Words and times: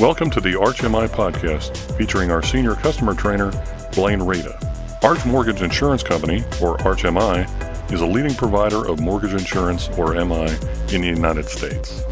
Welcome 0.00 0.30
to 0.30 0.40
the 0.40 0.54
ArchMI 0.54 1.08
podcast 1.08 1.76
featuring 1.98 2.30
our 2.30 2.42
senior 2.42 2.74
customer 2.74 3.12
trainer, 3.12 3.52
Blaine 3.92 4.22
Rada. 4.22 4.58
Arch 5.02 5.26
Mortgage 5.26 5.60
Insurance 5.60 6.02
Company, 6.02 6.38
or 6.62 6.78
ArchMI, 6.78 7.92
is 7.92 8.00
a 8.00 8.06
leading 8.06 8.32
provider 8.32 8.88
of 8.88 8.98
mortgage 8.98 9.34
insurance, 9.34 9.90
or 9.98 10.14
MI, 10.14 10.56
in 10.94 11.02
the 11.02 11.06
United 11.06 11.50
States. 11.50 12.02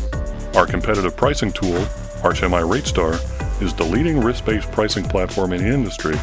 Our 0.55 0.67
competitive 0.67 1.17
pricing 1.17 1.51
tool, 1.51 1.81
ArchMI 2.21 2.69
RateStar, 2.69 3.63
is 3.63 3.73
the 3.73 3.85
leading 3.85 4.21
risk 4.21 4.45
based 4.45 4.71
pricing 4.71 5.05
platform 5.05 5.55
in 5.55 5.63
the 5.63 5.73
industry, 5.73 6.17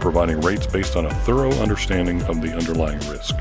providing 0.00 0.40
rates 0.40 0.66
based 0.66 0.96
on 0.96 1.06
a 1.06 1.14
thorough 1.20 1.52
understanding 1.60 2.20
of 2.22 2.42
the 2.42 2.52
underlying 2.52 2.98
risk. 3.08 3.36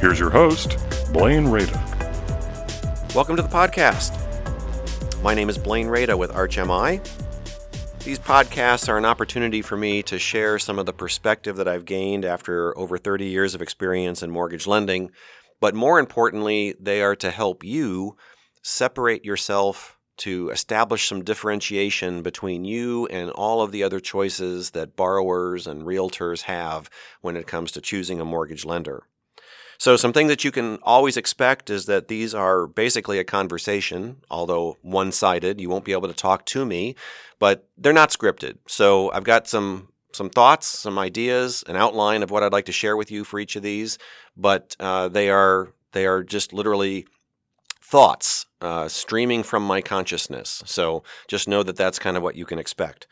Here's 0.00 0.20
your 0.20 0.30
host, 0.30 0.78
Blaine 1.12 1.48
Rada. 1.48 1.72
Welcome 3.16 3.34
to 3.34 3.42
the 3.42 3.48
podcast. 3.48 4.23
My 5.24 5.32
name 5.32 5.48
is 5.48 5.56
Blaine 5.56 5.86
Rada 5.86 6.18
with 6.18 6.30
ArchMI. 6.32 7.02
These 8.04 8.18
podcasts 8.18 8.90
are 8.90 8.98
an 8.98 9.06
opportunity 9.06 9.62
for 9.62 9.74
me 9.74 10.02
to 10.02 10.18
share 10.18 10.58
some 10.58 10.78
of 10.78 10.84
the 10.84 10.92
perspective 10.92 11.56
that 11.56 11.66
I've 11.66 11.86
gained 11.86 12.26
after 12.26 12.76
over 12.76 12.98
30 12.98 13.24
years 13.24 13.54
of 13.54 13.62
experience 13.62 14.22
in 14.22 14.30
mortgage 14.30 14.66
lending. 14.66 15.12
But 15.62 15.74
more 15.74 15.98
importantly, 15.98 16.74
they 16.78 17.00
are 17.00 17.16
to 17.16 17.30
help 17.30 17.64
you 17.64 18.18
separate 18.60 19.24
yourself 19.24 19.98
to 20.18 20.50
establish 20.50 21.08
some 21.08 21.24
differentiation 21.24 22.20
between 22.20 22.66
you 22.66 23.06
and 23.06 23.30
all 23.30 23.62
of 23.62 23.72
the 23.72 23.82
other 23.82 24.00
choices 24.00 24.72
that 24.72 24.94
borrowers 24.94 25.66
and 25.66 25.84
realtors 25.84 26.42
have 26.42 26.90
when 27.22 27.34
it 27.34 27.46
comes 27.46 27.72
to 27.72 27.80
choosing 27.80 28.20
a 28.20 28.26
mortgage 28.26 28.66
lender. 28.66 29.04
So, 29.78 29.96
something 29.96 30.26
that 30.28 30.44
you 30.44 30.50
can 30.50 30.78
always 30.82 31.16
expect 31.16 31.70
is 31.70 31.86
that 31.86 32.08
these 32.08 32.34
are 32.34 32.66
basically 32.66 33.18
a 33.18 33.24
conversation, 33.24 34.18
although 34.30 34.76
one 34.82 35.12
sided. 35.12 35.60
You 35.60 35.68
won't 35.68 35.84
be 35.84 35.92
able 35.92 36.08
to 36.08 36.14
talk 36.14 36.46
to 36.46 36.64
me, 36.64 36.94
but 37.38 37.68
they're 37.76 37.92
not 37.92 38.10
scripted. 38.10 38.58
So, 38.66 39.10
I've 39.12 39.24
got 39.24 39.48
some 39.48 39.88
some 40.12 40.30
thoughts, 40.30 40.66
some 40.66 40.98
ideas, 40.98 41.64
an 41.66 41.76
outline 41.76 42.22
of 42.22 42.30
what 42.30 42.42
I'd 42.42 42.52
like 42.52 42.66
to 42.66 42.72
share 42.72 42.96
with 42.96 43.10
you 43.10 43.24
for 43.24 43.40
each 43.40 43.56
of 43.56 43.62
these, 43.62 43.98
but 44.36 44.76
uh, 44.78 45.08
they 45.08 45.28
are 45.28 45.72
they 45.92 46.06
are 46.06 46.22
just 46.22 46.52
literally 46.52 47.06
thoughts 47.82 48.46
uh, 48.60 48.88
streaming 48.88 49.42
from 49.42 49.62
my 49.62 49.80
consciousness. 49.80 50.62
So 50.66 51.02
just 51.28 51.48
know 51.48 51.62
that 51.62 51.76
that's 51.76 51.98
kind 51.98 52.16
of 52.16 52.22
what 52.22 52.34
you 52.34 52.44
can 52.44 52.58
expect. 52.58 53.06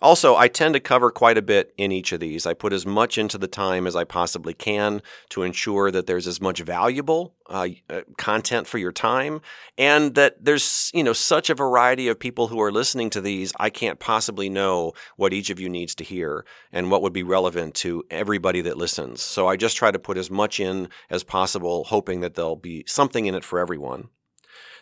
Also, 0.00 0.36
I 0.36 0.46
tend 0.46 0.74
to 0.74 0.80
cover 0.80 1.10
quite 1.10 1.36
a 1.36 1.42
bit 1.42 1.74
in 1.76 1.90
each 1.90 2.12
of 2.12 2.20
these. 2.20 2.46
I 2.46 2.54
put 2.54 2.72
as 2.72 2.86
much 2.86 3.18
into 3.18 3.36
the 3.36 3.48
time 3.48 3.84
as 3.84 3.96
I 3.96 4.04
possibly 4.04 4.54
can 4.54 5.02
to 5.30 5.42
ensure 5.42 5.90
that 5.90 6.06
there's 6.06 6.28
as 6.28 6.40
much 6.40 6.60
valuable 6.60 7.34
uh, 7.50 7.68
uh, 7.90 8.02
content 8.16 8.68
for 8.68 8.78
your 8.78 8.92
time, 8.92 9.40
and 9.76 10.14
that 10.14 10.44
there's 10.44 10.92
you 10.94 11.02
know 11.02 11.12
such 11.12 11.50
a 11.50 11.54
variety 11.54 12.06
of 12.06 12.20
people 12.20 12.46
who 12.46 12.60
are 12.60 12.70
listening 12.70 13.10
to 13.10 13.20
these. 13.20 13.52
I 13.58 13.70
can't 13.70 13.98
possibly 13.98 14.48
know 14.48 14.92
what 15.16 15.32
each 15.32 15.50
of 15.50 15.58
you 15.58 15.68
needs 15.68 15.96
to 15.96 16.04
hear 16.04 16.44
and 16.70 16.92
what 16.92 17.02
would 17.02 17.12
be 17.12 17.24
relevant 17.24 17.74
to 17.76 18.04
everybody 18.08 18.60
that 18.60 18.76
listens. 18.76 19.20
So 19.20 19.48
I 19.48 19.56
just 19.56 19.76
try 19.76 19.90
to 19.90 19.98
put 19.98 20.16
as 20.16 20.30
much 20.30 20.60
in 20.60 20.90
as 21.10 21.24
possible, 21.24 21.84
hoping 21.84 22.20
that 22.20 22.34
there'll 22.34 22.54
be 22.54 22.84
something 22.86 23.26
in 23.26 23.34
it 23.34 23.44
for 23.44 23.58
everyone. 23.58 24.10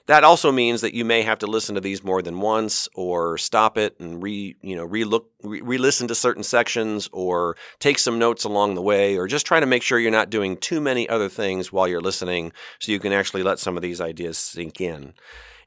That 0.06 0.22
also 0.22 0.52
means 0.52 0.82
that 0.82 0.94
you 0.94 1.04
may 1.04 1.22
have 1.22 1.40
to 1.40 1.48
listen 1.48 1.74
to 1.74 1.80
these 1.80 2.04
more 2.04 2.22
than 2.22 2.40
once, 2.40 2.88
or 2.94 3.36
stop 3.38 3.76
it 3.76 3.98
and 3.98 4.22
re 4.22 4.54
you 4.62 4.76
know 4.76 4.84
re-look 4.84 5.30
re-listen 5.42 6.06
to 6.08 6.14
certain 6.14 6.44
sections, 6.44 7.08
or 7.12 7.56
take 7.80 7.98
some 7.98 8.18
notes 8.18 8.44
along 8.44 8.74
the 8.74 8.82
way, 8.82 9.16
or 9.16 9.26
just 9.26 9.46
try 9.46 9.58
to 9.58 9.66
make 9.66 9.82
sure 9.82 9.98
you're 9.98 10.10
not 10.10 10.30
doing 10.30 10.56
too 10.56 10.80
many 10.80 11.08
other 11.08 11.28
things 11.28 11.72
while 11.72 11.88
you're 11.88 12.00
listening, 12.00 12.52
so 12.78 12.92
you 12.92 13.00
can 13.00 13.12
actually 13.12 13.42
let 13.42 13.58
some 13.58 13.76
of 13.76 13.82
these 13.82 14.00
ideas 14.00 14.38
sink 14.38 14.80
in. 14.80 15.14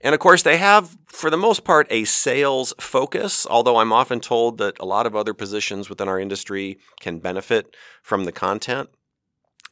And 0.02 0.16
of 0.16 0.22
course, 0.22 0.44
they 0.44 0.58
have, 0.58 0.96
for 1.08 1.30
the 1.30 1.36
most 1.36 1.66
part, 1.66 1.86
a 1.90 2.06
sales 2.06 2.74
focus, 2.80 3.46
although 3.46 3.78
I'm 3.78 3.92
often 3.92 4.22
told 4.22 4.58
that 4.60 4.80
a 4.80 4.86
lot 4.86 5.06
of 5.06 5.16
other 5.16 5.34
positions 5.34 5.90
within 5.90 6.08
our 6.08 6.18
industry 6.18 6.80
can 7.02 7.20
benefit 7.20 7.76
from 8.02 8.24
the 8.24 8.32
content. 8.32 8.90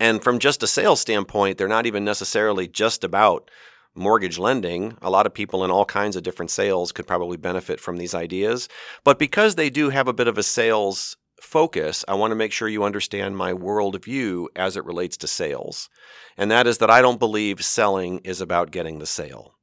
And 0.02 0.22
from 0.22 0.40
just 0.40 0.62
a 0.62 0.68
sales 0.68 1.00
standpoint, 1.00 1.58
they're 1.58 1.69
not 1.69 1.86
even 1.86 2.03
necessarily 2.03 2.68
just 2.68 3.06
about 3.06 3.50
mortgage 3.97 4.38
lending, 4.38 4.97
a 5.02 5.09
lot 5.09 5.25
of 5.25 5.34
people 5.34 5.63
in 5.66 5.72
all 5.72 5.85
kinds 5.85 6.16
of 6.16 6.24
different 6.24 6.52
sales 6.52 6.91
could 6.91 7.08
probably 7.08 7.38
benefit 7.38 7.80
from 7.80 7.97
these 7.97 8.13
ideas. 8.13 8.69
But 9.03 9.19
because 9.19 9.56
they 9.56 9.69
do 9.69 9.90
have 9.90 10.08
a 10.08 10.13
bit 10.13 10.28
of 10.28 10.38
a 10.38 10.44
sales 10.44 11.18
focus, 11.41 12.06
I 12.07 12.13
want 12.16 12.31
to 12.31 12.36
make 12.36 12.52
sure 12.52 12.68
you 12.68 12.84
understand 12.84 13.38
my 13.38 13.53
worldview 13.53 14.47
as 14.56 14.78
it 14.78 14.86
relates 14.86 15.18
to 15.18 15.28
sales. 15.28 15.90
And 16.38 16.50
that 16.52 16.68
is 16.68 16.78
that 16.80 16.90
I 16.90 17.02
don't 17.02 17.19
believe 17.19 17.63
selling 17.63 18.19
is 18.19 18.41
about 18.41 18.72
getting 18.72 19.00
the 19.00 19.06
sale. 19.06 19.56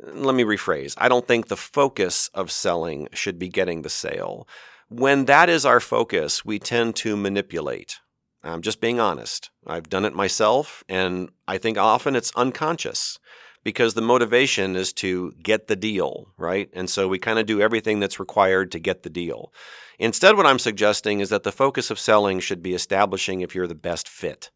Let 0.00 0.34
me 0.34 0.42
rephrase 0.42 0.94
I 0.98 1.08
don't 1.08 1.26
think 1.26 1.46
the 1.46 1.56
focus 1.56 2.28
of 2.34 2.50
selling 2.50 3.08
should 3.12 3.38
be 3.38 3.48
getting 3.48 3.82
the 3.82 3.90
sale. 3.90 4.48
When 4.88 5.24
that 5.26 5.48
is 5.48 5.64
our 5.64 5.80
focus, 5.80 6.44
we 6.44 6.58
tend 6.58 6.96
to 6.96 7.16
manipulate. 7.16 7.96
I'm 8.42 8.60
just 8.60 8.80
being 8.80 9.00
honest. 9.00 9.50
I've 9.66 9.88
done 9.88 10.04
it 10.04 10.14
myself, 10.14 10.84
and 10.88 11.30
I 11.48 11.56
think 11.56 11.78
often 11.78 12.14
it's 12.14 12.32
unconscious 12.36 13.18
because 13.64 13.94
the 13.94 14.02
motivation 14.02 14.76
is 14.76 14.92
to 14.92 15.32
get 15.42 15.66
the 15.66 15.76
deal, 15.76 16.28
right? 16.36 16.68
And 16.74 16.88
so 16.88 17.08
we 17.08 17.18
kind 17.18 17.38
of 17.38 17.46
do 17.46 17.60
everything 17.60 17.98
that's 17.98 18.20
required 18.20 18.70
to 18.72 18.78
get 18.78 19.02
the 19.02 19.10
deal. 19.10 19.52
Instead, 19.98 20.36
what 20.36 20.46
I'm 20.46 20.58
suggesting 20.58 21.20
is 21.20 21.30
that 21.30 21.42
the 21.42 21.52
focus 21.52 21.90
of 21.90 21.98
selling 21.98 22.40
should 22.40 22.62
be 22.62 22.74
establishing 22.74 23.40
if 23.40 23.54
you're 23.54 23.66
the 23.66 23.74
best 23.74 24.06
fit. 24.06 24.50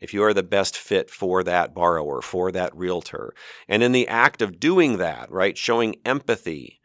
If 0.00 0.14
you 0.14 0.22
are 0.22 0.34
the 0.34 0.42
best 0.42 0.76
fit 0.76 1.10
for 1.10 1.42
that 1.44 1.74
borrower, 1.74 2.22
for 2.22 2.52
that 2.52 2.74
realtor. 2.76 3.34
And 3.68 3.82
in 3.82 3.92
the 3.92 4.08
act 4.08 4.40
of 4.40 4.60
doing 4.60 4.98
that, 4.98 5.30
right, 5.30 5.56
showing 5.56 5.96
empathy, 6.04 6.80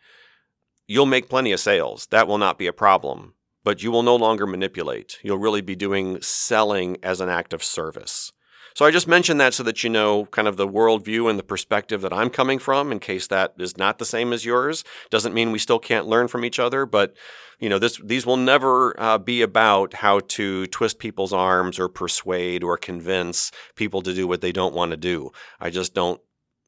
you'll 0.87 1.05
make 1.05 1.29
plenty 1.29 1.51
of 1.51 1.59
sales. 1.59 2.07
That 2.07 2.27
will 2.27 2.37
not 2.37 2.57
be 2.57 2.67
a 2.67 2.73
problem. 2.73 3.33
But 3.63 3.81
you 3.81 3.91
will 3.91 4.03
no 4.03 4.15
longer 4.15 4.45
manipulate. 4.45 5.17
You'll 5.23 5.39
really 5.39 5.61
be 5.61 5.75
doing 5.75 6.21
selling 6.21 6.97
as 7.01 7.19
an 7.19 7.29
act 7.29 7.51
of 7.51 7.63
service. 7.63 8.31
So 8.75 8.83
I 8.83 8.91
just 8.91 9.07
mentioned 9.07 9.39
that 9.39 9.53
so 9.53 9.63
that 9.63 9.85
you 9.85 9.89
know 9.89 10.25
kind 10.25 10.49
of 10.49 10.57
the 10.57 10.67
worldview 10.67 11.29
and 11.29 11.39
the 11.39 11.43
perspective 11.43 12.01
that 12.01 12.11
I'm 12.11 12.29
coming 12.29 12.59
from 12.59 12.91
in 12.91 12.99
case 12.99 13.25
that 13.27 13.53
is 13.57 13.77
not 13.77 13.99
the 13.99 14.05
same 14.05 14.33
as 14.33 14.43
yours. 14.43 14.83
Doesn't 15.09 15.33
mean 15.33 15.53
we 15.53 15.59
still 15.59 15.79
can't 15.79 16.07
learn 16.07 16.27
from 16.27 16.43
each 16.43 16.59
other, 16.59 16.85
but 16.85 17.15
you 17.57 17.69
know 17.69 17.79
this 17.79 18.01
these 18.03 18.25
will 18.25 18.35
never 18.35 18.99
uh, 18.99 19.17
be 19.17 19.41
about 19.41 19.93
how 19.93 20.19
to 20.19 20.67
twist 20.67 20.99
people's 20.99 21.31
arms 21.31 21.79
or 21.79 21.87
persuade 21.87 22.63
or 22.63 22.77
convince 22.77 23.49
people 23.75 24.01
to 24.01 24.13
do 24.13 24.27
what 24.27 24.41
they 24.41 24.51
don't 24.51 24.75
want 24.75 24.91
to 24.91 24.97
do. 24.97 25.31
I 25.57 25.69
just 25.69 25.93
don't 25.93 26.19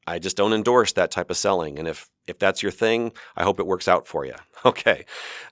I 0.06 0.18
just 0.18 0.38
don't 0.38 0.54
endorse 0.54 0.94
that 0.94 1.10
type 1.10 1.28
of 1.28 1.36
selling. 1.36 1.78
And 1.78 1.86
if 1.86 2.08
if 2.28 2.38
that's 2.38 2.62
your 2.62 2.72
thing, 2.72 3.12
I 3.36 3.42
hope 3.44 3.58
it 3.58 3.66
works 3.66 3.88
out 3.88 4.06
for 4.06 4.24
you. 4.24 4.34
Okay. 4.64 5.04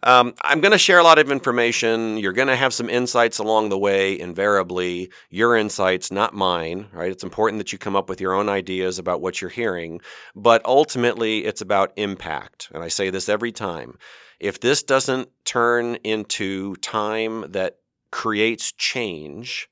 Um, 0.02 0.34
I'm 0.42 0.60
going 0.60 0.72
to 0.72 0.78
share 0.78 0.98
a 0.98 1.04
lot 1.04 1.20
of 1.20 1.30
information. 1.30 2.16
You're 2.16 2.32
going 2.32 2.48
to 2.48 2.56
have 2.56 2.74
some 2.74 2.90
insights 2.90 3.38
along 3.38 3.68
the 3.68 3.78
way, 3.78 4.18
invariably. 4.18 5.12
Your 5.30 5.56
insights, 5.56 6.10
not 6.10 6.34
mine, 6.34 6.88
right? 6.92 7.12
It's 7.12 7.22
important 7.22 7.60
that 7.60 7.72
you 7.72 7.78
come 7.78 7.94
up 7.94 8.08
with 8.08 8.20
your 8.20 8.32
own 8.34 8.48
ideas 8.48 8.98
about 8.98 9.20
what 9.20 9.40
you're 9.40 9.48
hearing. 9.48 10.00
But 10.34 10.60
ultimately, 10.64 11.44
it's 11.44 11.60
about 11.60 11.92
impact. 11.94 12.68
And 12.74 12.82
I 12.82 12.88
say 12.88 13.08
this 13.10 13.28
every 13.28 13.52
time. 13.52 13.96
If 14.40 14.58
this 14.58 14.82
doesn't 14.82 15.28
turn 15.44 15.94
into 16.02 16.74
time 16.76 17.52
that 17.52 17.78
creates 18.10 18.72
change, 18.72 19.68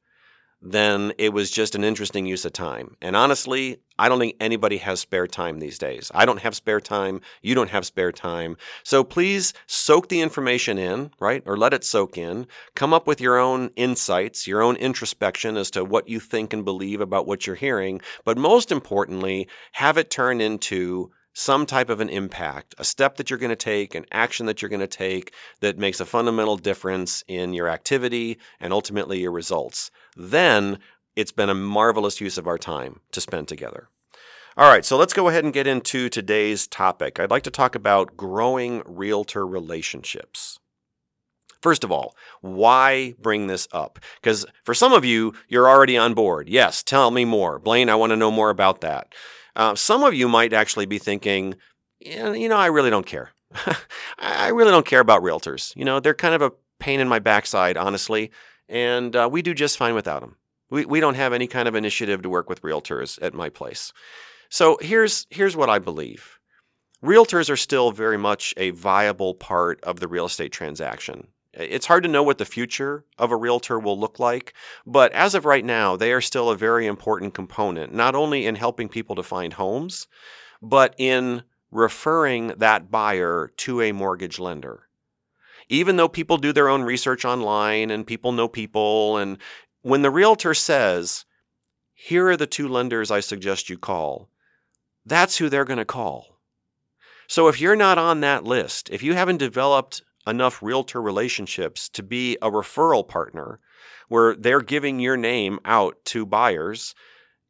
then 0.66 1.12
it 1.18 1.34
was 1.34 1.50
just 1.50 1.74
an 1.74 1.84
interesting 1.84 2.24
use 2.24 2.46
of 2.46 2.52
time. 2.54 2.96
And 3.02 3.14
honestly, 3.14 3.82
I 3.98 4.08
don't 4.08 4.18
think 4.18 4.36
anybody 4.40 4.78
has 4.78 4.98
spare 4.98 5.26
time 5.26 5.58
these 5.58 5.78
days. 5.78 6.10
I 6.14 6.24
don't 6.24 6.40
have 6.40 6.56
spare 6.56 6.80
time. 6.80 7.20
You 7.42 7.54
don't 7.54 7.68
have 7.68 7.84
spare 7.84 8.12
time. 8.12 8.56
So 8.82 9.04
please 9.04 9.52
soak 9.66 10.08
the 10.08 10.22
information 10.22 10.78
in, 10.78 11.10
right? 11.20 11.42
Or 11.44 11.58
let 11.58 11.74
it 11.74 11.84
soak 11.84 12.16
in. 12.16 12.46
Come 12.74 12.94
up 12.94 13.06
with 13.06 13.20
your 13.20 13.38
own 13.38 13.70
insights, 13.76 14.46
your 14.46 14.62
own 14.62 14.76
introspection 14.76 15.58
as 15.58 15.70
to 15.72 15.84
what 15.84 16.08
you 16.08 16.18
think 16.18 16.54
and 16.54 16.64
believe 16.64 17.02
about 17.02 17.26
what 17.26 17.46
you're 17.46 17.56
hearing. 17.56 18.00
But 18.24 18.38
most 18.38 18.72
importantly, 18.72 19.46
have 19.72 19.98
it 19.98 20.10
turn 20.10 20.40
into 20.40 21.10
some 21.34 21.66
type 21.66 21.90
of 21.90 22.00
an 22.00 22.08
impact, 22.08 22.74
a 22.78 22.84
step 22.84 23.16
that 23.16 23.28
you're 23.28 23.38
going 23.38 23.50
to 23.50 23.56
take, 23.56 23.94
an 23.94 24.06
action 24.12 24.46
that 24.46 24.62
you're 24.62 24.68
going 24.68 24.80
to 24.80 24.86
take 24.86 25.34
that 25.60 25.76
makes 25.76 26.00
a 26.00 26.06
fundamental 26.06 26.56
difference 26.56 27.24
in 27.26 27.52
your 27.52 27.68
activity 27.68 28.38
and 28.60 28.72
ultimately 28.72 29.20
your 29.20 29.32
results. 29.32 29.90
Then 30.16 30.78
it's 31.16 31.32
been 31.32 31.50
a 31.50 31.54
marvelous 31.54 32.20
use 32.20 32.38
of 32.38 32.46
our 32.46 32.58
time 32.58 33.00
to 33.12 33.20
spend 33.20 33.48
together. 33.48 33.88
All 34.56 34.68
right, 34.68 34.84
so 34.84 34.96
let's 34.96 35.12
go 35.12 35.28
ahead 35.28 35.42
and 35.42 35.52
get 35.52 35.66
into 35.66 36.08
today's 36.08 36.68
topic. 36.68 37.18
I'd 37.18 37.30
like 37.30 37.42
to 37.42 37.50
talk 37.50 37.74
about 37.74 38.16
growing 38.16 38.82
realtor 38.86 39.44
relationships. 39.44 40.60
First 41.60 41.82
of 41.82 41.90
all, 41.90 42.14
why 42.40 43.14
bring 43.18 43.46
this 43.46 43.66
up? 43.72 43.98
Because 44.20 44.46
for 44.64 44.74
some 44.74 44.92
of 44.92 45.04
you, 45.04 45.32
you're 45.48 45.68
already 45.68 45.96
on 45.96 46.14
board. 46.14 46.48
Yes, 46.48 46.82
tell 46.82 47.10
me 47.10 47.24
more. 47.24 47.58
Blaine, 47.58 47.88
I 47.88 47.94
want 47.96 48.10
to 48.10 48.16
know 48.16 48.30
more 48.30 48.50
about 48.50 48.80
that. 48.82 49.12
Uh, 49.56 49.74
some 49.74 50.04
of 50.04 50.14
you 50.14 50.28
might 50.28 50.52
actually 50.52 50.86
be 50.86 50.98
thinking, 50.98 51.54
you 52.00 52.48
know, 52.48 52.56
I 52.56 52.66
really 52.66 52.90
don't 52.90 53.06
care. 53.06 53.30
I 54.18 54.48
really 54.48 54.70
don't 54.70 54.86
care 54.86 55.00
about 55.00 55.22
realtors. 55.22 55.74
You 55.74 55.84
know, 55.84 56.00
they're 56.00 56.14
kind 56.14 56.34
of 56.34 56.42
a 56.42 56.52
pain 56.78 57.00
in 57.00 57.08
my 57.08 57.18
backside, 57.18 57.76
honestly, 57.76 58.30
and 58.68 59.14
uh, 59.14 59.28
we 59.30 59.42
do 59.42 59.54
just 59.54 59.78
fine 59.78 59.94
without 59.94 60.20
them. 60.20 60.36
We, 60.70 60.84
we 60.84 61.00
don't 61.00 61.14
have 61.14 61.32
any 61.32 61.46
kind 61.46 61.68
of 61.68 61.74
initiative 61.74 62.22
to 62.22 62.30
work 62.30 62.48
with 62.48 62.62
realtors 62.62 63.18
at 63.22 63.34
my 63.34 63.48
place. 63.48 63.92
So 64.48 64.78
here's 64.80 65.26
here's 65.30 65.56
what 65.56 65.70
I 65.70 65.78
believe. 65.78 66.38
realtors 67.04 67.50
are 67.50 67.56
still 67.56 67.92
very 67.92 68.16
much 68.16 68.54
a 68.56 68.70
viable 68.70 69.34
part 69.34 69.78
of 69.84 70.00
the 70.00 70.08
real 70.08 70.26
estate 70.26 70.52
transaction. 70.52 71.28
It's 71.52 71.86
hard 71.86 72.02
to 72.02 72.08
know 72.08 72.22
what 72.22 72.38
the 72.38 72.44
future 72.44 73.04
of 73.18 73.30
a 73.30 73.36
realtor 73.36 73.78
will 73.78 73.98
look 73.98 74.18
like, 74.18 74.54
but 74.84 75.12
as 75.12 75.34
of 75.34 75.44
right 75.44 75.64
now, 75.64 75.96
they 75.96 76.12
are 76.12 76.20
still 76.20 76.50
a 76.50 76.56
very 76.56 76.86
important 76.86 77.34
component, 77.34 77.94
not 77.94 78.16
only 78.16 78.46
in 78.46 78.56
helping 78.56 78.88
people 78.88 79.14
to 79.14 79.22
find 79.22 79.52
homes, 79.52 80.08
but 80.60 80.94
in 80.98 81.42
referring 81.70 82.48
that 82.56 82.90
buyer 82.90 83.52
to 83.58 83.80
a 83.82 83.92
mortgage 83.92 84.38
lender. 84.40 84.83
Even 85.68 85.96
though 85.96 86.08
people 86.08 86.36
do 86.36 86.52
their 86.52 86.68
own 86.68 86.82
research 86.82 87.24
online 87.24 87.90
and 87.90 88.06
people 88.06 88.32
know 88.32 88.48
people, 88.48 89.16
and 89.16 89.38
when 89.82 90.02
the 90.02 90.10
realtor 90.10 90.54
says, 90.54 91.24
Here 91.94 92.28
are 92.28 92.36
the 92.36 92.46
two 92.46 92.68
lenders 92.68 93.10
I 93.10 93.20
suggest 93.20 93.70
you 93.70 93.78
call, 93.78 94.28
that's 95.06 95.38
who 95.38 95.48
they're 95.48 95.64
going 95.64 95.78
to 95.78 95.84
call. 95.84 96.38
So 97.26 97.48
if 97.48 97.60
you're 97.60 97.76
not 97.76 97.98
on 97.98 98.20
that 98.20 98.44
list, 98.44 98.90
if 98.90 99.02
you 99.02 99.14
haven't 99.14 99.38
developed 99.38 100.02
enough 100.26 100.62
realtor 100.62 101.00
relationships 101.00 101.88
to 101.90 102.02
be 102.02 102.36
a 102.40 102.50
referral 102.50 103.06
partner 103.06 103.60
where 104.08 104.34
they're 104.34 104.60
giving 104.60 105.00
your 105.00 105.16
name 105.16 105.58
out 105.64 105.96
to 106.04 106.26
buyers, 106.26 106.94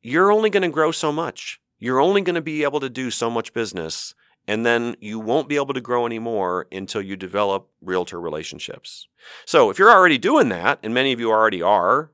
you're 0.02 0.32
only 0.32 0.50
going 0.50 0.62
to 0.62 0.69
grow 0.69 0.90
so 0.90 1.12
much. 1.12 1.61
You're 1.78 2.00
only 2.00 2.20
going 2.20 2.34
to 2.34 2.40
be 2.40 2.62
able 2.62 2.81
to 2.81 2.90
do 2.90 3.11
so 3.11 3.28
much 3.28 3.52
business, 3.52 4.14
and 4.46 4.64
then 4.64 4.96
you 5.00 5.19
won't 5.19 5.49
be 5.49 5.56
able 5.56 5.75
to 5.75 5.81
grow 5.81 6.06
anymore 6.06 6.67
until 6.70 7.00
you 7.00 7.17
develop 7.17 7.69
realtor 7.81 8.20
relationships. 8.20 9.08
So, 9.46 9.70
if 9.70 9.79
you're 9.79 9.91
already 9.91 10.19
doing 10.19 10.49
that, 10.50 10.79
and 10.82 10.93
many 10.93 11.12
of 11.12 11.20
you 11.20 11.31
already 11.31 11.62
are, 11.62 12.11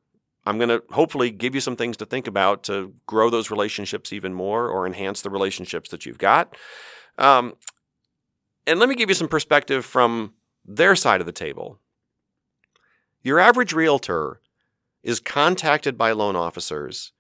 I'm 0.47 0.59
going 0.59 0.69
to 0.69 0.83
hopefully 0.91 1.31
give 1.31 1.55
you 1.55 1.61
some 1.61 1.77
things 1.77 1.97
to 1.99 2.07
think 2.07 2.27
about 2.27 2.63
to 2.65 2.95
grow 3.07 3.31
those 3.31 3.51
relationships 3.51 4.13
even 4.13 4.33
more 4.33 4.69
or 4.69 4.87
enhance 4.87 5.23
the 5.23 5.31
relationships 5.31 5.91
that 5.91 6.07
you've 6.07 6.19
got. 6.19 6.57
Um, 7.19 7.55
and 8.67 8.79
let 8.81 8.89
me 8.89 8.95
give 8.95 9.09
you 9.09 9.15
some 9.15 9.29
perspective 9.29 9.85
from 9.85 10.35
their 10.65 10.97
side 10.97 11.21
of 11.21 11.27
the 11.27 11.33
table. 11.33 11.79
Your 13.23 13.39
average 13.39 13.73
realtor 13.73 14.41
is 15.03 15.21
contacted 15.21 15.99
by 15.99 16.13
loan 16.13 16.37
officers 16.37 17.13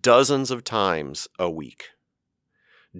dozens 0.00 0.50
of 0.50 0.64
times 0.64 1.28
a 1.38 1.50
week. 1.50 1.90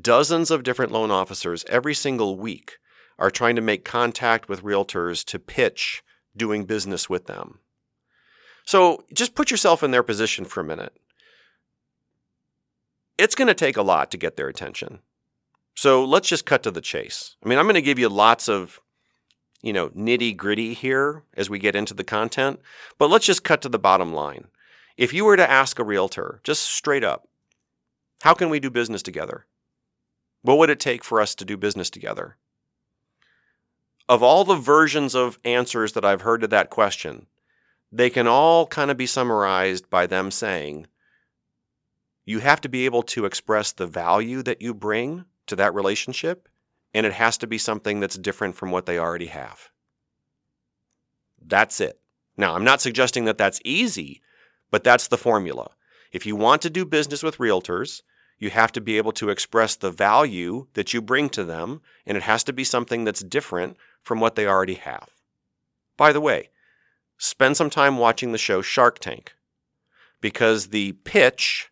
Dozens 0.00 0.50
of 0.50 0.62
different 0.62 0.92
loan 0.92 1.10
officers 1.10 1.64
every 1.68 1.94
single 1.94 2.36
week 2.36 2.78
are 3.18 3.30
trying 3.30 3.56
to 3.56 3.62
make 3.62 3.84
contact 3.84 4.48
with 4.48 4.62
realtors 4.62 5.24
to 5.24 5.38
pitch 5.38 6.02
doing 6.36 6.64
business 6.64 7.08
with 7.08 7.26
them. 7.26 7.60
So 8.64 9.04
just 9.14 9.34
put 9.34 9.50
yourself 9.50 9.82
in 9.82 9.92
their 9.92 10.02
position 10.02 10.44
for 10.44 10.60
a 10.60 10.64
minute. 10.64 10.94
It's 13.16 13.34
going 13.34 13.48
to 13.48 13.54
take 13.54 13.76
a 13.76 13.82
lot 13.82 14.10
to 14.10 14.18
get 14.18 14.36
their 14.36 14.48
attention. 14.48 14.98
So 15.74 16.04
let's 16.04 16.28
just 16.28 16.44
cut 16.46 16.62
to 16.64 16.70
the 16.70 16.80
chase. 16.80 17.36
I 17.44 17.48
mean, 17.48 17.58
I'm 17.58 17.64
going 17.64 17.74
to 17.74 17.82
give 17.82 17.98
you 17.98 18.08
lots 18.08 18.48
of, 18.48 18.80
you 19.62 19.72
know, 19.72 19.90
nitty 19.90 20.36
gritty 20.36 20.74
here 20.74 21.22
as 21.34 21.48
we 21.48 21.58
get 21.58 21.76
into 21.76 21.94
the 21.94 22.04
content, 22.04 22.60
but 22.98 23.08
let's 23.08 23.26
just 23.26 23.44
cut 23.44 23.62
to 23.62 23.68
the 23.68 23.78
bottom 23.78 24.12
line. 24.12 24.48
If 24.96 25.14
you 25.14 25.24
were 25.24 25.36
to 25.36 25.50
ask 25.50 25.78
a 25.78 25.84
realtor, 25.84 26.40
just 26.44 26.64
straight 26.64 27.04
up, 27.04 27.28
how 28.22 28.34
can 28.34 28.50
we 28.50 28.60
do 28.60 28.70
business 28.70 29.02
together? 29.02 29.46
What 30.46 30.58
would 30.58 30.70
it 30.70 30.78
take 30.78 31.02
for 31.02 31.20
us 31.20 31.34
to 31.34 31.44
do 31.44 31.56
business 31.56 31.90
together? 31.90 32.36
Of 34.08 34.22
all 34.22 34.44
the 34.44 34.54
versions 34.54 35.12
of 35.16 35.40
answers 35.44 35.92
that 35.94 36.04
I've 36.04 36.20
heard 36.20 36.40
to 36.42 36.46
that 36.46 36.70
question, 36.70 37.26
they 37.90 38.10
can 38.10 38.28
all 38.28 38.68
kind 38.68 38.88
of 38.92 38.96
be 38.96 39.06
summarized 39.06 39.90
by 39.90 40.06
them 40.06 40.30
saying, 40.30 40.86
you 42.24 42.38
have 42.38 42.60
to 42.60 42.68
be 42.68 42.84
able 42.84 43.02
to 43.02 43.24
express 43.24 43.72
the 43.72 43.88
value 43.88 44.40
that 44.44 44.62
you 44.62 44.72
bring 44.72 45.24
to 45.48 45.56
that 45.56 45.74
relationship, 45.74 46.48
and 46.94 47.04
it 47.04 47.14
has 47.14 47.36
to 47.38 47.48
be 47.48 47.58
something 47.58 47.98
that's 47.98 48.16
different 48.16 48.54
from 48.54 48.70
what 48.70 48.86
they 48.86 49.00
already 49.00 49.26
have. 49.26 49.70
That's 51.44 51.80
it. 51.80 51.98
Now, 52.36 52.54
I'm 52.54 52.64
not 52.64 52.80
suggesting 52.80 53.24
that 53.24 53.38
that's 53.38 53.60
easy, 53.64 54.22
but 54.70 54.84
that's 54.84 55.08
the 55.08 55.18
formula. 55.18 55.70
If 56.12 56.24
you 56.24 56.36
want 56.36 56.62
to 56.62 56.70
do 56.70 56.84
business 56.84 57.24
with 57.24 57.38
realtors, 57.38 58.02
you 58.38 58.50
have 58.50 58.72
to 58.72 58.80
be 58.80 58.96
able 58.96 59.12
to 59.12 59.30
express 59.30 59.76
the 59.76 59.90
value 59.90 60.66
that 60.74 60.92
you 60.92 61.00
bring 61.00 61.28
to 61.30 61.44
them, 61.44 61.80
and 62.04 62.16
it 62.16 62.24
has 62.24 62.44
to 62.44 62.52
be 62.52 62.64
something 62.64 63.04
that's 63.04 63.22
different 63.22 63.76
from 64.02 64.20
what 64.20 64.34
they 64.34 64.46
already 64.46 64.74
have. 64.74 65.08
By 65.96 66.12
the 66.12 66.20
way, 66.20 66.50
spend 67.18 67.56
some 67.56 67.70
time 67.70 67.96
watching 67.98 68.32
the 68.32 68.38
show 68.38 68.60
Shark 68.62 68.98
Tank 68.98 69.34
because 70.20 70.68
the 70.68 70.92
pitch 70.92 71.70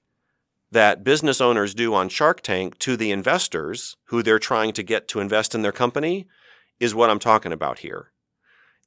that 0.70 1.04
business 1.04 1.40
owners 1.40 1.74
do 1.74 1.94
on 1.94 2.08
Shark 2.08 2.40
Tank 2.40 2.78
to 2.80 2.96
the 2.96 3.12
investors 3.12 3.96
who 4.06 4.22
they're 4.22 4.38
trying 4.38 4.72
to 4.72 4.82
get 4.82 5.06
to 5.08 5.20
invest 5.20 5.54
in 5.54 5.62
their 5.62 5.72
company 5.72 6.26
is 6.80 6.94
what 6.94 7.10
I'm 7.10 7.18
talking 7.18 7.52
about 7.52 7.80
here. 7.80 8.10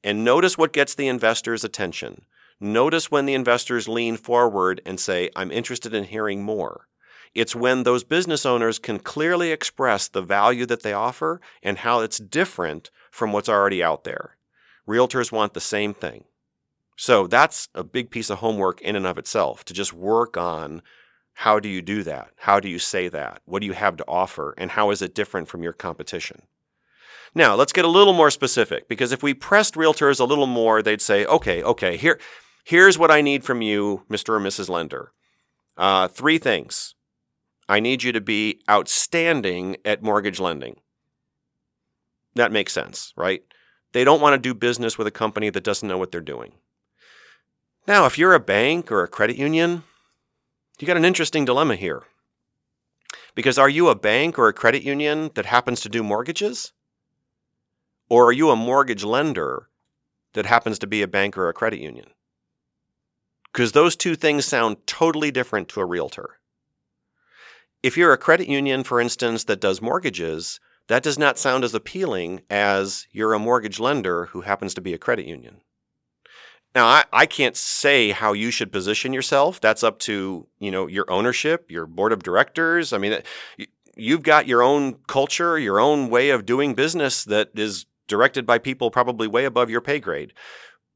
And 0.03 0.23
notice 0.23 0.57
what 0.57 0.73
gets 0.73 0.93
the 0.93 1.07
investors' 1.07 1.63
attention. 1.63 2.25
Notice 2.59 3.09
when 3.09 3.25
the 3.25 3.33
investors 3.33 3.87
lean 3.87 4.17
forward 4.17 4.81
and 4.85 4.99
say, 4.99 5.29
I'm 5.35 5.51
interested 5.51 5.93
in 5.93 6.05
hearing 6.05 6.43
more. 6.43 6.87
It's 7.33 7.55
when 7.55 7.83
those 7.83 8.03
business 8.03 8.45
owners 8.45 8.79
can 8.79 8.99
clearly 8.99 9.51
express 9.51 10.07
the 10.07 10.21
value 10.21 10.65
that 10.65 10.83
they 10.83 10.93
offer 10.93 11.41
and 11.61 11.79
how 11.79 12.01
it's 12.01 12.17
different 12.17 12.89
from 13.11 13.31
what's 13.31 13.49
already 13.49 13.83
out 13.83 14.03
there. 14.03 14.37
Realtors 14.87 15.31
want 15.31 15.53
the 15.53 15.61
same 15.61 15.93
thing. 15.93 16.25
So 16.95 17.27
that's 17.27 17.69
a 17.75 17.83
big 17.83 18.09
piece 18.09 18.29
of 18.29 18.39
homework 18.39 18.81
in 18.81 18.95
and 18.95 19.05
of 19.05 19.17
itself 19.17 19.63
to 19.65 19.73
just 19.73 19.93
work 19.93 20.37
on 20.37 20.81
how 21.33 21.59
do 21.59 21.69
you 21.69 21.83
do 21.83 22.01
that? 22.03 22.29
How 22.37 22.59
do 22.59 22.67
you 22.67 22.79
say 22.79 23.07
that? 23.09 23.41
What 23.45 23.59
do 23.59 23.67
you 23.67 23.73
have 23.73 23.97
to 23.97 24.07
offer? 24.07 24.55
And 24.57 24.71
how 24.71 24.89
is 24.89 25.03
it 25.03 25.13
different 25.13 25.47
from 25.47 25.61
your 25.61 25.73
competition? 25.73 26.43
Now, 27.35 27.53
let's 27.53 27.73
get 27.73 27.85
a 27.85 27.89
little 27.89 28.13
more 28.13 28.31
specific 28.31 28.87
because 28.87 29.11
if 29.11 29.21
we 29.21 29.35
pressed 29.35 29.75
realtors 29.75 30.19
a 30.19 30.23
little 30.23 30.47
more, 30.47 30.81
they'd 30.81 31.01
say, 31.01 31.25
okay, 31.25 31.61
okay, 31.61 31.97
here, 31.97 32.19
Here's 32.67 32.99
what 32.99 33.09
I 33.09 33.21
need 33.21 33.45
from 33.45 33.61
you, 33.61 34.03
Mr. 34.09 34.31
or 34.31 34.41
Mrs. 34.41 34.67
Lender. 34.67 35.13
Uh, 35.77 36.09
three 36.09 36.37
things. 36.37 36.95
I 37.69 37.79
need 37.79 38.03
you 38.03 38.11
to 38.11 38.21
be 38.21 38.61
outstanding 38.69 39.77
at 39.83 40.03
mortgage 40.03 40.39
lending. 40.39 40.79
That 42.35 42.51
makes 42.51 42.73
sense, 42.73 43.13
right? 43.15 43.43
They 43.93 44.03
don't 44.03 44.21
want 44.21 44.33
to 44.33 44.37
do 44.49 44.53
business 44.53 44.97
with 44.97 45.07
a 45.07 45.11
company 45.11 45.49
that 45.49 45.63
doesn't 45.63 45.87
know 45.87 45.97
what 45.97 46.11
they're 46.11 46.21
doing. 46.21 46.53
Now, 47.87 48.05
if 48.05 48.17
you're 48.17 48.33
a 48.33 48.39
bank 48.39 48.91
or 48.91 49.03
a 49.03 49.07
credit 49.07 49.37
union, 49.37 49.83
you 50.79 50.87
got 50.87 50.97
an 50.97 51.05
interesting 51.05 51.45
dilemma 51.45 51.75
here. 51.75 52.03
Because 53.33 53.57
are 53.57 53.69
you 53.69 53.87
a 53.89 53.95
bank 53.95 54.37
or 54.37 54.47
a 54.47 54.53
credit 54.53 54.83
union 54.83 55.31
that 55.35 55.45
happens 55.45 55.81
to 55.81 55.89
do 55.89 56.03
mortgages? 56.03 56.73
Or 58.09 58.25
are 58.25 58.33
you 58.33 58.49
a 58.49 58.55
mortgage 58.55 59.03
lender 59.03 59.69
that 60.33 60.45
happens 60.45 60.79
to 60.79 60.87
be 60.87 61.01
a 61.01 61.07
bank 61.07 61.37
or 61.37 61.49
a 61.49 61.53
credit 61.53 61.79
union? 61.79 62.07
because 63.57 63.71
those 63.71 63.95
two 63.95 64.13
things 64.13 64.45
sound 64.45 64.77
totally 64.85 65.31
different 65.31 65.67
to 65.67 65.81
a 65.81 65.85
realtor. 65.85 66.36
If 67.83 67.97
you're 67.97 68.13
a 68.13 68.17
credit 68.17 68.47
union, 68.47 68.83
for 68.83 68.99
instance, 68.99 69.43
that 69.45 69.61
does 69.61 69.81
mortgages, 69.81 70.59
that 70.87 71.03
does 71.03 71.19
not 71.19 71.37
sound 71.37 71.63
as 71.63 71.73
appealing 71.73 72.41
as 72.49 73.07
you're 73.11 73.33
a 73.33 73.39
mortgage 73.39 73.79
lender 73.79 74.27
who 74.27 74.41
happens 74.41 74.73
to 74.73 74.81
be 74.81 74.93
a 74.93 74.97
credit 74.97 75.25
union. 75.25 75.61
Now, 76.73 76.85
I, 76.85 77.05
I 77.11 77.25
can't 77.25 77.57
say 77.57 78.11
how 78.11 78.33
you 78.33 78.51
should 78.51 78.71
position 78.71 79.13
yourself. 79.13 79.59
That's 79.59 79.83
up 79.83 79.99
to 79.99 80.47
you 80.59 80.71
know 80.71 80.87
your 80.87 81.09
ownership, 81.09 81.71
your 81.71 81.85
board 81.85 82.13
of 82.13 82.23
directors. 82.23 82.93
I 82.93 82.97
mean, 82.97 83.19
you've 83.95 84.23
got 84.23 84.47
your 84.47 84.61
own 84.61 84.97
culture, 85.07 85.57
your 85.57 85.79
own 85.79 86.09
way 86.09 86.29
of 86.29 86.45
doing 86.45 86.75
business 86.75 87.23
that 87.25 87.49
is 87.55 87.85
directed 88.07 88.45
by 88.45 88.57
people 88.57 88.91
probably 88.91 89.27
way 89.27 89.45
above 89.45 89.69
your 89.69 89.81
pay 89.81 89.99
grade. 89.99 90.33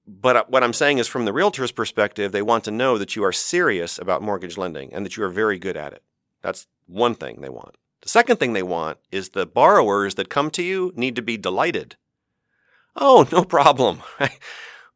But 0.07 0.35
uh, 0.35 0.43
what 0.47 0.63
I'm 0.63 0.73
saying 0.73 0.97
is, 0.97 1.07
from 1.07 1.25
the 1.25 1.33
realtor's 1.33 1.71
perspective, 1.71 2.31
they 2.31 2.41
want 2.41 2.63
to 2.65 2.71
know 2.71 2.97
that 2.97 3.15
you 3.15 3.23
are 3.23 3.31
serious 3.31 3.97
about 3.97 4.21
mortgage 4.21 4.57
lending 4.57 4.93
and 4.93 5.05
that 5.05 5.17
you 5.17 5.23
are 5.23 5.29
very 5.29 5.59
good 5.59 5.77
at 5.77 5.93
it. 5.93 6.03
That's 6.41 6.67
one 6.87 7.15
thing 7.15 7.41
they 7.41 7.49
want. 7.49 7.75
The 8.01 8.09
second 8.09 8.37
thing 8.37 8.53
they 8.53 8.63
want 8.63 8.97
is 9.11 9.29
the 9.29 9.45
borrowers 9.45 10.15
that 10.15 10.29
come 10.29 10.49
to 10.51 10.63
you 10.63 10.91
need 10.95 11.15
to 11.15 11.21
be 11.21 11.37
delighted. 11.37 11.95
Oh, 12.95 13.27
no 13.31 13.43
problem. 13.43 14.01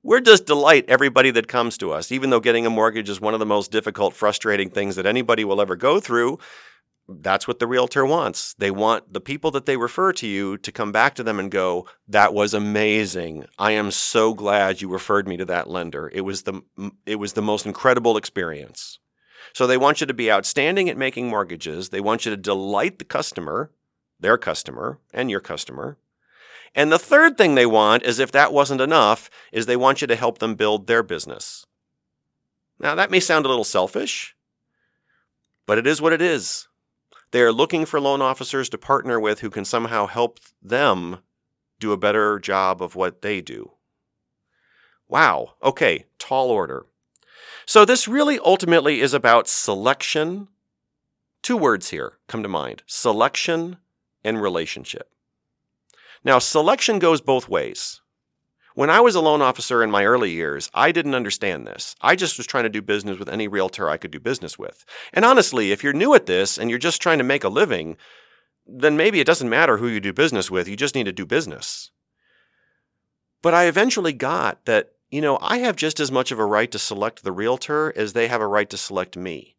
We're 0.03 0.21
just 0.21 0.45
delight 0.45 0.85
everybody 0.87 1.31
that 1.31 1.47
comes 1.47 1.77
to 1.79 1.91
us, 1.91 2.11
even 2.11 2.29
though 2.29 2.39
getting 2.39 2.65
a 2.65 2.69
mortgage 2.69 3.09
is 3.09 3.19
one 3.19 3.33
of 3.33 3.39
the 3.39 3.45
most 3.45 3.71
difficult, 3.71 4.13
frustrating 4.13 4.69
things 4.69 4.95
that 4.97 5.07
anybody 5.07 5.43
will 5.43 5.61
ever 5.61 5.75
go 5.75 5.99
through 5.99 6.39
that's 7.07 7.47
what 7.47 7.59
the 7.59 7.67
realtor 7.67 8.05
wants. 8.05 8.53
They 8.57 8.71
want 8.71 9.13
the 9.13 9.21
people 9.21 9.51
that 9.51 9.65
they 9.65 9.77
refer 9.77 10.11
to 10.13 10.27
you 10.27 10.57
to 10.57 10.71
come 10.71 10.91
back 10.91 11.13
to 11.15 11.23
them 11.23 11.39
and 11.39 11.51
go, 11.51 11.87
"That 12.07 12.33
was 12.33 12.53
amazing. 12.53 13.45
I 13.59 13.71
am 13.71 13.91
so 13.91 14.33
glad 14.33 14.81
you 14.81 14.89
referred 14.89 15.27
me 15.27 15.37
to 15.37 15.45
that 15.45 15.69
lender. 15.69 16.09
It 16.13 16.21
was 16.21 16.43
the 16.43 16.61
it 17.05 17.17
was 17.17 17.33
the 17.33 17.41
most 17.41 17.65
incredible 17.65 18.17
experience." 18.17 18.99
So 19.53 19.65
they 19.67 19.77
want 19.77 20.01
you 20.01 20.07
to 20.07 20.13
be 20.13 20.31
outstanding 20.31 20.89
at 20.89 20.97
making 20.97 21.29
mortgages. 21.29 21.89
They 21.89 22.01
want 22.01 22.25
you 22.25 22.31
to 22.31 22.37
delight 22.37 22.99
the 22.99 23.05
customer, 23.05 23.71
their 24.19 24.37
customer, 24.37 24.99
and 25.13 25.29
your 25.29 25.39
customer. 25.39 25.97
And 26.73 26.91
the 26.91 26.99
third 26.99 27.37
thing 27.37 27.55
they 27.55 27.65
want 27.65 28.03
is 28.03 28.19
if 28.19 28.31
that 28.33 28.51
wasn't 28.51 28.81
enough, 28.81 29.29
is 29.51 29.65
they 29.65 29.77
want 29.77 30.01
you 30.01 30.07
to 30.07 30.15
help 30.15 30.39
them 30.39 30.55
build 30.55 30.87
their 30.87 31.03
business. 31.03 31.65
Now 32.79 32.95
that 32.95 33.11
may 33.11 33.21
sound 33.21 33.45
a 33.45 33.49
little 33.49 33.63
selfish, 33.63 34.35
but 35.65 35.77
it 35.77 35.87
is 35.87 36.01
what 36.01 36.13
it 36.13 36.21
is. 36.21 36.67
They 37.31 37.41
are 37.41 37.51
looking 37.51 37.85
for 37.85 37.99
loan 37.99 38.21
officers 38.21 38.69
to 38.69 38.77
partner 38.77 39.19
with 39.19 39.39
who 39.39 39.49
can 39.49 39.65
somehow 39.65 40.05
help 40.07 40.39
them 40.61 41.19
do 41.79 41.91
a 41.91 41.97
better 41.97 42.39
job 42.39 42.81
of 42.81 42.95
what 42.95 43.21
they 43.21 43.41
do. 43.41 43.71
Wow. 45.07 45.55
Okay, 45.63 46.05
tall 46.19 46.49
order. 46.49 46.85
So 47.65 47.85
this 47.85 48.07
really 48.07 48.39
ultimately 48.39 49.01
is 49.01 49.13
about 49.13 49.47
selection. 49.47 50.47
Two 51.41 51.57
words 51.57 51.89
here 51.89 52.13
come 52.27 52.43
to 52.43 52.49
mind 52.49 52.83
selection 52.85 53.77
and 54.23 54.41
relationship. 54.41 55.11
Now, 56.23 56.39
selection 56.39 56.99
goes 56.99 57.21
both 57.21 57.47
ways. 57.47 58.01
When 58.73 58.89
I 58.89 58.99
was 58.99 59.15
a 59.15 59.21
loan 59.21 59.41
officer 59.41 59.81
in 59.81 59.89
my 59.89 60.03
early 60.03 60.31
years, 60.31 60.69
I 60.73 60.91
didn't 60.91 61.15
understand 61.15 61.65
this. 61.65 61.95
I 62.01 62.15
just 62.15 62.37
was 62.37 62.45
trying 62.45 62.65
to 62.65 62.69
do 62.69 62.81
business 62.81 63.17
with 63.17 63.29
any 63.29 63.47
realtor 63.47 63.89
I 63.89 63.95
could 63.97 64.11
do 64.11 64.19
business 64.19 64.59
with. 64.59 64.83
And 65.13 65.23
honestly, 65.23 65.71
if 65.71 65.81
you're 65.81 65.93
new 65.93 66.13
at 66.13 66.25
this 66.25 66.57
and 66.57 66.69
you're 66.69 66.77
just 66.77 67.01
trying 67.01 67.19
to 67.19 67.23
make 67.23 67.45
a 67.45 67.49
living, 67.49 67.95
then 68.67 68.97
maybe 68.97 69.21
it 69.21 69.27
doesn't 69.27 69.49
matter 69.49 69.77
who 69.77 69.87
you 69.87 70.01
do 70.01 70.11
business 70.11 70.51
with, 70.51 70.67
you 70.67 70.75
just 70.75 70.95
need 70.95 71.05
to 71.05 71.13
do 71.13 71.25
business. 71.25 71.91
But 73.41 73.53
I 73.53 73.65
eventually 73.65 74.11
got 74.11 74.65
that, 74.65 74.91
you 75.15 75.21
know, 75.21 75.39
I 75.41 75.59
have 75.59 75.77
just 75.77 76.01
as 76.01 76.11
much 76.11 76.33
of 76.33 76.39
a 76.39 76.45
right 76.45 76.69
to 76.69 76.77
select 76.77 77.23
the 77.23 77.31
realtor 77.31 77.93
as 77.95 78.11
they 78.11 78.27
have 78.27 78.41
a 78.41 78.47
right 78.47 78.69
to 78.69 78.75
select 78.75 79.15
me. 79.15 79.55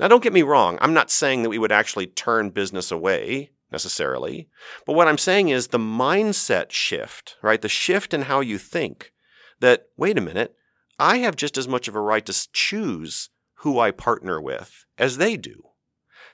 Now, 0.00 0.08
don't 0.08 0.22
get 0.22 0.32
me 0.32 0.40
wrong, 0.40 0.78
I'm 0.80 0.94
not 0.94 1.10
saying 1.10 1.42
that 1.42 1.50
we 1.50 1.58
would 1.58 1.70
actually 1.70 2.06
turn 2.06 2.48
business 2.48 2.90
away 2.90 3.50
necessarily. 3.70 4.48
But 4.86 4.94
what 4.94 5.06
I'm 5.06 5.18
saying 5.18 5.50
is 5.50 5.68
the 5.68 5.78
mindset 5.78 6.70
shift, 6.70 7.36
right? 7.42 7.60
The 7.60 7.68
shift 7.68 8.14
in 8.14 8.22
how 8.22 8.40
you 8.40 8.56
think 8.56 9.12
that, 9.60 9.88
wait 9.98 10.16
a 10.16 10.22
minute, 10.22 10.54
I 10.98 11.18
have 11.18 11.36
just 11.36 11.58
as 11.58 11.68
much 11.68 11.86
of 11.86 11.94
a 11.94 12.00
right 12.00 12.24
to 12.24 12.48
choose 12.54 13.28
who 13.56 13.78
I 13.78 13.90
partner 13.90 14.40
with 14.40 14.86
as 14.96 15.18
they 15.18 15.36
do. 15.36 15.67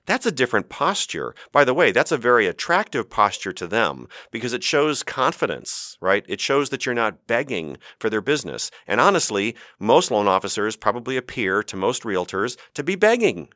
That's 0.07 0.27
a 0.27 0.33
different 0.33 0.69
posture. 0.69 1.35
By 1.51 1.65
the 1.65 1.73
way, 1.73 1.91
that's 1.91 2.13
a 2.13 2.19
very 2.19 2.47
attractive 2.47 3.09
posture 3.09 3.53
to 3.55 3.67
them 3.67 4.07
because 4.31 4.53
it 4.53 4.63
shows 4.63 5.03
confidence, 5.03 5.97
right? 6.01 6.25
It 6.29 6.41
shows 6.41 6.69
that 6.71 6.85
you're 6.85 6.95
not 6.95 7.27
begging 7.27 7.79
for 7.99 8.11
their 8.11 8.21
business. 8.21 8.71
And 8.87 9.01
honestly, 9.01 9.57
most 9.79 10.11
loan 10.11 10.29
officers 10.29 10.77
probably 10.77 11.17
appear 11.17 11.63
to 11.63 11.77
most 11.77 12.03
realtors 12.03 12.59
to 12.75 12.83
be 12.83 12.97
begging, 12.97 13.49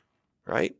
right? 0.46 0.74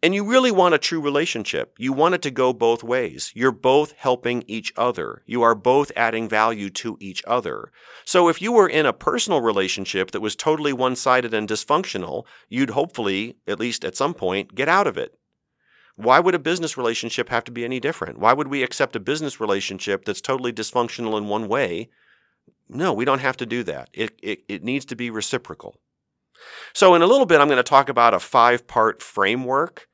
And 0.00 0.14
you 0.14 0.24
really 0.24 0.52
want 0.52 0.76
a 0.76 0.78
true 0.78 1.00
relationship. 1.00 1.74
You 1.76 1.92
want 1.92 2.14
it 2.14 2.22
to 2.22 2.30
go 2.30 2.52
both 2.52 2.84
ways. 2.84 3.32
You're 3.34 3.50
both 3.50 3.92
helping 3.92 4.44
each 4.46 4.72
other. 4.76 5.22
You 5.26 5.42
are 5.42 5.56
both 5.56 5.90
adding 5.96 6.28
value 6.28 6.70
to 6.70 6.96
each 7.00 7.22
other. 7.26 7.72
So 8.04 8.28
if 8.28 8.40
you 8.40 8.52
were 8.52 8.68
in 8.68 8.86
a 8.86 8.92
personal 8.92 9.40
relationship 9.40 10.12
that 10.12 10.20
was 10.20 10.36
totally 10.36 10.72
one 10.72 10.94
sided 10.94 11.34
and 11.34 11.48
dysfunctional, 11.48 12.26
you'd 12.48 12.70
hopefully, 12.70 13.38
at 13.48 13.58
least 13.58 13.84
at 13.84 13.96
some 13.96 14.14
point, 14.14 14.54
get 14.54 14.68
out 14.68 14.86
of 14.86 14.96
it. 14.96 15.18
Why 15.96 16.20
would 16.20 16.36
a 16.36 16.38
business 16.38 16.76
relationship 16.76 17.28
have 17.30 17.42
to 17.44 17.50
be 17.50 17.64
any 17.64 17.80
different? 17.80 18.20
Why 18.20 18.32
would 18.32 18.46
we 18.46 18.62
accept 18.62 18.94
a 18.94 19.00
business 19.00 19.40
relationship 19.40 20.04
that's 20.04 20.20
totally 20.20 20.52
dysfunctional 20.52 21.18
in 21.18 21.26
one 21.26 21.48
way? 21.48 21.90
No, 22.68 22.92
we 22.92 23.04
don't 23.04 23.18
have 23.18 23.36
to 23.38 23.46
do 23.46 23.64
that. 23.64 23.90
It, 23.92 24.16
it, 24.22 24.44
it 24.48 24.62
needs 24.62 24.84
to 24.84 24.94
be 24.94 25.10
reciprocal. 25.10 25.80
So, 26.74 26.94
in 26.94 27.02
a 27.02 27.06
little 27.06 27.26
bit, 27.26 27.40
I'm 27.40 27.48
going 27.48 27.56
to 27.56 27.62
talk 27.62 27.88
about 27.88 28.14
a 28.14 28.20
five 28.20 28.66
part 28.66 29.02
framework 29.02 29.88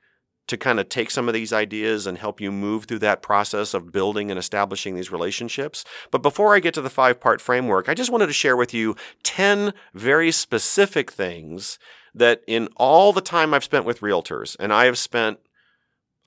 to 0.46 0.56
kind 0.56 0.78
of 0.78 0.88
take 0.88 1.10
some 1.10 1.26
of 1.26 1.34
these 1.34 1.52
ideas 1.52 2.06
and 2.06 2.18
help 2.18 2.40
you 2.40 2.52
move 2.52 2.84
through 2.84 2.98
that 2.98 3.22
process 3.22 3.72
of 3.72 3.90
building 3.92 4.30
and 4.30 4.38
establishing 4.38 4.94
these 4.94 5.10
relationships. 5.10 5.84
But 6.10 6.22
before 6.22 6.54
I 6.54 6.60
get 6.60 6.74
to 6.74 6.82
the 6.82 6.90
five 6.90 7.18
part 7.18 7.40
framework, 7.40 7.88
I 7.88 7.94
just 7.94 8.12
wanted 8.12 8.26
to 8.26 8.32
share 8.32 8.56
with 8.56 8.74
you 8.74 8.94
10 9.22 9.72
very 9.94 10.30
specific 10.30 11.10
things 11.10 11.78
that 12.14 12.42
in 12.46 12.68
all 12.76 13.12
the 13.12 13.20
time 13.20 13.54
I've 13.54 13.64
spent 13.64 13.86
with 13.86 14.00
realtors, 14.00 14.54
and 14.60 14.72
I 14.72 14.84
have 14.84 14.98
spent 14.98 15.38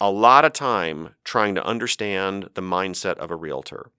a 0.02 0.12
lot 0.12 0.46
of 0.46 0.54
time 0.54 1.16
trying 1.24 1.56
to 1.56 1.66
understand 1.66 2.50
the 2.56 2.62
mindset 2.62 3.18
of 3.18 3.32
a 3.32 3.36
realtor. 3.36 3.92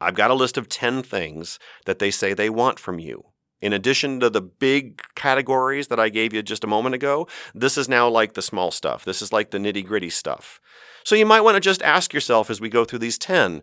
I've 0.00 0.14
got 0.14 0.30
a 0.30 0.34
list 0.34 0.56
of 0.56 0.68
10 0.68 1.02
things 1.02 1.58
that 1.86 1.98
they 1.98 2.10
say 2.10 2.32
they 2.32 2.50
want 2.50 2.78
from 2.78 2.98
you. 2.98 3.24
In 3.60 3.72
addition 3.72 4.20
to 4.20 4.30
the 4.30 4.40
big 4.40 5.00
categories 5.14 5.88
that 5.88 5.98
I 5.98 6.08
gave 6.08 6.32
you 6.32 6.42
just 6.42 6.64
a 6.64 6.68
moment 6.68 6.94
ago, 6.94 7.26
this 7.54 7.76
is 7.76 7.88
now 7.88 8.08
like 8.08 8.34
the 8.34 8.42
small 8.42 8.70
stuff. 8.70 9.04
This 9.04 9.20
is 9.20 9.32
like 9.32 9.50
the 9.50 9.58
nitty 9.58 9.84
gritty 9.84 10.10
stuff. 10.10 10.60
So 11.04 11.14
you 11.14 11.26
might 11.26 11.40
want 11.40 11.56
to 11.56 11.60
just 11.60 11.82
ask 11.82 12.12
yourself 12.12 12.50
as 12.50 12.60
we 12.60 12.68
go 12.68 12.84
through 12.84 13.00
these 13.00 13.18
10 13.18 13.62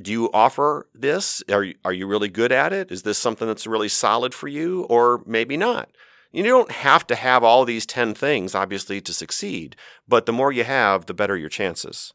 do 0.00 0.12
you 0.12 0.30
offer 0.32 0.88
this? 0.94 1.42
Are 1.50 1.64
you, 1.64 1.74
are 1.84 1.92
you 1.92 2.06
really 2.06 2.28
good 2.28 2.52
at 2.52 2.72
it? 2.72 2.92
Is 2.92 3.02
this 3.02 3.18
something 3.18 3.48
that's 3.48 3.66
really 3.66 3.88
solid 3.88 4.34
for 4.34 4.48
you? 4.48 4.82
Or 4.90 5.22
maybe 5.26 5.56
not? 5.56 5.90
You 6.32 6.42
don't 6.42 6.70
have 6.70 7.06
to 7.06 7.14
have 7.14 7.42
all 7.42 7.64
these 7.64 7.86
10 7.86 8.14
things, 8.14 8.54
obviously, 8.54 9.00
to 9.00 9.14
succeed, 9.14 9.74
but 10.06 10.26
the 10.26 10.32
more 10.32 10.52
you 10.52 10.64
have, 10.64 11.06
the 11.06 11.14
better 11.14 11.36
your 11.36 11.48
chances. 11.48 12.12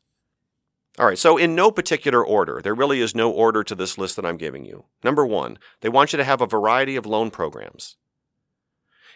All 1.01 1.07
right, 1.07 1.17
so 1.17 1.35
in 1.35 1.55
no 1.55 1.71
particular 1.71 2.23
order, 2.23 2.61
there 2.63 2.75
really 2.75 3.01
is 3.01 3.15
no 3.15 3.31
order 3.31 3.63
to 3.63 3.73
this 3.73 3.97
list 3.97 4.15
that 4.17 4.25
I'm 4.25 4.37
giving 4.37 4.65
you. 4.65 4.85
Number 5.03 5.25
one, 5.25 5.57
they 5.79 5.89
want 5.89 6.13
you 6.13 6.17
to 6.17 6.23
have 6.23 6.41
a 6.41 6.45
variety 6.45 6.95
of 6.95 7.07
loan 7.07 7.31
programs. 7.31 7.95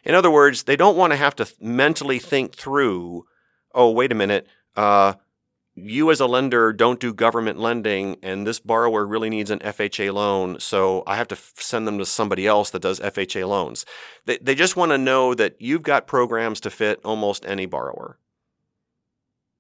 In 0.04 0.16
other 0.16 0.32
words, 0.32 0.64
they 0.64 0.76
don't 0.76 0.98
want 0.98 1.14
to 1.14 1.18
have 1.18 1.36
to 1.36 1.48
mentally 1.62 2.18
think 2.18 2.56
through, 2.56 3.26
oh, 3.76 3.92
wait 3.92 4.12
a 4.12 4.16
minute, 4.16 4.48
uh, 4.76 5.14
you 5.76 6.10
as 6.10 6.20
a 6.20 6.26
lender 6.26 6.74
don't 6.74 7.00
do 7.00 7.14
government 7.14 7.60
lending, 7.60 8.18
and 8.24 8.48
this 8.48 8.60
borrower 8.60 9.06
really 9.06 9.30
needs 9.30 9.52
an 9.52 9.60
FHA 9.60 10.12
loan, 10.12 10.60
so 10.60 11.04
I 11.06 11.18
have 11.18 11.28
to 11.28 11.36
f- 11.36 11.54
send 11.58 11.88
them 11.88 12.00
to 12.00 12.06
somebody 12.08 12.48
else 12.48 12.72
that 12.72 12.82
does 12.82 13.00
FHA 13.00 13.48
loans. 13.48 13.86
They, 14.26 14.40
they 14.40 14.56
just 14.56 14.76
want 14.76 14.92
to 14.92 14.98
know 14.98 15.36
that 15.36 15.62
you've 15.62 15.84
got 15.84 16.08
programs 16.08 16.60
to 16.62 16.72
fit 16.72 17.00
almost 17.06 17.46
any 17.46 17.68
borrower. 17.68 18.18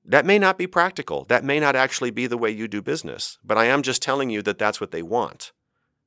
That 0.07 0.25
may 0.25 0.37
not 0.37 0.57
be 0.57 0.67
practical. 0.67 1.25
That 1.25 1.43
may 1.43 1.59
not 1.59 1.75
actually 1.75 2.11
be 2.11 2.27
the 2.27 2.37
way 2.37 2.51
you 2.51 2.67
do 2.67 2.81
business, 2.81 3.37
but 3.43 3.57
I 3.57 3.65
am 3.65 3.81
just 3.81 4.01
telling 4.01 4.29
you 4.29 4.41
that 4.43 4.59
that's 4.59 4.79
what 4.79 4.91
they 4.91 5.01
want. 5.01 5.51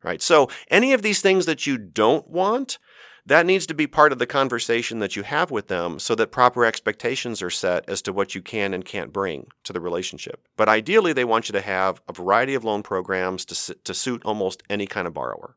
Right? 0.02 0.22
So, 0.22 0.48
any 0.70 0.92
of 0.92 1.02
these 1.02 1.20
things 1.20 1.46
that 1.46 1.66
you 1.66 1.76
don't 1.76 2.30
want, 2.30 2.78
that 3.26 3.44
needs 3.44 3.66
to 3.66 3.74
be 3.74 3.86
part 3.86 4.12
of 4.12 4.18
the 4.18 4.26
conversation 4.26 5.00
that 5.00 5.16
you 5.16 5.22
have 5.22 5.50
with 5.50 5.66
them 5.66 5.98
so 5.98 6.14
that 6.14 6.32
proper 6.32 6.64
expectations 6.64 7.42
are 7.42 7.50
set 7.50 7.86
as 7.88 8.00
to 8.02 8.12
what 8.12 8.34
you 8.34 8.40
can 8.40 8.72
and 8.72 8.84
can't 8.84 9.12
bring 9.12 9.48
to 9.64 9.72
the 9.72 9.80
relationship. 9.80 10.46
But 10.56 10.68
ideally, 10.68 11.12
they 11.12 11.26
want 11.26 11.48
you 11.48 11.52
to 11.52 11.60
have 11.60 12.00
a 12.08 12.12
variety 12.12 12.54
of 12.54 12.64
loan 12.64 12.82
programs 12.82 13.44
to, 13.46 13.74
to 13.74 13.92
suit 13.92 14.22
almost 14.24 14.62
any 14.70 14.86
kind 14.86 15.06
of 15.06 15.12
borrower. 15.12 15.56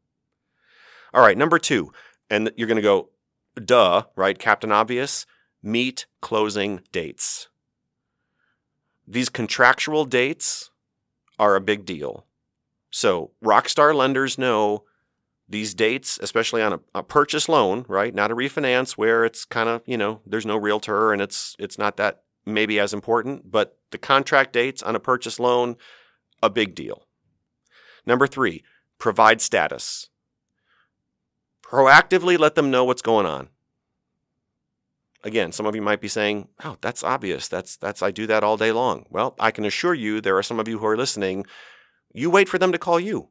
All 1.14 1.22
right, 1.22 1.38
number 1.38 1.60
two, 1.60 1.94
and 2.30 2.52
you're 2.58 2.68
going 2.68 2.76
to 2.76 2.82
go, 2.82 3.10
duh, 3.56 4.04
right? 4.16 4.38
Captain 4.38 4.72
Obvious, 4.72 5.26
meet 5.62 6.08
closing 6.22 6.82
dates. 6.92 7.48
These 9.08 9.30
contractual 9.30 10.06
dates 10.06 10.70
are 11.40 11.56
a 11.56 11.62
big 11.62 11.86
deal. 11.86 12.26
So, 12.92 13.32
rockstar 13.44 13.96
lenders 13.96 14.38
know 14.38 14.84
these 15.48 15.74
dates, 15.74 16.20
especially 16.22 16.62
on 16.62 16.74
a, 16.74 16.80
a, 16.96 17.04
purchase 17.04 17.50
loan, 17.50 17.86
right? 17.88 18.14
Not 18.14 18.32
a 18.32 18.36
refinance 18.36 18.92
where 18.92 19.26
it's 19.26 19.44
kind 19.46 19.68
of, 19.68 19.82
you 19.86 19.98
know, 19.98 20.22
there's 20.26 20.46
no 20.46 20.58
realtor 20.58 21.12
and 21.12 21.22
it's 21.22 21.56
it's 21.60 21.78
not 21.78 21.98
that 21.98 22.24
maybe 22.46 22.80
as 22.80 22.94
important, 22.94 23.52
but 23.52 23.78
the 23.92 23.98
contract 23.98 24.54
dates 24.54 24.82
on 24.82 24.96
a 24.96 25.00
purchase 25.00 25.40
loan, 25.40 25.76
a 26.42 26.50
big 26.50 26.74
deal. 26.74 27.06
Number 28.06 28.28
3, 28.28 28.64
provide 28.98 29.42
status. 29.42 30.10
Proactively 31.64 32.38
let 32.38 32.56
them 32.56 32.72
know 32.72 32.84
what's 32.84 33.02
going 33.02 33.26
on. 33.26 33.50
Again, 35.24 35.52
some 35.52 35.66
of 35.66 35.76
you 35.76 35.82
might 35.82 36.02
be 36.02 36.08
saying, 36.08 36.48
"Oh, 36.64 36.78
that's 36.82 37.04
obvious. 37.04 37.48
That's 37.48 37.78
that's 37.78 38.02
I 38.02 38.12
do 38.12 38.26
that 38.28 38.44
all 38.44 38.58
day 38.58 38.72
long." 38.72 39.06
Well, 39.10 39.36
I 39.40 39.52
can 39.52 39.66
assure 39.66 39.94
you 39.94 40.20
there 40.20 40.38
are 40.38 40.44
some 40.44 40.60
of 40.60 40.68
you 40.68 40.80
who 40.80 40.86
are 40.88 40.98
listening, 40.98 41.46
you 42.14 42.30
wait 42.30 42.50
for 42.50 42.58
them 42.58 42.72
to 42.72 42.78
call 42.78 43.00
you. 43.00 43.30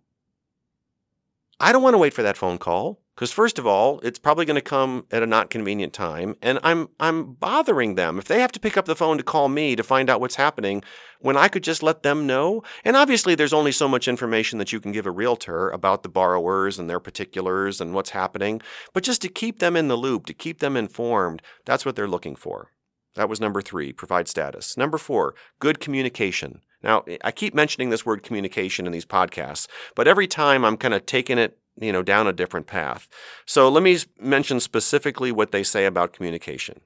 I 1.58 1.72
don't 1.72 1.82
want 1.82 1.94
to 1.94 1.98
wait 1.98 2.14
for 2.14 2.22
that 2.22 2.36
phone 2.36 2.58
call 2.58 3.00
because 3.20 3.32
first 3.32 3.58
of 3.58 3.66
all, 3.66 4.00
it's 4.00 4.18
probably 4.18 4.46
going 4.46 4.54
to 4.54 4.62
come 4.62 5.04
at 5.10 5.22
a 5.22 5.26
not 5.26 5.50
convenient 5.50 5.92
time 5.92 6.36
and 6.40 6.58
I'm 6.62 6.88
I'm 6.98 7.34
bothering 7.34 7.94
them. 7.94 8.18
If 8.18 8.24
they 8.24 8.40
have 8.40 8.50
to 8.52 8.60
pick 8.60 8.78
up 8.78 8.86
the 8.86 8.96
phone 8.96 9.18
to 9.18 9.22
call 9.22 9.50
me 9.50 9.76
to 9.76 9.82
find 9.82 10.08
out 10.08 10.22
what's 10.22 10.36
happening 10.36 10.82
when 11.20 11.36
I 11.36 11.48
could 11.48 11.62
just 11.62 11.82
let 11.82 12.02
them 12.02 12.26
know. 12.26 12.62
And 12.82 12.96
obviously 12.96 13.34
there's 13.34 13.52
only 13.52 13.72
so 13.72 13.88
much 13.88 14.08
information 14.08 14.58
that 14.58 14.72
you 14.72 14.80
can 14.80 14.90
give 14.90 15.04
a 15.04 15.10
realtor 15.10 15.68
about 15.68 16.02
the 16.02 16.08
borrowers 16.08 16.78
and 16.78 16.88
their 16.88 16.98
particulars 16.98 17.78
and 17.78 17.92
what's 17.92 18.10
happening, 18.10 18.62
but 18.94 19.02
just 19.02 19.20
to 19.20 19.28
keep 19.28 19.58
them 19.58 19.76
in 19.76 19.88
the 19.88 19.98
loop, 19.98 20.24
to 20.24 20.32
keep 20.32 20.60
them 20.60 20.74
informed, 20.74 21.42
that's 21.66 21.84
what 21.84 21.96
they're 21.96 22.08
looking 22.08 22.36
for. 22.36 22.72
That 23.16 23.28
was 23.28 23.38
number 23.38 23.60
3, 23.60 23.92
provide 23.92 24.28
status. 24.28 24.78
Number 24.78 24.96
4, 24.96 25.34
good 25.58 25.78
communication. 25.78 26.62
Now, 26.82 27.04
I 27.22 27.30
keep 27.30 27.54
mentioning 27.54 27.90
this 27.90 28.06
word 28.06 28.22
communication 28.22 28.86
in 28.86 28.92
these 28.92 29.04
podcasts, 29.04 29.66
but 29.94 30.08
every 30.08 30.26
time 30.26 30.64
I'm 30.64 30.76
kind 30.76 30.94
of 30.94 31.06
taking 31.06 31.38
it, 31.38 31.58
you 31.78 31.92
know, 31.92 32.02
down 32.02 32.26
a 32.26 32.32
different 32.32 32.66
path. 32.66 33.08
So 33.46 33.68
let 33.68 33.82
me 33.82 33.98
mention 34.18 34.60
specifically 34.60 35.32
what 35.32 35.52
they 35.52 35.62
say 35.62 35.86
about 35.86 36.12
communication. 36.12 36.80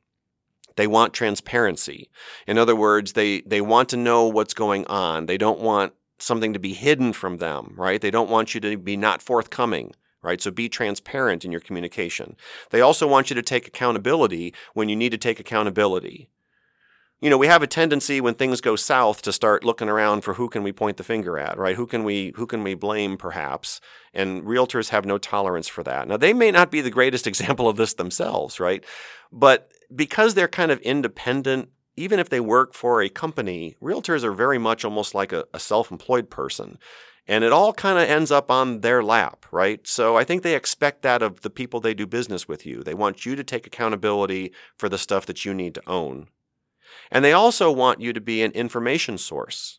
They 0.77 0.87
want 0.87 1.15
transparency. 1.15 2.11
In 2.47 2.59
other 2.59 2.75
words, 2.75 3.13
they, 3.13 3.43
they 3.43 3.61
want 3.61 3.89
to 3.91 3.97
know 3.97 4.27
what's 4.27 4.55
going 4.55 4.85
on. 4.87 5.27
They 5.27 5.39
don't 5.39 5.61
want 5.61 5.93
something 6.19 6.53
to 6.53 6.59
be 6.59 6.75
hidden 6.75 7.13
from 7.13 7.39
them, 7.39 7.75
right? 7.77 8.01
They 8.01 8.11
don't 8.11 8.31
want 8.31 8.55
you 8.55 8.61
to 8.61 8.77
be 8.77 8.97
not 8.97 9.23
forthcoming, 9.23 9.95
right? 10.23 10.41
So 10.41 10.51
be 10.51 10.69
transparent 10.69 11.45
in 11.45 11.53
your 11.53 11.61
communication. 11.61 12.37
They 12.71 12.81
also 12.81 13.07
want 13.07 13.31
you 13.31 13.35
to 13.35 13.43
take 13.43 13.69
accountability 13.69 14.55
when 14.73 14.89
you 14.89 14.97
need 14.97 15.11
to 15.11 15.19
take 15.19 15.39
accountability. 15.39 16.31
You 17.25 17.31
know, 17.31 17.39
we 17.39 17.47
have 17.47 17.63
a 17.63 17.67
tendency 17.67 18.21
when 18.21 18.35
things 18.35 18.61
go 18.61 18.77
south 18.77 19.23
to 19.23 19.33
start 19.33 19.65
looking 19.65 19.89
around 19.89 20.25
for 20.25 20.35
who 20.35 20.51
can 20.51 20.63
we 20.63 20.73
point 20.73 20.99
the 20.99 21.03
finger 21.03 21.39
at, 21.39 21.57
right? 21.57 21.75
Who 21.75 21.87
can 21.87 22.05
we 22.05 22.35
who 22.37 22.47
can 22.47 22.63
we 22.63 22.75
blame 22.75 23.17
perhaps? 23.17 23.81
And 24.13 24.43
realtors 24.43 24.91
have 24.91 25.07
no 25.07 25.17
tolerance 25.17 25.67
for 25.67 25.83
that. 25.85 26.07
Now, 26.07 26.19
they 26.19 26.35
may 26.35 26.51
not 26.51 26.71
be 26.71 26.83
the 26.83 26.91
greatest 26.91 27.27
example 27.33 27.67
of 27.67 27.79
this 27.79 27.95
themselves, 27.95 28.61
right? 28.61 28.85
But 29.33 29.73
because 29.97 30.35
they're 30.35 30.49
kind 30.49 30.71
of 30.71 30.81
independent 30.81 31.71
even 31.97 32.19
if 32.19 32.29
they 32.29 32.41
work 32.41 32.75
for 32.75 33.01
a 33.01 33.09
company, 33.09 33.75
realtors 33.81 34.23
are 34.23 34.35
very 34.35 34.59
much 34.59 34.85
almost 34.85 35.15
like 35.15 35.33
a, 35.33 35.47
a 35.55 35.59
self 35.59 35.91
employed 35.91 36.29
person. 36.29 36.77
And 37.27 37.43
it 37.43 37.53
all 37.53 37.73
kind 37.73 37.99
of 37.99 38.07
ends 38.07 38.31
up 38.31 38.51
on 38.51 38.83
their 38.83 39.03
lap, 39.03 39.47
right? 39.51 39.87
So 39.87 40.19
I 40.19 40.25
think 40.25 40.43
they 40.43 40.55
expect 40.55 41.01
that 41.01 41.23
of 41.23 41.41
the 41.41 41.49
people 41.49 41.81
they 41.81 41.95
do 41.95 42.07
business 42.07 42.47
with 42.47 42.67
you. 42.67 42.83
They 42.83 42.93
want 42.93 43.25
you 43.25 43.35
to 43.35 43.43
take 43.43 43.67
accountability 43.67 44.53
for 44.77 44.91
the 44.91 44.99
stuff 44.99 45.25
that 45.25 45.47
you 45.47 45.55
need 45.55 45.75
to 45.77 45.89
own. 45.89 46.29
And 47.15 47.25
they 47.25 47.33
also 47.33 47.71
want 47.71 48.01
you 48.01 48.13
to 48.13 48.21
be 48.21 48.43
an 48.43 48.51
information 48.53 49.17
source. 49.17 49.79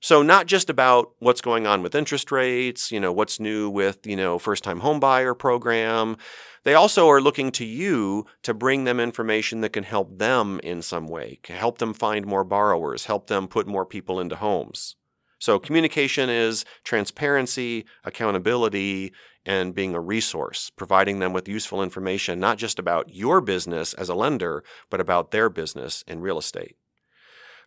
So 0.00 0.22
not 0.22 0.46
just 0.46 0.70
about 0.70 1.12
what's 1.18 1.40
going 1.40 1.66
on 1.66 1.82
with 1.82 1.94
interest 1.94 2.32
rates, 2.32 2.90
you 2.90 2.98
know, 2.98 3.12
what's 3.12 3.38
new 3.38 3.68
with, 3.68 4.06
you 4.06 4.16
know, 4.16 4.38
first-time 4.38 4.80
homebuyer 4.80 5.38
program. 5.38 6.16
They 6.64 6.74
also 6.74 7.08
are 7.08 7.20
looking 7.20 7.50
to 7.52 7.64
you 7.64 8.26
to 8.42 8.54
bring 8.54 8.84
them 8.84 9.00
information 9.00 9.60
that 9.60 9.72
can 9.72 9.84
help 9.84 10.18
them 10.18 10.60
in 10.62 10.82
some 10.82 11.08
way, 11.08 11.40
help 11.48 11.78
them 11.78 11.94
find 11.94 12.26
more 12.26 12.44
borrowers, 12.44 13.06
help 13.06 13.26
them 13.26 13.48
put 13.48 13.66
more 13.66 13.84
people 13.84 14.20
into 14.20 14.36
homes. 14.36 14.96
So 15.42 15.58
communication 15.58 16.30
is 16.30 16.64
transparency, 16.84 17.84
accountability, 18.04 19.12
and 19.44 19.74
being 19.74 19.92
a 19.92 20.00
resource, 20.00 20.70
providing 20.70 21.18
them 21.18 21.32
with 21.32 21.48
useful 21.48 21.82
information, 21.82 22.38
not 22.38 22.58
just 22.58 22.78
about 22.78 23.12
your 23.12 23.40
business 23.40 23.92
as 23.94 24.08
a 24.08 24.14
lender, 24.14 24.62
but 24.88 25.00
about 25.00 25.32
their 25.32 25.48
business 25.48 26.04
in 26.06 26.20
real 26.20 26.38
estate. 26.38 26.76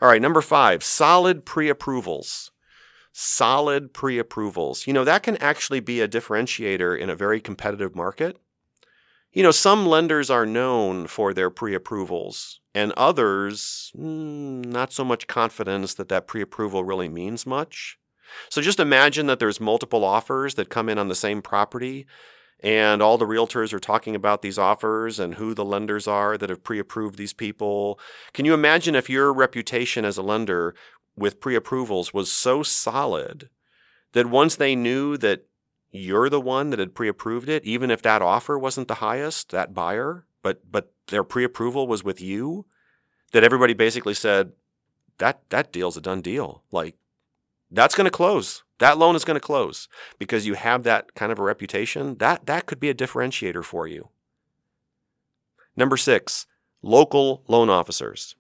All 0.01 0.07
right, 0.07 0.21
number 0.21 0.39
five, 0.39 0.85
solid 0.85 1.45
pre 1.45 1.67
approvals. 1.67 2.49
Solid 3.11 3.93
pre 3.93 4.19
approvals. 4.19 4.87
You 4.87 4.93
know, 4.93 5.03
that 5.03 5.23
can 5.23 5.35
actually 5.37 5.81
be 5.81 5.99
a 5.99 6.07
differentiator 6.07 6.97
in 6.97 7.09
a 7.09 7.15
very 7.15 7.41
competitive 7.41 7.93
market. 7.93 8.37
You 9.35 9.43
know, 9.43 9.51
some 9.51 9.85
lenders 9.85 10.29
are 10.29 10.45
known 10.45 11.07
for 11.07 11.33
their 11.33 11.49
pre 11.49 11.75
approvals, 11.75 12.61
and 12.73 12.93
others, 12.93 13.91
mm, 13.95 14.65
not 14.65 14.93
so 14.93 15.03
much 15.03 15.27
confidence 15.27 15.93
that 15.95 16.07
that 16.07 16.25
pre 16.25 16.41
approval 16.41 16.85
really 16.85 17.09
means 17.09 17.45
much. 17.45 17.99
So 18.49 18.61
just 18.61 18.79
imagine 18.79 19.27
that 19.27 19.39
there's 19.39 19.59
multiple 19.59 20.05
offers 20.05 20.55
that 20.55 20.69
come 20.69 20.87
in 20.87 20.97
on 20.97 21.09
the 21.09 21.15
same 21.15 21.41
property 21.41 22.07
and 22.63 23.01
all 23.01 23.17
the 23.17 23.27
realtors 23.27 23.73
are 23.73 23.79
talking 23.79 24.15
about 24.15 24.41
these 24.41 24.57
offers 24.57 25.19
and 25.19 25.35
who 25.35 25.53
the 25.53 25.65
lenders 25.65 26.07
are 26.07 26.37
that 26.37 26.49
have 26.49 26.63
pre-approved 26.63 27.17
these 27.17 27.33
people. 27.33 27.99
Can 28.33 28.45
you 28.45 28.53
imagine 28.53 28.95
if 28.95 29.09
your 29.09 29.33
reputation 29.33 30.05
as 30.05 30.17
a 30.17 30.23
lender 30.23 30.73
with 31.15 31.39
pre-approvals 31.39 32.13
was 32.13 32.31
so 32.31 32.63
solid 32.63 33.49
that 34.13 34.27
once 34.27 34.55
they 34.55 34.75
knew 34.75 35.17
that 35.17 35.45
you're 35.97 36.29
the 36.29 36.41
one 36.41 36.69
that 36.69 36.79
had 36.79 36.95
pre-approved 36.95 37.49
it, 37.49 37.63
even 37.65 37.91
if 37.91 38.01
that 38.01 38.21
offer 38.21 38.57
wasn't 38.57 38.87
the 38.87 38.95
highest, 38.95 39.49
that 39.49 39.73
buyer, 39.73 40.25
but 40.41 40.71
but 40.71 40.93
their 41.07 41.23
pre-approval 41.23 41.87
was 41.87 42.03
with 42.03 42.21
you, 42.21 42.65
that 43.31 43.43
everybody 43.43 43.73
basically 43.73 44.13
said 44.13 44.53
that 45.17 45.41
that 45.49 45.71
deal's 45.71 45.97
a 45.97 46.01
done 46.01 46.21
deal. 46.21 46.63
Like 46.71 46.95
that's 47.71 47.95
going 47.95 48.05
to 48.05 48.11
close. 48.11 48.63
That 48.79 48.97
loan 48.97 49.15
is 49.15 49.25
going 49.25 49.35
to 49.35 49.41
close 49.41 49.87
because 50.19 50.45
you 50.45 50.55
have 50.55 50.83
that 50.83 51.15
kind 51.15 51.31
of 51.31 51.39
a 51.39 51.43
reputation. 51.43 52.17
That 52.17 52.45
that 52.45 52.65
could 52.65 52.79
be 52.79 52.89
a 52.89 52.95
differentiator 52.95 53.63
for 53.63 53.87
you. 53.87 54.09
Number 55.77 55.97
6, 55.97 56.47
local 56.81 57.43
loan 57.47 57.69
officers. 57.69 58.35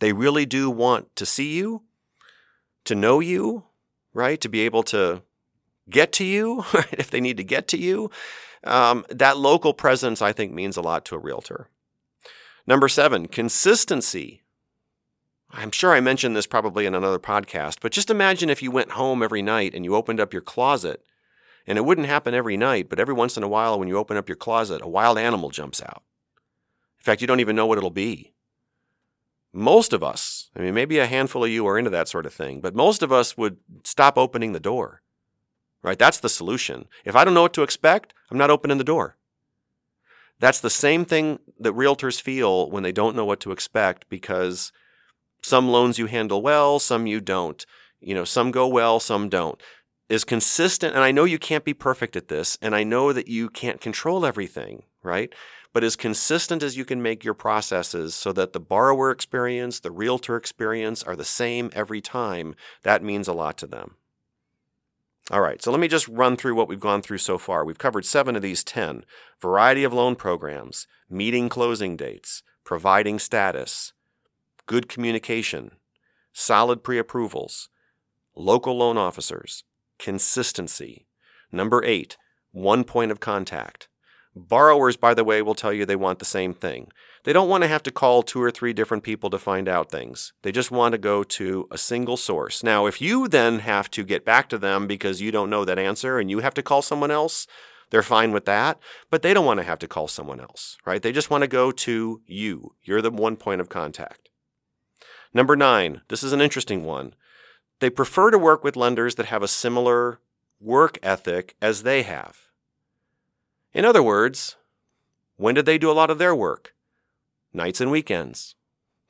They 0.00 0.12
really 0.12 0.46
do 0.46 0.70
want 0.70 1.14
to 1.16 1.26
see 1.26 1.54
you, 1.56 1.82
to 2.84 2.94
know 2.94 3.20
you, 3.20 3.64
right? 4.12 4.40
To 4.40 4.48
be 4.48 4.60
able 4.60 4.82
to 4.84 5.22
get 5.90 6.12
to 6.12 6.24
you? 6.24 6.64
If 6.92 7.10
they 7.10 7.20
need 7.20 7.36
to 7.36 7.44
get 7.44 7.68
to 7.68 7.78
you. 7.78 8.10
Um, 8.64 9.04
that 9.10 9.36
local 9.36 9.74
presence, 9.74 10.20
I 10.20 10.32
think, 10.32 10.52
means 10.52 10.76
a 10.76 10.82
lot 10.82 11.04
to 11.06 11.14
a 11.14 11.18
realtor. 11.18 11.68
Number 12.66 12.88
seven, 12.88 13.28
consistency. 13.28 14.42
I'm 15.50 15.70
sure 15.70 15.92
I 15.92 16.00
mentioned 16.00 16.34
this 16.34 16.46
probably 16.46 16.86
in 16.86 16.94
another 16.94 17.20
podcast, 17.20 17.78
but 17.80 17.92
just 17.92 18.10
imagine 18.10 18.50
if 18.50 18.62
you 18.62 18.70
went 18.70 18.92
home 18.92 19.22
every 19.22 19.42
night 19.42 19.74
and 19.74 19.84
you 19.84 19.94
opened 19.94 20.18
up 20.18 20.32
your 20.32 20.42
closet. 20.42 21.02
And 21.68 21.78
it 21.78 21.84
wouldn't 21.84 22.06
happen 22.06 22.34
every 22.34 22.56
night, 22.56 22.88
but 22.88 23.00
every 23.00 23.14
once 23.14 23.36
in 23.36 23.42
a 23.42 23.48
while 23.48 23.78
when 23.78 23.88
you 23.88 23.96
open 23.96 24.16
up 24.16 24.28
your 24.28 24.36
closet, 24.36 24.82
a 24.82 24.88
wild 24.88 25.18
animal 25.18 25.50
jumps 25.50 25.82
out. 25.82 26.02
In 26.98 27.04
fact, 27.04 27.20
you 27.20 27.26
don't 27.26 27.40
even 27.40 27.56
know 27.56 27.66
what 27.66 27.78
it'll 27.78 27.90
be. 27.90 28.32
Most 29.52 29.92
of 29.92 30.02
us, 30.02 30.50
I 30.54 30.60
mean, 30.60 30.74
maybe 30.74 30.98
a 30.98 31.06
handful 31.06 31.44
of 31.44 31.50
you 31.50 31.66
are 31.66 31.78
into 31.78 31.90
that 31.90 32.08
sort 32.08 32.26
of 32.26 32.34
thing, 32.34 32.60
but 32.60 32.74
most 32.74 33.02
of 33.02 33.10
us 33.10 33.36
would 33.36 33.58
stop 33.84 34.18
opening 34.18 34.52
the 34.52 34.60
door. 34.60 35.02
Right? 35.86 35.98
That's 35.98 36.18
the 36.18 36.28
solution. 36.28 36.88
If 37.04 37.14
I 37.14 37.24
don't 37.24 37.32
know 37.32 37.42
what 37.42 37.54
to 37.54 37.62
expect, 37.62 38.12
I'm 38.28 38.36
not 38.36 38.50
opening 38.50 38.78
the 38.78 38.84
door. 38.84 39.16
That's 40.40 40.60
the 40.60 40.68
same 40.68 41.04
thing 41.04 41.38
that 41.60 41.74
realtors 41.74 42.20
feel 42.20 42.68
when 42.68 42.82
they 42.82 42.90
don't 42.90 43.14
know 43.14 43.24
what 43.24 43.38
to 43.40 43.52
expect 43.52 44.08
because 44.10 44.72
some 45.42 45.68
loans 45.68 45.96
you 45.96 46.06
handle 46.06 46.42
well, 46.42 46.80
some 46.80 47.06
you 47.06 47.20
don't. 47.20 47.64
You 48.00 48.16
know, 48.16 48.24
some 48.24 48.50
go 48.50 48.66
well, 48.66 48.98
some 48.98 49.28
don't. 49.28 49.62
Is 50.08 50.24
consistent, 50.24 50.94
and 50.94 51.04
I 51.04 51.12
know 51.12 51.24
you 51.24 51.38
can't 51.38 51.64
be 51.64 51.74
perfect 51.74 52.16
at 52.16 52.28
this, 52.28 52.58
and 52.60 52.74
I 52.74 52.82
know 52.82 53.12
that 53.12 53.28
you 53.28 53.48
can't 53.48 53.80
control 53.80 54.26
everything, 54.26 54.82
right? 55.04 55.32
But 55.72 55.84
as 55.84 55.94
consistent 55.94 56.64
as 56.64 56.76
you 56.76 56.84
can 56.84 57.00
make 57.00 57.24
your 57.24 57.34
processes 57.34 58.14
so 58.14 58.32
that 58.32 58.52
the 58.52 58.60
borrower 58.60 59.12
experience, 59.12 59.78
the 59.78 59.92
realtor 59.92 60.36
experience 60.36 61.04
are 61.04 61.16
the 61.16 61.24
same 61.24 61.70
every 61.74 62.00
time, 62.00 62.56
that 62.82 63.04
means 63.04 63.28
a 63.28 63.32
lot 63.32 63.56
to 63.58 63.68
them. 63.68 63.96
All 65.30 65.40
right, 65.40 65.60
so 65.60 65.72
let 65.72 65.80
me 65.80 65.88
just 65.88 66.06
run 66.06 66.36
through 66.36 66.54
what 66.54 66.68
we've 66.68 66.78
gone 66.78 67.02
through 67.02 67.18
so 67.18 67.36
far. 67.36 67.64
We've 67.64 67.78
covered 67.78 68.04
seven 68.04 68.36
of 68.36 68.42
these 68.42 68.62
10 68.62 69.04
variety 69.40 69.82
of 69.82 69.92
loan 69.92 70.14
programs, 70.14 70.86
meeting 71.10 71.48
closing 71.48 71.96
dates, 71.96 72.44
providing 72.62 73.18
status, 73.18 73.92
good 74.66 74.88
communication, 74.88 75.72
solid 76.32 76.84
pre 76.84 76.96
approvals, 76.98 77.68
local 78.36 78.76
loan 78.76 78.96
officers, 78.96 79.64
consistency. 79.98 81.06
Number 81.50 81.82
eight, 81.84 82.16
one 82.52 82.84
point 82.84 83.10
of 83.10 83.18
contact. 83.18 83.88
Borrowers, 84.38 84.98
by 84.98 85.14
the 85.14 85.24
way, 85.24 85.40
will 85.40 85.54
tell 85.54 85.72
you 85.72 85.86
they 85.86 85.96
want 85.96 86.18
the 86.18 86.26
same 86.26 86.52
thing. 86.52 86.92
They 87.24 87.32
don't 87.32 87.48
want 87.48 87.62
to 87.64 87.68
have 87.68 87.82
to 87.84 87.90
call 87.90 88.22
two 88.22 88.42
or 88.42 88.50
three 88.50 88.74
different 88.74 89.02
people 89.02 89.30
to 89.30 89.38
find 89.38 89.66
out 89.66 89.90
things. 89.90 90.34
They 90.42 90.52
just 90.52 90.70
want 90.70 90.92
to 90.92 90.98
go 90.98 91.24
to 91.24 91.66
a 91.70 91.78
single 91.78 92.18
source. 92.18 92.62
Now, 92.62 92.84
if 92.84 93.00
you 93.00 93.28
then 93.28 93.60
have 93.60 93.90
to 93.92 94.04
get 94.04 94.26
back 94.26 94.50
to 94.50 94.58
them 94.58 94.86
because 94.86 95.22
you 95.22 95.32
don't 95.32 95.48
know 95.48 95.64
that 95.64 95.78
answer 95.78 96.18
and 96.18 96.30
you 96.30 96.40
have 96.40 96.52
to 96.54 96.62
call 96.62 96.82
someone 96.82 97.10
else, 97.10 97.46
they're 97.88 98.02
fine 98.02 98.32
with 98.32 98.44
that, 98.44 98.78
but 99.10 99.22
they 99.22 99.32
don't 99.32 99.46
want 99.46 99.58
to 99.58 99.66
have 99.66 99.78
to 99.78 99.88
call 99.88 100.06
someone 100.06 100.40
else, 100.40 100.76
right? 100.84 101.00
They 101.00 101.12
just 101.12 101.30
want 101.30 101.42
to 101.42 101.48
go 101.48 101.72
to 101.72 102.20
you. 102.26 102.74
You're 102.82 103.02
the 103.02 103.10
one 103.10 103.36
point 103.36 103.62
of 103.62 103.70
contact. 103.70 104.28
Number 105.32 105.56
nine, 105.56 106.02
this 106.08 106.22
is 106.22 106.34
an 106.34 106.42
interesting 106.42 106.84
one. 106.84 107.14
They 107.80 107.90
prefer 107.90 108.30
to 108.30 108.38
work 108.38 108.62
with 108.62 108.76
lenders 108.76 109.14
that 109.14 109.26
have 109.26 109.42
a 109.42 109.48
similar 109.48 110.20
work 110.60 110.98
ethic 111.02 111.56
as 111.62 111.84
they 111.84 112.02
have. 112.02 112.45
In 113.76 113.84
other 113.84 114.02
words, 114.02 114.56
when 115.36 115.54
did 115.54 115.66
they 115.66 115.76
do 115.76 115.90
a 115.90 115.92
lot 115.92 116.08
of 116.08 116.16
their 116.16 116.34
work? 116.34 116.74
Nights 117.52 117.78
and 117.78 117.90
weekends. 117.90 118.54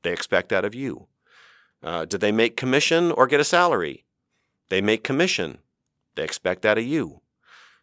They 0.02 0.12
expect 0.12 0.48
that 0.48 0.64
of 0.64 0.74
you. 0.74 1.07
Uh, 1.85 2.05
did 2.05 2.20
they 2.20 2.33
make 2.33 2.57
commission 2.57 3.12
or 3.12 3.29
get 3.29 3.38
a 3.38 3.44
salary? 3.44 4.07
They 4.68 4.81
make 4.81 5.05
commission. 5.05 5.59
They 6.16 6.24
expect 6.24 6.62
that 6.62 6.79
of 6.79 6.85
you. 6.85 7.20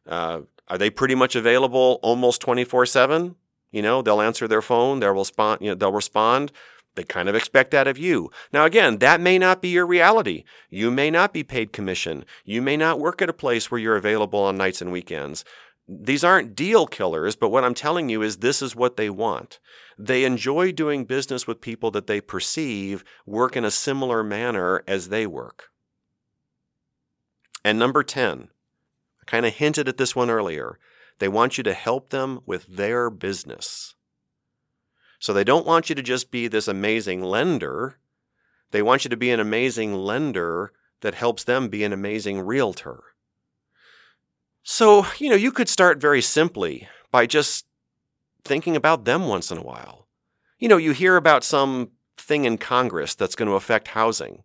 Uh, 0.05 0.41
are 0.67 0.77
they 0.77 0.89
pretty 0.89 1.15
much 1.15 1.37
available 1.37 2.01
almost 2.03 2.41
24 2.41 2.85
7? 2.85 3.35
You 3.71 3.81
know, 3.81 4.01
they'll 4.01 4.19
answer 4.19 4.45
their 4.45 4.61
phone, 4.61 4.99
they'll 4.99 5.13
respond, 5.13 5.61
you 5.61 5.69
know, 5.69 5.75
they'll 5.75 5.93
respond. 5.93 6.51
They 6.95 7.03
kind 7.03 7.29
of 7.29 7.33
expect 7.33 7.71
that 7.71 7.87
of 7.87 7.97
you. 7.97 8.29
Now, 8.51 8.65
again, 8.65 8.97
that 8.97 9.21
may 9.21 9.39
not 9.39 9.61
be 9.61 9.69
your 9.69 9.87
reality. 9.87 10.43
You 10.69 10.91
may 10.91 11.09
not 11.09 11.31
be 11.31 11.43
paid 11.43 11.71
commission. 11.71 12.25
You 12.43 12.61
may 12.61 12.75
not 12.75 12.99
work 12.99 13.21
at 13.21 13.29
a 13.29 13.33
place 13.33 13.71
where 13.71 13.79
you're 13.79 13.95
available 13.95 14.41
on 14.41 14.57
nights 14.57 14.81
and 14.81 14.91
weekends. 14.91 15.43
These 15.87 16.23
aren't 16.23 16.55
deal 16.55 16.87
killers, 16.87 17.35
but 17.35 17.49
what 17.49 17.63
I'm 17.63 17.73
telling 17.73 18.07
you 18.09 18.21
is 18.21 18.37
this 18.37 18.61
is 18.61 18.75
what 18.75 18.95
they 18.95 19.09
want. 19.09 19.59
They 19.97 20.23
enjoy 20.23 20.71
doing 20.71 21.05
business 21.05 21.45
with 21.45 21.61
people 21.61 21.91
that 21.91 22.07
they 22.07 22.21
perceive 22.21 23.03
work 23.25 23.57
in 23.57 23.65
a 23.65 23.71
similar 23.71 24.23
manner 24.23 24.81
as 24.87 25.09
they 25.09 25.27
work. 25.27 25.69
And 27.65 27.77
number 27.77 28.03
10, 28.03 28.49
I 29.21 29.23
kind 29.25 29.45
of 29.45 29.55
hinted 29.55 29.87
at 29.87 29.97
this 29.97 30.15
one 30.15 30.29
earlier. 30.29 30.79
They 31.19 31.27
want 31.27 31.57
you 31.57 31.63
to 31.65 31.73
help 31.73 32.09
them 32.09 32.41
with 32.45 32.65
their 32.67 33.09
business. 33.09 33.95
So 35.19 35.33
they 35.33 35.43
don't 35.43 35.65
want 35.65 35.89
you 35.89 35.95
to 35.95 36.01
just 36.01 36.31
be 36.31 36.47
this 36.47 36.67
amazing 36.67 37.21
lender. 37.21 37.99
They 38.71 38.81
want 38.81 39.05
you 39.05 39.09
to 39.09 39.17
be 39.17 39.31
an 39.31 39.39
amazing 39.39 39.93
lender 39.93 40.73
that 41.01 41.15
helps 41.15 41.43
them 41.43 41.69
be 41.69 41.83
an 41.83 41.93
amazing 41.93 42.41
realtor. 42.41 43.03
So, 44.63 45.05
you 45.17 45.29
know, 45.29 45.35
you 45.35 45.51
could 45.51 45.69
start 45.69 45.99
very 45.99 46.21
simply 46.21 46.87
by 47.11 47.25
just 47.25 47.65
thinking 48.45 48.75
about 48.75 49.05
them 49.05 49.27
once 49.27 49.51
in 49.51 49.57
a 49.57 49.63
while. 49.63 50.07
You 50.57 50.69
know, 50.69 50.77
you 50.77 50.93
hear 50.93 51.17
about 51.17 51.43
some 51.43 51.91
thing 52.17 52.45
in 52.45 52.57
Congress 52.57 53.13
that's 53.15 53.35
going 53.35 53.49
to 53.49 53.55
affect 53.55 53.89
housing, 53.89 54.43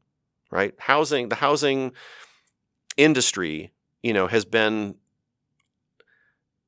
right? 0.51 0.75
Housing, 0.79 1.29
the 1.29 1.37
housing 1.37 1.93
industry, 2.97 3.73
you 4.03 4.13
know, 4.13 4.27
has 4.27 4.45
been 4.45 4.97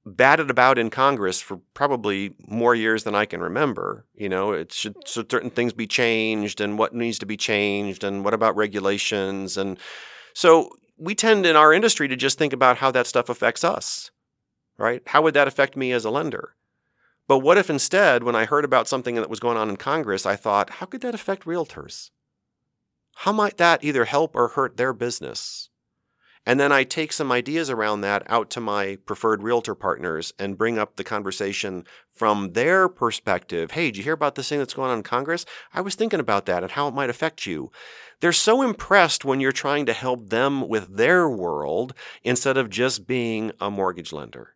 batted 0.07 0.51
about 0.51 0.79
in 0.79 0.89
Congress 0.89 1.41
for 1.41 1.61
probably 1.75 2.35
more 2.47 2.75
years 2.75 3.05
than 3.05 3.15
I 3.15 3.27
can 3.27 3.41
remember. 3.41 4.07
You 4.15 4.29
know, 4.29 4.53
it 4.53 4.73
should, 4.73 4.97
should 5.07 5.31
certain 5.31 5.51
things 5.51 5.73
be 5.73 5.87
changed 5.87 6.61
and 6.61 6.79
what 6.79 6.95
needs 6.95 7.19
to 7.19 7.27
be 7.27 7.37
changed 7.37 8.05
and 8.05 8.25
what 8.25 8.35
about 8.35 8.57
regulations 8.57 9.57
and 9.57 9.79
so 10.33 10.71
we 11.01 11.15
tend 11.15 11.47
in 11.47 11.57
our 11.57 11.73
industry 11.73 12.07
to 12.09 12.17
just 12.17 12.39
think 12.39 12.53
about 12.53 12.79
how 12.79 12.91
that 12.91 13.07
stuff 13.07 13.29
affects 13.31 13.65
us, 13.65 14.11
right? 14.77 15.03
How 15.07 15.23
would 15.23 15.35
that 15.35 15.49
affect 15.49 15.77
me 15.77 15.93
as 15.93 16.05
a 16.05 16.11
lender? 16.11 16.55
But 17.27 17.39
what 17.39 17.57
if 17.57 17.71
instead, 17.71 18.23
when 18.23 18.37
I 18.37 18.45
heard 18.45 18.65
about 18.65 18.87
something 18.87 19.15
that 19.15 19.31
was 19.31 19.41
going 19.41 19.57
on 19.57 19.71
in 19.71 19.77
Congress, 19.77 20.27
I 20.27 20.37
thought, 20.37 20.71
how 20.71 20.87
could 20.87 21.01
that 21.01 21.15
affect 21.15 21.45
realtors? 21.45 22.11
How 23.17 23.33
might 23.33 23.57
that 23.57 23.83
either 23.83 24.05
help 24.05 24.37
or 24.37 24.49
hurt 24.49 24.77
their 24.77 24.93
business? 24.93 25.70
And 26.47 26.59
then 26.59 26.73
I 26.73 26.85
take 26.85 27.13
some 27.13 27.31
ideas 27.31 27.69
around 27.69 28.01
that 28.01 28.23
out 28.27 28.49
to 28.51 28.61
my 28.61 28.97
preferred 29.05 29.43
realtor 29.43 29.75
partners 29.75 30.33
and 30.39 30.57
bring 30.57 30.79
up 30.79 30.97
the 30.97 31.05
conversation 31.05 31.85
from 32.11 32.55
their 32.55 32.89
perspective. 32.89 33.73
Hey, 33.73 33.87
did 33.87 33.99
you 33.99 34.05
hear 34.05 34.15
about 34.15 34.35
this 34.35 34.49
thing 34.49 34.59
that's 34.59 34.75
going 34.75 34.91
on 34.91 34.99
in 34.99 35.03
Congress? 35.03 35.45
I 35.75 35.83
was 35.83 35.95
thinking 35.95 36.21
about 36.21 36.47
that 36.47 36.63
and 36.63 36.73
how 36.73 36.89
it 36.89 36.95
might 36.95 37.11
affect 37.11 37.45
you. 37.45 37.71
They're 38.21 38.33
so 38.33 38.63
impressed 38.63 39.25
when 39.25 39.41
you're 39.41 39.53
trying 39.53 39.87
to 39.87 39.93
help 39.93 40.31
them 40.31 40.67
with 40.69 40.97
their 40.97 41.29
world 41.29 41.95
instead 42.23 42.57
of 42.57 42.71
just 42.71 43.07
being 43.07 43.53
a 43.61 43.71
mortgage 43.71 44.13
lender. 44.13 44.55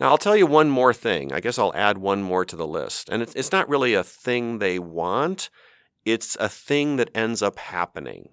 Now, 0.00 0.10
I'll 0.10 0.18
tell 0.18 0.36
you 0.36 0.46
one 0.46 0.70
more 0.70 0.94
thing. 0.94 1.32
I 1.32 1.40
guess 1.40 1.58
I'll 1.58 1.74
add 1.74 1.98
one 1.98 2.22
more 2.22 2.44
to 2.44 2.54
the 2.54 2.66
list. 2.66 3.08
And 3.08 3.20
it's, 3.20 3.34
it's 3.34 3.50
not 3.50 3.68
really 3.68 3.94
a 3.94 4.04
thing 4.04 4.58
they 4.58 4.78
want, 4.78 5.50
it's 6.04 6.36
a 6.38 6.48
thing 6.48 6.96
that 6.96 7.10
ends 7.14 7.42
up 7.42 7.58
happening. 7.58 8.30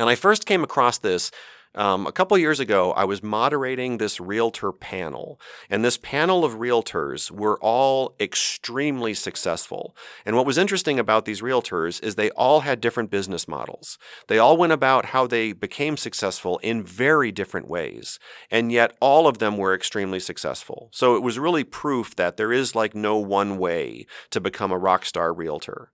And 0.00 0.08
I 0.08 0.14
first 0.14 0.46
came 0.46 0.64
across 0.64 0.96
this 0.96 1.30
um, 1.74 2.06
a 2.06 2.12
couple 2.12 2.36
years 2.36 2.58
ago, 2.58 2.92
I 2.92 3.04
was 3.04 3.22
moderating 3.22 3.98
this 3.98 4.20
realtor 4.20 4.72
panel, 4.72 5.40
and 5.68 5.84
this 5.84 5.96
panel 5.96 6.44
of 6.44 6.54
realtors 6.54 7.30
were 7.30 7.58
all 7.60 8.16
extremely 8.18 9.14
successful. 9.14 9.94
And 10.26 10.34
what 10.34 10.46
was 10.46 10.58
interesting 10.58 10.98
about 10.98 11.26
these 11.26 11.42
realtors 11.42 12.02
is 12.02 12.14
they 12.14 12.30
all 12.30 12.60
had 12.60 12.80
different 12.80 13.10
business 13.10 13.46
models. 13.46 13.98
They 14.26 14.38
all 14.38 14.56
went 14.56 14.72
about 14.72 15.06
how 15.06 15.28
they 15.28 15.52
became 15.52 15.96
successful 15.96 16.58
in 16.58 16.82
very 16.82 17.30
different 17.30 17.68
ways, 17.68 18.18
and 18.50 18.72
yet 18.72 18.96
all 19.00 19.28
of 19.28 19.38
them 19.38 19.56
were 19.56 19.74
extremely 19.74 20.18
successful. 20.20 20.88
So 20.92 21.14
it 21.14 21.22
was 21.22 21.38
really 21.38 21.64
proof 21.64 22.16
that 22.16 22.36
there 22.36 22.52
is 22.52 22.74
like 22.74 22.94
no 22.96 23.16
one 23.16 23.58
way 23.58 24.06
to 24.30 24.40
become 24.40 24.72
a 24.72 24.78
rock 24.78 25.04
star 25.04 25.32
realtor. 25.32 25.92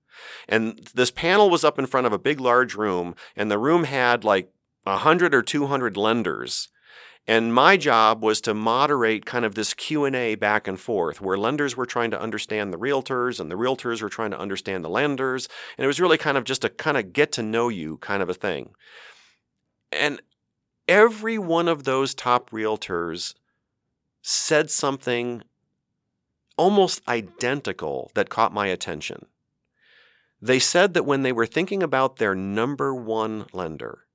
And 0.49 0.91
this 0.95 1.11
panel 1.11 1.51
was 1.51 1.65
up 1.65 1.79
in 1.79 1.87
front 1.87 2.07
of 2.07 2.13
a 2.13 2.19
big, 2.19 2.41
large 2.41 2.75
room, 2.75 3.15
and 3.37 3.51
the 3.51 3.59
room 3.59 3.85
had 3.85 4.25
like 4.25 4.51
100 4.87 5.35
or 5.35 5.43
200 5.43 5.97
lenders. 5.97 6.69
And 7.29 7.53
my 7.53 7.77
job 7.77 8.23
was 8.23 8.41
to 8.43 8.55
moderate 8.55 9.27
kind 9.27 9.45
of 9.45 9.57
this 9.57 9.75
Q&A 9.75 10.37
back 10.37 10.69
and 10.69 10.79
forth 10.79 11.21
where 11.21 11.37
lenders 11.37 11.77
were 11.77 11.87
trying 11.87 12.13
to 12.13 12.21
understand 12.21 12.73
the 12.73 12.79
realtors 12.79 13.41
and 13.41 13.51
the 13.51 13.57
realtors 13.57 14.01
were 14.01 14.09
trying 14.09 14.31
to 14.31 14.39
understand 14.39 14.85
the 14.85 14.89
lenders. 14.89 15.49
And 15.77 15.85
it 15.85 15.89
was 15.89 16.01
really 16.01 16.19
kind 16.19 16.39
of 16.39 16.45
just 16.45 16.65
a 16.65 16.69
kind 16.69 16.97
of 16.97 17.13
get 17.13 17.33
to 17.33 17.43
know 17.43 17.69
you 17.69 17.97
kind 17.99 18.23
of 18.23 18.29
a 18.29 18.35
thing. 18.35 18.75
And 19.91 20.23
every 20.87 21.37
one 21.37 21.67
of 21.67 21.83
those 21.83 22.15
top 22.15 22.51
realtors 22.51 23.35
said 24.23 24.71
something 24.71 25.43
almost 26.57 27.03
identical 27.09 28.13
that 28.15 28.31
caught 28.31 28.55
my 28.55 28.69
attention. 28.69 29.27
They 30.41 30.59
said 30.61 30.95
that 30.95 31.07
when 31.07 31.23
they 31.23 31.33
were 31.33 31.47
thinking 31.47 31.83
about 31.83 32.17
their 32.17 32.35
number 32.35 32.95
one 32.95 33.47
lender, 33.53 34.06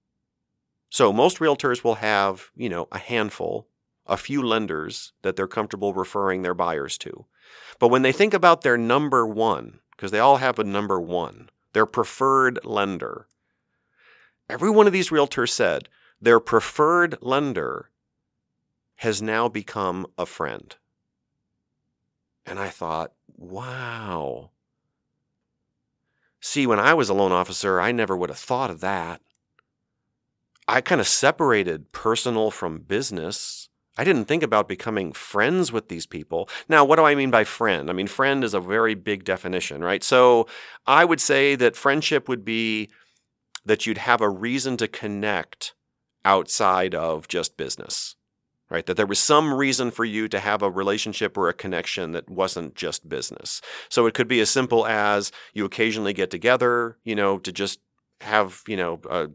so 0.92 1.14
most 1.14 1.38
realtors 1.38 1.86
will 1.86 1.96
have, 1.96 2.52
you 2.54 2.68
know, 2.68 2.90
a 2.92 2.98
handful, 2.98 3.66
a 4.06 4.18
few 4.18 4.44
lenders 4.44 5.14
that 5.22 5.38
they're 5.38 5.48
comfortable 5.48 5.94
referring 5.94 6.42
their 6.42 6.54
buyers 6.54 6.98
to. 6.98 7.26
But 7.80 7.88
when 7.88 8.02
they 8.02 8.12
think 8.12 8.34
about 8.34 8.62
their 8.62 8.78
number 8.78 9.26
one, 9.26 9.80
because 9.92 10.12
they 10.12 10.20
all 10.20 10.38
have 10.38 10.60
a 10.60 10.66
number 10.66 11.00
one, 11.00 11.50
their 11.72 11.86
preferred 11.86 12.60
lender, 12.66 13.28
every 14.50 14.70
one 14.70 14.86
of 14.86 14.92
these 14.92 15.12
realtors 15.12 15.52
said 15.52 15.88
their 16.20 16.42
preferred 16.42 17.18
lender 17.22 17.90
has 18.98 19.22
now 19.22 19.48
become 19.48 20.06
a 20.18 20.26
friend. 20.26 20.76
And 22.46 22.60
I 22.60 22.68
thought, 22.68 23.14
wow. 23.38 24.52
See, 26.42 26.68
when 26.68 26.80
I 26.80 26.94
was 26.94 27.08
a 27.08 27.14
loan 27.14 27.32
officer, 27.32 27.80
I 27.80 27.94
never 27.94 28.18
would 28.18 28.30
have 28.30 28.38
thought 28.38 28.70
of 28.70 28.82
that. 28.82 29.22
I 30.72 30.80
kind 30.80 31.02
of 31.02 31.08
separated 31.08 31.92
personal 31.92 32.50
from 32.50 32.80
business. 32.80 33.68
I 33.98 34.06
didn't 34.06 34.24
think 34.24 34.42
about 34.42 34.70
becoming 34.70 35.12
friends 35.12 35.70
with 35.70 35.90
these 35.90 36.06
people. 36.06 36.48
Now, 36.70 36.86
what 36.86 36.96
do 36.96 37.04
I 37.04 37.14
mean 37.14 37.30
by 37.30 37.44
friend? 37.44 37.90
I 37.90 37.94
mean, 37.94 38.08
friend 38.08 38.42
is 38.42 38.54
a 38.54 38.62
very 38.62 38.96
big 38.96 39.26
definition, 39.26 39.84
right? 39.84 40.02
So 40.02 40.48
I 40.88 41.04
would 41.04 41.20
say 41.20 41.56
that 41.56 41.76
friendship 41.76 42.30
would 42.30 42.46
be 42.46 42.90
that 43.66 43.86
you'd 43.86 43.98
have 43.98 44.22
a 44.22 44.30
reason 44.30 44.78
to 44.78 44.88
connect 44.88 45.74
outside 46.24 46.96
of 46.96 47.28
just 47.28 47.58
business, 47.58 48.16
right? 48.70 48.86
That 48.86 48.96
there 48.96 49.06
was 49.06 49.20
some 49.20 49.54
reason 49.54 49.92
for 49.92 50.06
you 50.06 50.30
to 50.30 50.40
have 50.40 50.62
a 50.62 50.72
relationship 50.72 51.38
or 51.38 51.50
a 51.50 51.54
connection 51.54 52.14
that 52.14 52.30
wasn't 52.30 52.76
just 52.76 53.10
business. 53.10 53.60
So 53.90 54.06
it 54.06 54.14
could 54.14 54.30
be 54.30 54.40
as 54.40 54.50
simple 54.50 54.88
as 54.88 55.34
you 55.54 55.66
occasionally 55.66 56.14
get 56.14 56.32
together, 56.32 56.98
you 57.04 57.16
know, 57.16 57.40
to 57.40 57.52
just 57.52 57.82
have, 58.22 58.62
you 58.68 58.78
know, 58.78 59.02
a 59.10 59.28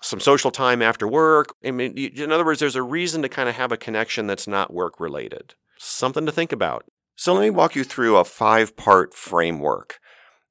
some 0.00 0.20
social 0.20 0.50
time 0.50 0.82
after 0.82 1.06
work. 1.08 1.54
I 1.64 1.70
mean, 1.70 1.96
in 1.96 2.32
other 2.32 2.44
words, 2.44 2.60
there's 2.60 2.76
a 2.76 2.82
reason 2.82 3.22
to 3.22 3.28
kind 3.28 3.48
of 3.48 3.56
have 3.56 3.72
a 3.72 3.76
connection 3.76 4.26
that's 4.26 4.46
not 4.46 4.72
work 4.72 5.00
related. 5.00 5.54
Something 5.78 6.26
to 6.26 6.32
think 6.32 6.52
about. 6.52 6.84
So 7.16 7.34
let 7.34 7.42
me 7.42 7.50
walk 7.50 7.74
you 7.74 7.84
through 7.84 8.16
a 8.16 8.24
five 8.24 8.76
part 8.76 9.14
framework. 9.14 9.98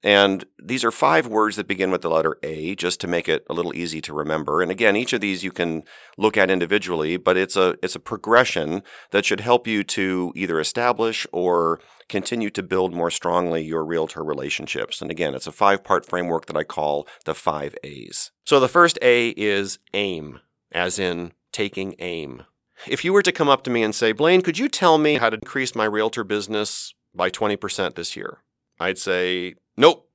And 0.03 0.45
these 0.63 0.83
are 0.83 0.91
five 0.91 1.27
words 1.27 1.55
that 1.55 1.67
begin 1.67 1.91
with 1.91 2.01
the 2.01 2.09
letter 2.09 2.37
A, 2.43 2.75
just 2.75 3.01
to 3.01 3.07
make 3.07 3.27
it 3.27 3.43
a 3.49 3.53
little 3.53 3.75
easy 3.75 3.99
to 4.01 4.13
remember. 4.13 4.61
And 4.61 4.69
again, 4.69 4.95
each 4.95 5.11
of 5.11 5.21
these 5.21 5.43
you 5.43 5.51
can 5.51 5.83
look 6.17 6.37
at 6.37 6.51
individually, 6.51 7.17
but 7.17 7.35
it's 7.35 7.55
a 7.55 7.75
it's 7.81 7.95
a 7.95 7.99
progression 7.99 8.83
that 9.11 9.25
should 9.25 9.39
help 9.39 9.65
you 9.65 9.83
to 9.85 10.31
either 10.35 10.59
establish 10.59 11.25
or 11.31 11.79
continue 12.09 12.49
to 12.49 12.63
build 12.63 12.93
more 12.93 13.11
strongly 13.11 13.63
your 13.63 13.83
realtor 13.85 14.23
relationships. 14.23 15.01
And 15.01 15.11
again, 15.11 15.33
it's 15.33 15.47
a 15.47 15.51
five 15.51 15.83
part 15.83 16.05
framework 16.05 16.45
that 16.45 16.57
I 16.57 16.63
call 16.63 17.07
the 17.25 17.35
five 17.35 17.75
A's. 17.83 18.31
So 18.45 18.59
the 18.59 18.67
first 18.67 18.97
A 19.01 19.29
is 19.29 19.79
aim, 19.93 20.39
as 20.71 20.99
in 20.99 21.33
taking 21.51 21.95
aim. 21.99 22.43
If 22.85 23.03
you 23.03 23.11
were 23.11 23.23
to 23.23 23.31
come 23.31 23.49
up 23.49 23.63
to 23.63 23.69
me 23.69 23.81
and 23.83 23.95
say, 23.95 24.11
Blaine, 24.11 24.41
could 24.41 24.59
you 24.59 24.69
tell 24.69 24.97
me 24.97 25.15
how 25.15 25.29
to 25.29 25.37
increase 25.37 25.75
my 25.75 25.85
realtor 25.85 26.23
business 26.23 26.93
by 27.13 27.29
20% 27.29 27.95
this 27.95 28.15
year? 28.15 28.39
I'd 28.79 28.99
say, 28.99 29.55
nope. 29.75 30.07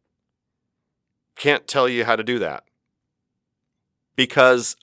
Can't 1.36 1.66
tell 1.66 1.88
you 1.88 2.04
how 2.04 2.14
to 2.14 2.22
do 2.22 2.38
that. 2.38 2.64
Because 4.14 4.76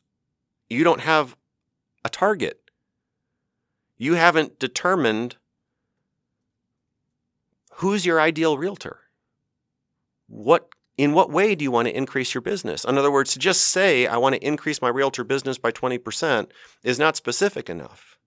you 0.69 0.83
don't 0.83 1.01
have 1.01 1.37
a 2.03 2.09
target. 2.09 2.59
You 3.97 4.15
haven't 4.15 4.59
determined 4.59 5.37
who's 7.79 8.05
your 8.05 8.21
ideal 8.21 8.57
realtor? 8.57 8.99
What 10.27 10.69
in 10.97 11.13
what 11.13 11.31
way 11.31 11.55
do 11.55 11.63
you 11.63 11.71
want 11.71 11.87
to 11.87 11.95
increase 11.95 12.33
your 12.33 12.41
business? 12.41 12.83
In 12.83 12.97
other 12.97 13.11
words, 13.11 13.33
to 13.33 13.39
just 13.39 13.61
say 13.61 14.05
I 14.05 14.17
want 14.17 14.35
to 14.35 14.45
increase 14.45 14.81
my 14.81 14.89
realtor 14.89 15.23
business 15.23 15.57
by 15.57 15.71
20% 15.71 16.49
is 16.83 16.99
not 16.99 17.15
specific 17.15 17.69
enough. 17.69 18.17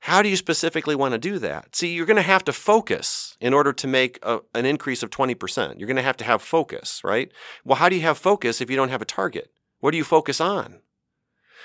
How 0.00 0.22
do 0.22 0.28
you 0.28 0.36
specifically 0.36 0.94
want 0.94 1.12
to 1.12 1.18
do 1.18 1.38
that? 1.38 1.76
See, 1.76 1.94
you're 1.94 2.06
going 2.06 2.16
to 2.16 2.22
have 2.22 2.44
to 2.44 2.52
focus 2.52 3.36
in 3.40 3.52
order 3.52 3.72
to 3.72 3.86
make 3.86 4.18
a, 4.22 4.40
an 4.54 4.64
increase 4.64 5.02
of 5.02 5.10
20%. 5.10 5.78
You're 5.78 5.86
going 5.86 5.96
to 5.96 6.02
have 6.02 6.16
to 6.18 6.24
have 6.24 6.40
focus, 6.40 7.02
right? 7.04 7.30
Well, 7.64 7.76
how 7.76 7.88
do 7.88 7.96
you 7.96 8.02
have 8.02 8.16
focus 8.16 8.60
if 8.60 8.70
you 8.70 8.76
don't 8.76 8.88
have 8.88 9.02
a 9.02 9.06
target? 9.06 9.50
What 9.80 9.90
do 9.92 9.98
you 9.98 10.04
focus 10.04 10.40
on? 10.40 10.80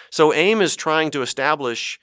So, 0.10 0.34
AIM 0.34 0.62
is 0.62 0.76
trying 0.76 1.12
to 1.12 1.22
establish 1.22 2.00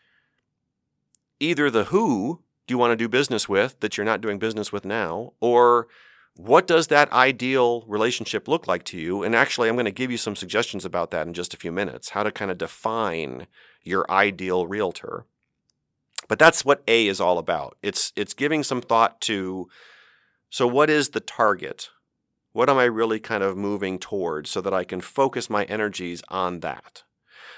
either 1.38 1.71
the 1.71 1.85
who, 1.85 2.43
you 2.73 2.79
want 2.79 2.93
to 2.93 2.97
do 2.97 3.09
business 3.09 3.49
with 3.49 3.79
that 3.81 3.97
you're 3.97 4.05
not 4.05 4.21
doing 4.21 4.39
business 4.39 4.73
with 4.73 4.85
now? 4.85 5.33
Or 5.41 5.87
what 6.35 6.67
does 6.67 6.87
that 6.89 7.13
ideal 7.13 7.85
relationship 7.87 8.49
look 8.49 8.67
like 8.67 8.85
to 8.85 8.99
you? 8.99 9.23
And 9.23 9.37
actually, 9.37 9.69
I'm 9.69 9.77
going 9.77 9.85
to 9.85 9.91
give 9.93 10.11
you 10.11 10.17
some 10.17 10.35
suggestions 10.35 10.85
about 10.85 11.11
that 11.11 11.27
in 11.27 11.35
just 11.35 11.55
a 11.55 11.59
few 11.59 11.71
minutes, 11.71 12.11
how 12.11 12.23
to 12.23 12.33
kind 12.33 12.51
of 12.51 12.59
define 12.59 13.47
your 13.85 14.11
ideal 14.11 14.67
realtor. 14.67 15.27
But 16.29 16.39
that's 16.39 16.65
what 16.65 16.83
A 16.89 17.07
is 17.07 17.21
all 17.21 17.39
about. 17.39 17.77
It's 17.83 18.13
it's 18.17 18.35
giving 18.35 18.63
some 18.63 18.81
thought 18.81 19.21
to 19.23 19.69
so 20.51 20.67
what 20.67 20.91
is 20.91 21.11
the 21.11 21.21
target? 21.21 21.89
What 22.53 22.69
am 22.69 22.77
I 22.77 22.85
really 22.85 23.19
kind 23.19 23.43
of 23.43 23.57
moving 23.57 23.99
towards 23.99 24.51
so 24.51 24.61
that 24.61 24.75
I 24.75 24.85
can 24.85 25.01
focus 25.01 25.49
my 25.49 25.65
energies 25.65 26.23
on 26.29 26.61
that? 26.61 27.05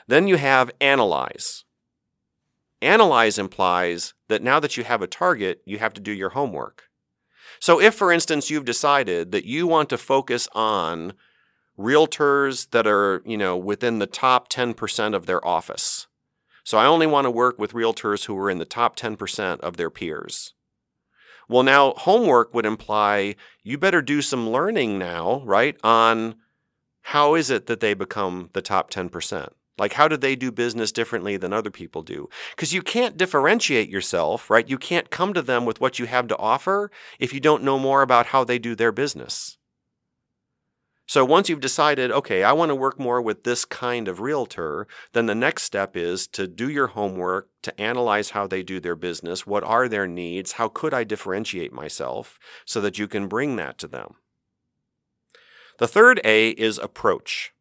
Then 0.06 0.28
you 0.28 0.36
have 0.36 0.70
analyze. 0.80 1.63
Analyze 2.84 3.38
implies 3.38 4.12
that 4.28 4.42
now 4.42 4.60
that 4.60 4.76
you 4.76 4.84
have 4.84 5.00
a 5.00 5.06
target, 5.06 5.62
you 5.64 5.78
have 5.78 5.94
to 5.94 6.02
do 6.02 6.12
your 6.12 6.30
homework. 6.30 6.90
So, 7.58 7.80
if, 7.80 7.94
for 7.94 8.12
instance, 8.12 8.50
you've 8.50 8.66
decided 8.66 9.32
that 9.32 9.46
you 9.46 9.66
want 9.66 9.88
to 9.88 9.96
focus 9.96 10.48
on 10.54 11.14
realtors 11.78 12.70
that 12.72 12.86
are, 12.86 13.22
you 13.24 13.38
know, 13.38 13.56
within 13.56 14.00
the 14.00 14.06
top 14.06 14.50
10% 14.50 15.14
of 15.14 15.24
their 15.24 15.44
office. 15.46 16.08
So, 16.62 16.76
I 16.76 16.84
only 16.84 17.06
want 17.06 17.24
to 17.24 17.30
work 17.30 17.58
with 17.58 17.72
realtors 17.72 18.26
who 18.26 18.36
are 18.36 18.50
in 18.50 18.58
the 18.58 18.66
top 18.66 18.96
10% 18.96 19.60
of 19.60 19.78
their 19.78 19.88
peers. 19.88 20.52
Well, 21.48 21.62
now 21.62 21.94
homework 21.94 22.52
would 22.52 22.66
imply 22.66 23.36
you 23.62 23.78
better 23.78 24.02
do 24.02 24.20
some 24.20 24.50
learning 24.50 24.98
now, 24.98 25.42
right? 25.46 25.78
On 25.82 26.34
how 27.00 27.34
is 27.34 27.48
it 27.48 27.64
that 27.66 27.80
they 27.80 27.94
become 27.94 28.50
the 28.52 28.62
top 28.62 28.90
10%? 28.90 29.48
Like, 29.76 29.94
how 29.94 30.06
do 30.06 30.16
they 30.16 30.36
do 30.36 30.52
business 30.52 30.92
differently 30.92 31.36
than 31.36 31.52
other 31.52 31.70
people 31.70 32.02
do? 32.02 32.28
Because 32.54 32.72
you 32.72 32.82
can't 32.82 33.16
differentiate 33.16 33.88
yourself, 33.88 34.48
right? 34.48 34.68
You 34.68 34.78
can't 34.78 35.10
come 35.10 35.34
to 35.34 35.42
them 35.42 35.64
with 35.64 35.80
what 35.80 35.98
you 35.98 36.06
have 36.06 36.28
to 36.28 36.38
offer 36.38 36.90
if 37.18 37.32
you 37.32 37.40
don't 37.40 37.64
know 37.64 37.78
more 37.78 38.02
about 38.02 38.26
how 38.26 38.44
they 38.44 38.58
do 38.58 38.74
their 38.74 38.92
business. 38.92 39.58
So 41.06 41.24
once 41.24 41.48
you've 41.48 41.60
decided, 41.60 42.10
okay, 42.10 42.44
I 42.44 42.52
want 42.52 42.70
to 42.70 42.74
work 42.74 42.98
more 42.98 43.20
with 43.20 43.44
this 43.44 43.66
kind 43.66 44.08
of 44.08 44.20
realtor, 44.20 44.86
then 45.12 45.26
the 45.26 45.34
next 45.34 45.64
step 45.64 45.96
is 45.96 46.26
to 46.28 46.46
do 46.46 46.70
your 46.70 46.88
homework, 46.88 47.50
to 47.62 47.78
analyze 47.78 48.30
how 48.30 48.46
they 48.46 48.62
do 48.62 48.80
their 48.80 48.96
business, 48.96 49.46
what 49.46 49.64
are 49.64 49.86
their 49.86 50.06
needs, 50.06 50.52
how 50.52 50.68
could 50.68 50.94
I 50.94 51.04
differentiate 51.04 51.72
myself 51.72 52.38
so 52.64 52.80
that 52.80 52.98
you 52.98 53.06
can 53.06 53.28
bring 53.28 53.56
that 53.56 53.76
to 53.78 53.86
them. 53.86 54.14
The 55.78 55.88
third 55.88 56.20
A 56.24 56.50
is 56.50 56.78
approach. 56.78 57.53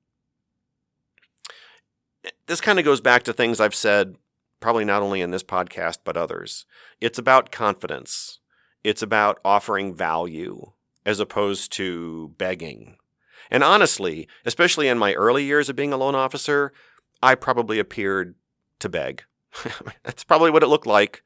This 2.47 2.61
kind 2.61 2.79
of 2.79 2.85
goes 2.85 3.01
back 3.01 3.23
to 3.23 3.33
things 3.33 3.59
I've 3.59 3.75
said 3.75 4.15
probably 4.59 4.85
not 4.85 5.01
only 5.01 5.21
in 5.21 5.31
this 5.31 5.43
podcast 5.43 5.99
but 6.03 6.17
others. 6.17 6.65
It's 7.01 7.19
about 7.19 7.51
confidence. 7.51 8.39
It's 8.83 9.01
about 9.01 9.39
offering 9.43 9.93
value 9.93 10.71
as 11.05 11.19
opposed 11.19 11.71
to 11.73 12.33
begging 12.37 12.97
and 13.53 13.63
honestly, 13.63 14.27
especially 14.45 14.87
in 14.87 14.97
my 14.97 15.13
early 15.13 15.43
years 15.43 15.69
of 15.69 15.75
being 15.75 15.93
a 15.93 15.97
loan 15.97 16.15
officer, 16.15 16.73
I 17.21 17.35
probably 17.35 17.79
appeared 17.79 18.33
to 18.79 18.89
beg. 18.89 19.23
That's 20.03 20.23
probably 20.23 20.49
what 20.49 20.63
it 20.63 20.67
looked 20.67 20.87
like. 20.87 21.21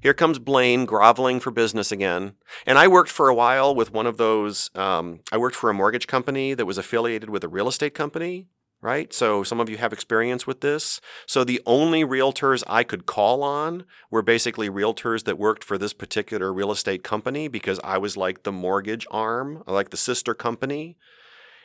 Here 0.00 0.14
comes 0.14 0.38
Blaine 0.38 0.84
groveling 0.84 1.38
for 1.38 1.50
business 1.52 1.92
again. 1.92 2.32
And 2.66 2.78
I 2.78 2.88
worked 2.88 3.10
for 3.10 3.28
a 3.28 3.34
while 3.34 3.74
with 3.74 3.92
one 3.92 4.06
of 4.06 4.16
those, 4.16 4.70
um, 4.74 5.20
I 5.30 5.36
worked 5.36 5.54
for 5.54 5.70
a 5.70 5.74
mortgage 5.74 6.06
company 6.06 6.54
that 6.54 6.66
was 6.66 6.78
affiliated 6.78 7.30
with 7.30 7.44
a 7.44 7.48
real 7.48 7.68
estate 7.68 7.94
company, 7.94 8.48
right? 8.82 9.14
So 9.14 9.44
some 9.44 9.60
of 9.60 9.70
you 9.70 9.78
have 9.78 9.92
experience 9.92 10.46
with 10.46 10.60
this. 10.60 11.00
So 11.24 11.44
the 11.44 11.62
only 11.64 12.04
realtors 12.04 12.64
I 12.66 12.82
could 12.82 13.06
call 13.06 13.42
on 13.42 13.84
were 14.10 14.22
basically 14.22 14.68
realtors 14.68 15.24
that 15.24 15.38
worked 15.38 15.62
for 15.62 15.78
this 15.78 15.92
particular 15.92 16.52
real 16.52 16.72
estate 16.72 17.04
company 17.04 17.46
because 17.46 17.80
I 17.84 17.96
was 17.96 18.16
like 18.16 18.42
the 18.42 18.52
mortgage 18.52 19.06
arm, 19.10 19.62
like 19.66 19.90
the 19.90 19.96
sister 19.96 20.34
company. 20.34 20.96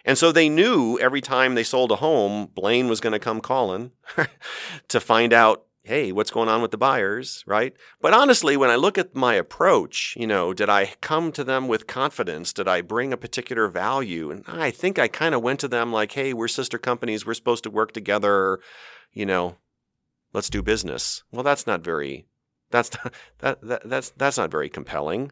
And 0.05 0.17
so 0.17 0.31
they 0.31 0.47
knew 0.47 0.97
every 0.99 1.19
time 1.19 1.55
they 1.55 1.63
sold 1.63 1.91
a 1.91 1.97
home, 1.97 2.49
Blaine 2.55 2.87
was 2.87 3.01
going 3.01 3.13
to 3.13 3.19
come 3.19 3.41
calling 3.41 3.91
to 4.87 4.99
find 5.01 5.33
out, 5.33 5.65
hey, 5.87 6.11
what's 6.11 6.31
going 6.31 6.49
on 6.49 6.61
with 6.61 6.71
the 6.71 6.77
buyers, 6.77 7.43
right? 7.47 7.73
But 8.01 8.13
honestly, 8.13 8.57
when 8.57 8.69
I 8.69 8.75
look 8.75 8.97
at 8.97 9.15
my 9.15 9.35
approach, 9.35 10.15
you 10.19 10.27
know, 10.27 10.53
did 10.53 10.69
I 10.69 10.93
come 11.01 11.31
to 11.31 11.43
them 11.43 11.67
with 11.67 11.87
confidence? 11.87 12.51
Did 12.51 12.67
I 12.67 12.81
bring 12.81 13.13
a 13.13 13.17
particular 13.17 13.69
value? 13.69 14.29
And 14.29 14.43
I 14.47 14.69
think 14.69 14.99
I 14.99 15.07
kind 15.07 15.33
of 15.33 15.41
went 15.41 15.61
to 15.61 15.67
them 15.67 15.93
like, 15.93 16.11
hey, 16.11 16.33
we're 16.33 16.49
sister 16.49 16.77
companies, 16.77 17.25
we're 17.25 17.33
supposed 17.33 17.63
to 17.63 17.69
work 17.69 17.93
together, 17.93 18.59
you 19.13 19.25
know, 19.25 19.55
let's 20.33 20.49
do 20.49 20.61
business. 20.61 21.23
Well, 21.31 21.43
that's 21.43 21.65
not 21.65 21.83
very 21.83 22.25
that's 22.69 22.91
not, 22.93 23.13
that, 23.39 23.61
that 23.61 23.89
that's 23.89 24.09
that's 24.11 24.37
not 24.37 24.51
very 24.51 24.69
compelling. 24.69 25.31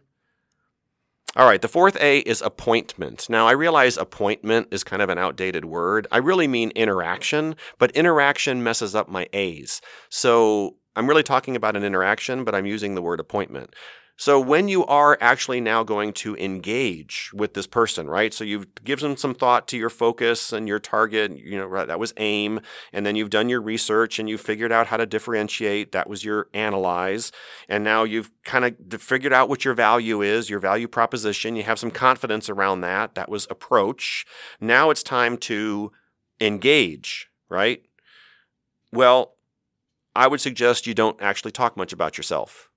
All 1.38 1.46
right, 1.46 1.62
the 1.62 1.68
fourth 1.68 1.98
A 2.00 2.20
is 2.20 2.42
appointment. 2.42 3.30
Now, 3.30 3.46
I 3.46 3.52
realize 3.52 3.98
appointment 3.98 4.70
is 4.72 4.86
kind 4.86 5.02
of 5.02 5.10
an 5.10 5.18
outdated 5.18 5.66
word. 5.66 6.08
I 6.10 6.18
really 6.18 6.48
mean 6.48 6.72
interaction, 6.72 7.58
but 7.78 7.92
interaction 7.92 8.64
messes 8.64 8.96
up 8.96 9.10
my 9.10 9.28
A's. 9.34 9.82
So 10.10 10.78
I'm 10.96 11.08
really 11.08 11.24
talking 11.24 11.58
about 11.58 11.76
an 11.76 11.84
interaction, 11.84 12.46
but 12.46 12.56
I'm 12.56 12.66
using 12.66 12.96
the 12.96 13.02
word 13.02 13.20
appointment. 13.20 13.76
So 14.18 14.40
when 14.40 14.70
you 14.70 14.86
are 14.86 15.18
actually 15.20 15.60
now 15.60 15.84
going 15.84 16.14
to 16.14 16.38
engage 16.38 17.32
with 17.34 17.54
this 17.54 17.68
person, 17.68 18.08
right? 18.08 18.34
So 18.34 18.46
you've 18.46 18.74
given 18.84 19.18
some 19.18 19.36
thought 19.36 19.68
to 19.68 19.78
your 19.78 19.90
focus 19.90 20.54
and 20.54 20.70
your 20.70 20.80
target, 20.80 21.38
you 21.38 21.58
know, 21.58 21.66
right, 21.66 21.86
that 21.86 22.00
was 22.00 22.14
aim, 22.16 22.62
and 22.94 23.06
then 23.06 23.18
you've 23.18 23.30
done 23.30 23.50
your 23.50 23.62
research 23.62 24.18
and 24.18 24.30
you've 24.30 24.40
figured 24.40 24.72
out 24.72 24.88
how 24.88 24.96
to 24.96 25.06
differentiate, 25.06 25.92
that 25.92 26.08
was 26.08 26.24
your 26.24 26.48
analyze, 26.54 27.34
and 27.68 27.84
now 27.84 28.06
you've 28.06 28.32
kind 28.46 28.64
of 28.64 29.02
figured 29.02 29.34
out 29.34 29.50
what 29.50 29.66
your 29.66 29.74
value 29.74 30.22
is, 30.22 30.50
your 30.50 30.60
value 30.60 30.88
proposition, 30.88 31.58
you 31.58 31.64
have 31.64 31.80
some 31.80 31.92
confidence 31.92 32.50
around 32.50 32.80
that, 32.82 33.16
that 33.16 33.28
was 33.28 33.48
approach. 33.50 34.26
Now 34.62 34.92
it's 34.92 35.04
time 35.04 35.38
to 35.40 35.92
engage, 36.40 37.28
right? 37.50 37.84
Well, 38.94 39.36
I 40.16 40.28
would 40.28 40.40
suggest 40.40 40.88
you 40.88 40.94
don't 40.94 41.22
actually 41.22 41.52
talk 41.52 41.76
much 41.76 41.92
about 41.92 42.18
yourself 42.18 42.70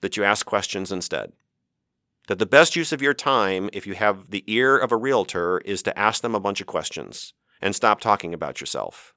that 0.00 0.16
you 0.16 0.24
ask 0.24 0.46
questions 0.46 0.92
instead. 0.92 1.32
That 2.28 2.38
the 2.38 2.46
best 2.46 2.76
use 2.76 2.92
of 2.92 3.02
your 3.02 3.14
time, 3.14 3.70
if 3.72 3.86
you 3.86 3.94
have 3.94 4.30
the 4.30 4.44
ear 4.46 4.76
of 4.76 4.92
a 4.92 4.96
realtor, 4.96 5.58
is 5.64 5.82
to 5.84 5.98
ask 5.98 6.22
them 6.22 6.34
a 6.34 6.40
bunch 6.40 6.60
of 6.60 6.66
questions 6.66 7.32
and 7.60 7.74
stop 7.74 8.00
talking 8.00 8.34
about 8.34 8.60
yourself. 8.60 9.14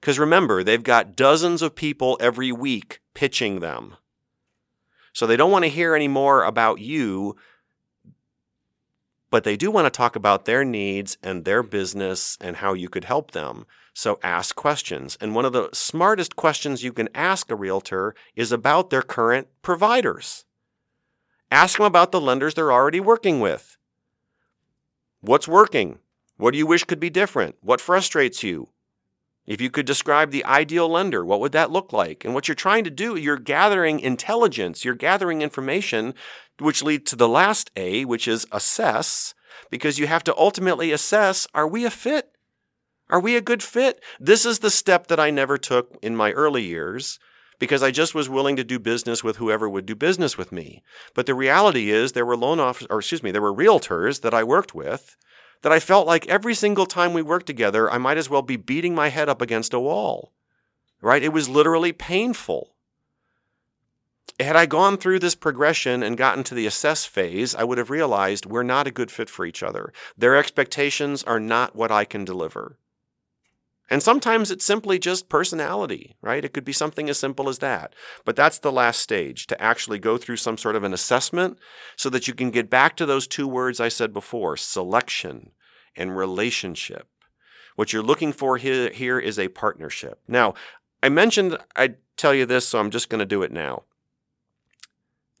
Because 0.00 0.18
remember, 0.18 0.62
they've 0.62 0.82
got 0.82 1.16
dozens 1.16 1.62
of 1.62 1.74
people 1.74 2.18
every 2.20 2.52
week 2.52 3.00
pitching 3.14 3.60
them. 3.60 3.96
So 5.14 5.26
they 5.26 5.36
don't 5.36 5.50
want 5.50 5.64
to 5.64 5.70
hear 5.70 5.94
any 5.94 6.08
more 6.08 6.44
about 6.44 6.80
you, 6.80 7.36
but 9.30 9.44
they 9.44 9.56
do 9.56 9.70
want 9.70 9.86
to 9.86 9.96
talk 9.96 10.14
about 10.14 10.44
their 10.44 10.64
needs 10.64 11.16
and 11.22 11.44
their 11.44 11.62
business 11.62 12.36
and 12.40 12.56
how 12.56 12.74
you 12.74 12.88
could 12.88 13.04
help 13.04 13.30
them. 13.30 13.64
So 13.94 14.18
ask 14.22 14.56
questions. 14.56 15.16
And 15.20 15.34
one 15.34 15.44
of 15.44 15.52
the 15.52 15.70
smartest 15.72 16.36
questions 16.36 16.82
you 16.82 16.92
can 16.92 17.08
ask 17.14 17.50
a 17.50 17.56
realtor 17.56 18.14
is 18.34 18.50
about 18.50 18.90
their 18.90 19.02
current 19.02 19.46
providers. 19.62 20.44
Ask 21.50 21.78
them 21.78 21.86
about 21.86 22.10
the 22.10 22.20
lenders 22.20 22.54
they're 22.54 22.72
already 22.72 23.00
working 23.00 23.38
with. 23.38 23.76
What's 25.20 25.46
working? 25.46 26.00
What 26.36 26.50
do 26.50 26.58
you 26.58 26.66
wish 26.66 26.82
could 26.84 26.98
be 26.98 27.10
different? 27.10 27.54
What 27.60 27.80
frustrates 27.80 28.42
you? 28.42 28.70
If 29.46 29.60
you 29.60 29.70
could 29.70 29.86
describe 29.86 30.30
the 30.30 30.44
ideal 30.44 30.88
lender, 30.88 31.24
what 31.24 31.38
would 31.38 31.52
that 31.52 31.70
look 31.70 31.92
like? 31.92 32.24
And 32.24 32.34
what 32.34 32.48
you're 32.48 32.54
trying 32.54 32.82
to 32.84 32.90
do, 32.90 33.14
you're 33.14 33.36
gathering 33.36 34.00
intelligence, 34.00 34.84
you're 34.84 34.94
gathering 34.94 35.42
information, 35.42 36.14
which 36.58 36.82
leads 36.82 37.10
to 37.10 37.16
the 37.16 37.28
last 37.28 37.70
A, 37.76 38.04
which 38.04 38.26
is 38.26 38.46
assess, 38.50 39.34
because 39.70 39.98
you 39.98 40.06
have 40.06 40.24
to 40.24 40.36
ultimately 40.36 40.90
assess 40.92 41.46
are 41.54 41.68
we 41.68 41.84
a 41.84 41.90
fit? 41.90 42.33
Are 43.10 43.20
we 43.20 43.36
a 43.36 43.42
good 43.42 43.62
fit? 43.62 44.02
This 44.18 44.46
is 44.46 44.60
the 44.60 44.70
step 44.70 45.08
that 45.08 45.20
I 45.20 45.30
never 45.30 45.58
took 45.58 45.98
in 46.02 46.16
my 46.16 46.32
early 46.32 46.62
years 46.62 47.18
because 47.58 47.82
I 47.82 47.90
just 47.90 48.14
was 48.14 48.28
willing 48.28 48.56
to 48.56 48.64
do 48.64 48.78
business 48.78 49.22
with 49.22 49.36
whoever 49.36 49.68
would 49.68 49.86
do 49.86 49.94
business 49.94 50.36
with 50.38 50.52
me. 50.52 50.82
But 51.14 51.26
the 51.26 51.34
reality 51.34 51.90
is 51.90 52.12
there 52.12 52.26
were 52.26 52.36
loan 52.36 52.60
officers, 52.60 52.88
or 52.90 52.98
excuse 52.98 53.22
me, 53.22 53.30
there 53.30 53.42
were 53.42 53.54
realtors 53.54 54.22
that 54.22 54.34
I 54.34 54.42
worked 54.42 54.74
with 54.74 55.16
that 55.62 55.72
I 55.72 55.80
felt 55.80 56.06
like 56.06 56.26
every 56.26 56.54
single 56.54 56.86
time 56.86 57.12
we 57.12 57.22
worked 57.22 57.46
together, 57.46 57.90
I 57.90 57.98
might 57.98 58.18
as 58.18 58.28
well 58.28 58.42
be 58.42 58.56
beating 58.56 58.94
my 58.94 59.08
head 59.08 59.28
up 59.28 59.40
against 59.40 59.74
a 59.74 59.80
wall. 59.80 60.32
Right? 61.00 61.22
It 61.22 61.32
was 61.32 61.48
literally 61.48 61.92
painful. 61.92 62.74
Had 64.40 64.56
I 64.56 64.66
gone 64.66 64.96
through 64.96 65.20
this 65.20 65.34
progression 65.34 66.02
and 66.02 66.16
gotten 66.16 66.42
to 66.44 66.54
the 66.54 66.66
assess 66.66 67.04
phase, 67.04 67.54
I 67.54 67.64
would 67.64 67.78
have 67.78 67.90
realized 67.90 68.46
we're 68.46 68.62
not 68.62 68.86
a 68.86 68.90
good 68.90 69.10
fit 69.10 69.30
for 69.30 69.46
each 69.46 69.62
other. 69.62 69.92
Their 70.18 70.36
expectations 70.36 71.22
are 71.22 71.38
not 71.38 71.76
what 71.76 71.92
I 71.92 72.04
can 72.04 72.24
deliver. 72.24 72.78
And 73.90 74.02
sometimes 74.02 74.50
it's 74.50 74.64
simply 74.64 74.98
just 74.98 75.28
personality, 75.28 76.16
right? 76.22 76.44
It 76.44 76.54
could 76.54 76.64
be 76.64 76.72
something 76.72 77.10
as 77.10 77.18
simple 77.18 77.48
as 77.48 77.58
that. 77.58 77.94
But 78.24 78.34
that's 78.34 78.58
the 78.58 78.72
last 78.72 79.00
stage 79.00 79.46
to 79.48 79.60
actually 79.60 79.98
go 79.98 80.16
through 80.16 80.36
some 80.36 80.56
sort 80.56 80.76
of 80.76 80.84
an 80.84 80.94
assessment 80.94 81.58
so 81.96 82.08
that 82.10 82.26
you 82.26 82.34
can 82.34 82.50
get 82.50 82.70
back 82.70 82.96
to 82.96 83.06
those 83.06 83.26
two 83.26 83.46
words 83.46 83.80
I 83.80 83.88
said 83.88 84.12
before 84.12 84.56
selection 84.56 85.50
and 85.96 86.16
relationship. 86.16 87.08
What 87.76 87.92
you're 87.92 88.02
looking 88.02 88.32
for 88.32 88.56
here, 88.56 88.90
here 88.90 89.18
is 89.18 89.38
a 89.38 89.48
partnership. 89.48 90.20
Now, 90.26 90.54
I 91.02 91.08
mentioned 91.10 91.58
I'd 91.76 91.96
tell 92.16 92.32
you 92.32 92.46
this, 92.46 92.66
so 92.66 92.80
I'm 92.80 92.90
just 92.90 93.10
going 93.10 93.18
to 93.18 93.26
do 93.26 93.42
it 93.42 93.52
now 93.52 93.82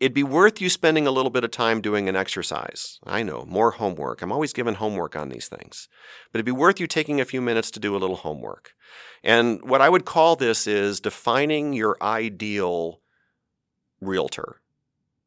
it'd 0.04 0.12
be 0.12 0.22
worth 0.22 0.60
you 0.60 0.68
spending 0.68 1.06
a 1.06 1.10
little 1.10 1.30
bit 1.30 1.44
of 1.44 1.50
time 1.50 1.80
doing 1.80 2.10
an 2.10 2.14
exercise. 2.14 2.98
I 3.06 3.22
know, 3.22 3.46
more 3.48 3.70
homework. 3.70 4.20
I'm 4.20 4.32
always 4.32 4.52
given 4.52 4.74
homework 4.74 5.16
on 5.16 5.30
these 5.30 5.48
things. 5.48 5.88
But 6.30 6.38
it'd 6.38 6.44
be 6.44 6.52
worth 6.52 6.78
you 6.78 6.86
taking 6.86 7.22
a 7.22 7.24
few 7.24 7.40
minutes 7.40 7.70
to 7.70 7.80
do 7.80 7.96
a 7.96 7.98
little 7.98 8.16
homework. 8.16 8.74
And 9.22 9.66
what 9.66 9.80
I 9.80 9.88
would 9.88 10.04
call 10.04 10.36
this 10.36 10.66
is 10.66 11.00
defining 11.00 11.72
your 11.72 11.96
ideal 12.02 13.00
realtor. 14.02 14.60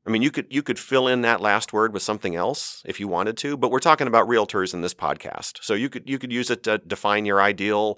I 0.05 0.11
mean, 0.11 0.21
you 0.21 0.29
could 0.29 0.45
you 0.51 0.61
could 0.61 0.77
fill 0.77 1.07
in 1.07 1.21
that 1.21 1.41
last 1.41 1.73
word 1.73 1.91
with 1.91 2.03
something 2.03 2.35
else 2.35 2.83
if 2.85 2.99
you 2.99 3.07
wanted 3.07 3.35
to, 3.37 3.57
but 3.57 3.71
we're 3.71 3.79
talking 3.79 4.05
about 4.05 4.27
realtors 4.27 4.75
in 4.75 4.81
this 4.81 4.93
podcast. 4.93 5.57
So 5.63 5.73
you 5.73 5.89
could 5.89 6.07
you 6.07 6.19
could 6.19 6.31
use 6.31 6.51
it 6.51 6.61
to 6.63 6.77
define 6.77 7.25
your 7.25 7.41
ideal 7.41 7.97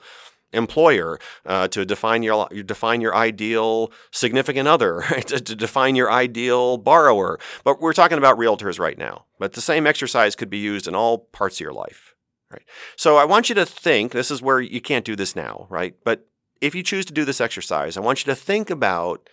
employer, 0.54 1.20
uh, 1.46 1.68
to 1.70 1.86
define 1.86 2.24
your 2.24 2.48
define 2.66 3.02
your 3.02 3.16
ideal 3.16 3.92
significant 4.12 4.68
other, 4.68 4.98
right? 5.12 5.28
to, 5.28 5.40
to 5.40 5.56
define 5.56 5.96
your 5.96 6.12
ideal 6.12 6.78
borrower. 6.78 7.40
But 7.64 7.82
we're 7.82 7.94
talking 7.94 8.18
about 8.18 8.38
realtors 8.38 8.80
right 8.80 8.98
now. 8.98 9.26
But 9.38 9.54
the 9.54 9.62
same 9.62 9.88
exercise 9.88 10.36
could 10.36 10.50
be 10.50 10.58
used 10.58 10.88
in 10.88 10.96
all 10.96 11.18
parts 11.18 11.58
of 11.58 11.62
your 11.62 11.74
life. 11.74 12.16
Right. 12.52 12.64
So 12.96 13.18
I 13.18 13.26
want 13.26 13.50
you 13.50 13.56
to 13.56 13.66
think. 13.66 14.12
This 14.12 14.32
is 14.32 14.42
where 14.42 14.60
you 14.60 14.82
can't 14.82 15.06
do 15.06 15.16
this 15.16 15.36
now, 15.36 15.68
right? 15.70 15.96
But 16.04 16.28
if 16.62 16.74
you 16.74 16.82
choose 16.84 17.06
to 17.06 17.14
do 17.14 17.26
this 17.26 17.40
exercise, 17.40 17.96
I 17.96 18.02
want 18.02 18.26
you 18.26 18.32
to 18.34 18.36
think 18.36 18.70
about 18.70 19.30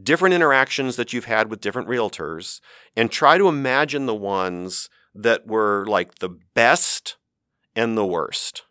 different 0.00 0.34
interactions 0.34 0.96
that 0.96 1.12
you've 1.12 1.24
had 1.24 1.50
with 1.50 1.60
different 1.60 1.88
realtors 1.88 2.60
and 2.94 3.10
try 3.10 3.38
to 3.38 3.48
imagine 3.48 4.06
the 4.06 4.14
ones 4.14 4.90
that 5.14 5.46
were 5.46 5.86
like 5.86 6.16
the 6.16 6.28
best 6.28 7.16
and 7.74 7.96
the 7.96 8.06
worst. 8.06 8.62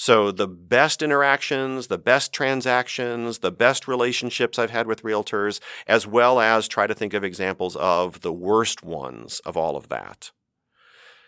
So, 0.00 0.30
the 0.30 0.46
best 0.46 1.02
interactions, 1.02 1.88
the 1.88 1.98
best 1.98 2.32
transactions, 2.32 3.40
the 3.40 3.50
best 3.50 3.88
relationships 3.88 4.56
I've 4.56 4.70
had 4.70 4.86
with 4.86 5.02
realtors, 5.02 5.58
as 5.88 6.06
well 6.06 6.38
as 6.38 6.68
try 6.68 6.86
to 6.86 6.94
think 6.94 7.14
of 7.14 7.24
examples 7.24 7.74
of 7.74 8.20
the 8.20 8.32
worst 8.32 8.84
ones 8.84 9.40
of 9.44 9.56
all 9.56 9.76
of 9.76 9.88
that. 9.88 10.30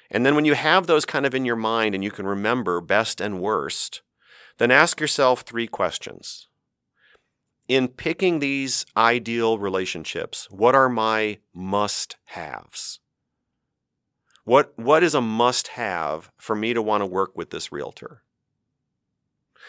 And 0.08 0.24
then, 0.24 0.36
when 0.36 0.44
you 0.44 0.54
have 0.54 0.86
those 0.86 1.04
kind 1.04 1.26
of 1.26 1.34
in 1.34 1.44
your 1.44 1.56
mind 1.56 1.96
and 1.96 2.04
you 2.04 2.12
can 2.12 2.26
remember 2.26 2.80
best 2.80 3.20
and 3.20 3.40
worst, 3.40 4.02
then 4.58 4.70
ask 4.70 5.00
yourself 5.00 5.40
three 5.40 5.66
questions. 5.66 6.46
In 7.66 7.88
picking 7.88 8.38
these 8.38 8.86
ideal 8.96 9.58
relationships, 9.58 10.46
what 10.48 10.76
are 10.76 10.88
my 10.88 11.38
must 11.52 12.18
haves? 12.26 13.00
What, 14.44 14.72
what 14.78 15.02
is 15.02 15.16
a 15.16 15.20
must 15.20 15.68
have 15.68 16.30
for 16.38 16.54
me 16.54 16.72
to 16.72 16.80
want 16.80 17.00
to 17.00 17.06
work 17.06 17.36
with 17.36 17.50
this 17.50 17.72
realtor? 17.72 18.22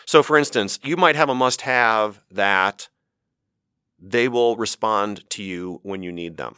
So, 0.06 0.24
for 0.24 0.38
instance, 0.38 0.80
you 0.84 0.98
might 0.98 1.16
have 1.16 1.30
a 1.30 1.36
must 1.36 1.62
have 1.62 2.22
that 2.32 2.90
they 4.00 4.28
will 4.28 4.56
respond 4.56 5.30
to 5.32 5.44
you 5.44 5.80
when 5.84 6.04
you 6.04 6.12
need 6.12 6.38
them. 6.38 6.56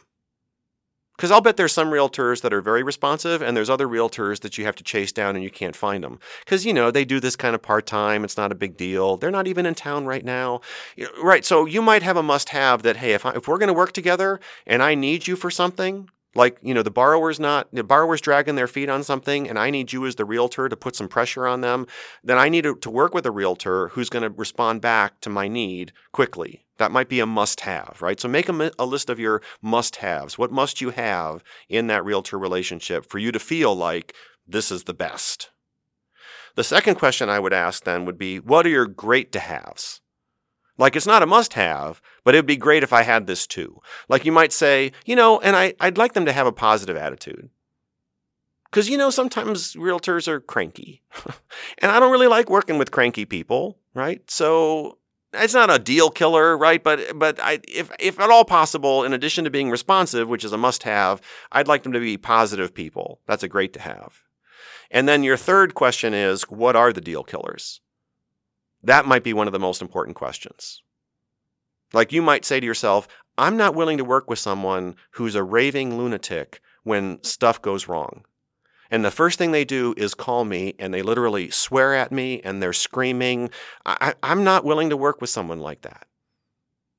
Because 1.16 1.30
I'll 1.30 1.40
bet 1.40 1.56
there's 1.56 1.72
some 1.72 1.90
realtors 1.90 2.40
that 2.42 2.52
are 2.52 2.60
very 2.60 2.82
responsive, 2.82 3.40
and 3.40 3.56
there's 3.56 3.70
other 3.70 3.86
realtors 3.86 4.40
that 4.40 4.58
you 4.58 4.64
have 4.64 4.74
to 4.76 4.82
chase 4.82 5.12
down 5.12 5.36
and 5.36 5.44
you 5.44 5.50
can't 5.50 5.76
find 5.76 6.02
them. 6.02 6.18
Because, 6.44 6.66
you 6.66 6.72
know, 6.72 6.90
they 6.90 7.04
do 7.04 7.20
this 7.20 7.36
kind 7.36 7.54
of 7.54 7.62
part 7.62 7.86
time. 7.86 8.24
It's 8.24 8.36
not 8.36 8.50
a 8.50 8.56
big 8.56 8.76
deal. 8.76 9.16
They're 9.16 9.30
not 9.30 9.46
even 9.46 9.64
in 9.64 9.76
town 9.76 10.06
right 10.06 10.24
now. 10.24 10.60
Right. 11.22 11.44
So 11.44 11.66
you 11.66 11.82
might 11.82 12.02
have 12.02 12.16
a 12.16 12.22
must 12.22 12.48
have 12.48 12.82
that, 12.82 12.96
hey, 12.96 13.12
if, 13.12 13.24
I, 13.24 13.34
if 13.34 13.46
we're 13.46 13.58
going 13.58 13.68
to 13.68 13.74
work 13.74 13.92
together 13.92 14.40
and 14.66 14.82
I 14.82 14.96
need 14.96 15.28
you 15.28 15.36
for 15.36 15.52
something, 15.52 16.08
like 16.34 16.58
you 16.62 16.74
know 16.74 16.82
the 16.82 16.90
borrower's 16.90 17.38
not 17.38 17.68
the 17.72 17.84
borrower's 17.84 18.20
dragging 18.20 18.54
their 18.54 18.66
feet 18.66 18.88
on 18.88 19.02
something 19.02 19.48
and 19.48 19.58
i 19.58 19.70
need 19.70 19.92
you 19.92 20.06
as 20.06 20.16
the 20.16 20.24
realtor 20.24 20.68
to 20.68 20.76
put 20.76 20.96
some 20.96 21.08
pressure 21.08 21.46
on 21.46 21.60
them 21.60 21.86
then 22.22 22.38
i 22.38 22.48
need 22.48 22.64
to, 22.64 22.90
work 22.90 23.14
with 23.14 23.26
a 23.26 23.30
realtor 23.30 23.88
who's 23.88 24.08
going 24.08 24.22
to 24.22 24.30
respond 24.30 24.80
back 24.80 25.20
to 25.20 25.28
my 25.28 25.48
need 25.48 25.92
quickly. 26.12 26.64
That 26.78 26.92
might 26.92 27.08
be 27.08 27.18
a 27.18 27.26
must 27.26 27.60
have 27.60 27.98
right? 28.00 28.20
So 28.20 28.28
make 28.28 28.48
a, 28.48 28.70
a 28.78 28.86
list 28.86 29.10
of 29.10 29.18
your 29.18 29.42
must 29.60 29.96
haves 29.96 30.38
what 30.38 30.52
must 30.52 30.80
you 30.80 30.90
have 30.90 31.42
in 31.68 31.88
that 31.88 32.04
realtor 32.04 32.38
relationship 32.38 33.06
for 33.06 33.18
you 33.18 33.32
to 33.32 33.38
feel 33.38 33.74
like 33.74 34.14
this 34.46 34.70
is 34.70 34.84
the 34.84 34.94
best? 34.94 35.50
The 36.54 36.64
second 36.64 36.96
question 36.96 37.28
i 37.28 37.40
would 37.40 37.52
ask 37.52 37.84
then 37.84 38.04
would 38.04 38.18
be 38.18 38.38
what 38.38 38.66
are 38.66 38.70
your 38.70 38.86
great 38.86 39.32
to 39.32 39.40
haves 39.40 40.00
like 40.76 40.96
it's 40.96 41.06
not 41.06 41.22
a 41.22 41.26
must 41.26 41.52
have, 41.54 42.02
but 42.24 42.34
it'd 42.34 42.46
be 42.46 42.56
great 42.56 42.82
if 42.82 42.92
I 42.92 43.02
had 43.02 43.26
this 43.26 43.46
too. 43.46 43.80
Like 44.08 44.24
you 44.24 44.32
might 44.32 44.52
say, 44.52 44.92
you 45.04 45.14
know, 45.14 45.38
and 45.40 45.54
I, 45.54 45.74
I'd 45.78 45.98
like 45.98 46.14
them 46.14 46.26
to 46.26 46.32
have 46.32 46.46
a 46.46 46.52
positive 46.52 46.96
attitude. 46.96 47.50
Because, 48.64 48.88
you 48.88 48.98
know, 48.98 49.10
sometimes 49.10 49.74
realtors 49.74 50.26
are 50.26 50.40
cranky. 50.40 51.02
and 51.78 51.92
I 51.92 52.00
don't 52.00 52.10
really 52.10 52.26
like 52.26 52.50
working 52.50 52.76
with 52.76 52.90
cranky 52.90 53.24
people, 53.24 53.78
right? 53.94 54.28
So 54.28 54.98
it's 55.32 55.54
not 55.54 55.70
a 55.70 55.78
deal 55.78 56.10
killer, 56.10 56.56
right? 56.56 56.82
But 56.82 57.16
but 57.18 57.38
I, 57.40 57.60
if 57.68 57.90
if 58.00 58.18
at 58.18 58.30
all 58.30 58.44
possible, 58.44 59.04
in 59.04 59.12
addition 59.12 59.44
to 59.44 59.50
being 59.50 59.70
responsive, 59.70 60.28
which 60.28 60.44
is 60.44 60.52
a 60.52 60.58
must-have, 60.58 61.20
I'd 61.52 61.68
like 61.68 61.82
them 61.82 61.92
to 61.92 62.00
be 62.00 62.16
positive 62.16 62.74
people. 62.74 63.20
That's 63.26 63.42
a 63.42 63.48
great 63.48 63.72
to 63.74 63.80
have. 63.80 64.24
And 64.90 65.08
then 65.08 65.22
your 65.22 65.36
third 65.36 65.74
question 65.74 66.14
is, 66.14 66.42
what 66.44 66.76
are 66.76 66.92
the 66.92 67.00
deal 67.00 67.24
killers? 67.24 67.80
That 68.82 69.06
might 69.06 69.24
be 69.24 69.32
one 69.32 69.46
of 69.46 69.52
the 69.52 69.58
most 69.58 69.82
important 69.82 70.16
questions. 70.16 70.82
Like 71.94 72.12
you 72.12 72.20
might 72.20 72.44
say 72.44 72.60
to 72.60 72.66
yourself, 72.66 73.08
I'm 73.38 73.56
not 73.56 73.74
willing 73.74 73.98
to 73.98 74.04
work 74.04 74.28
with 74.28 74.38
someone 74.38 74.96
who's 75.12 75.34
a 75.34 75.42
raving 75.42 75.96
lunatic 75.96 76.60
when 76.82 77.22
stuff 77.22 77.62
goes 77.62 77.88
wrong. 77.88 78.24
And 78.90 79.04
the 79.04 79.10
first 79.10 79.38
thing 79.38 79.50
they 79.50 79.64
do 79.64 79.94
is 79.96 80.14
call 80.14 80.44
me 80.44 80.74
and 80.78 80.92
they 80.92 81.02
literally 81.02 81.50
swear 81.50 81.94
at 81.94 82.12
me 82.12 82.40
and 82.42 82.62
they're 82.62 82.72
screaming. 82.72 83.50
I, 83.86 84.14
am 84.22 84.44
not 84.44 84.64
willing 84.64 84.90
to 84.90 84.96
work 84.96 85.20
with 85.20 85.30
someone 85.30 85.58
like 85.58 85.82
that. 85.82 86.06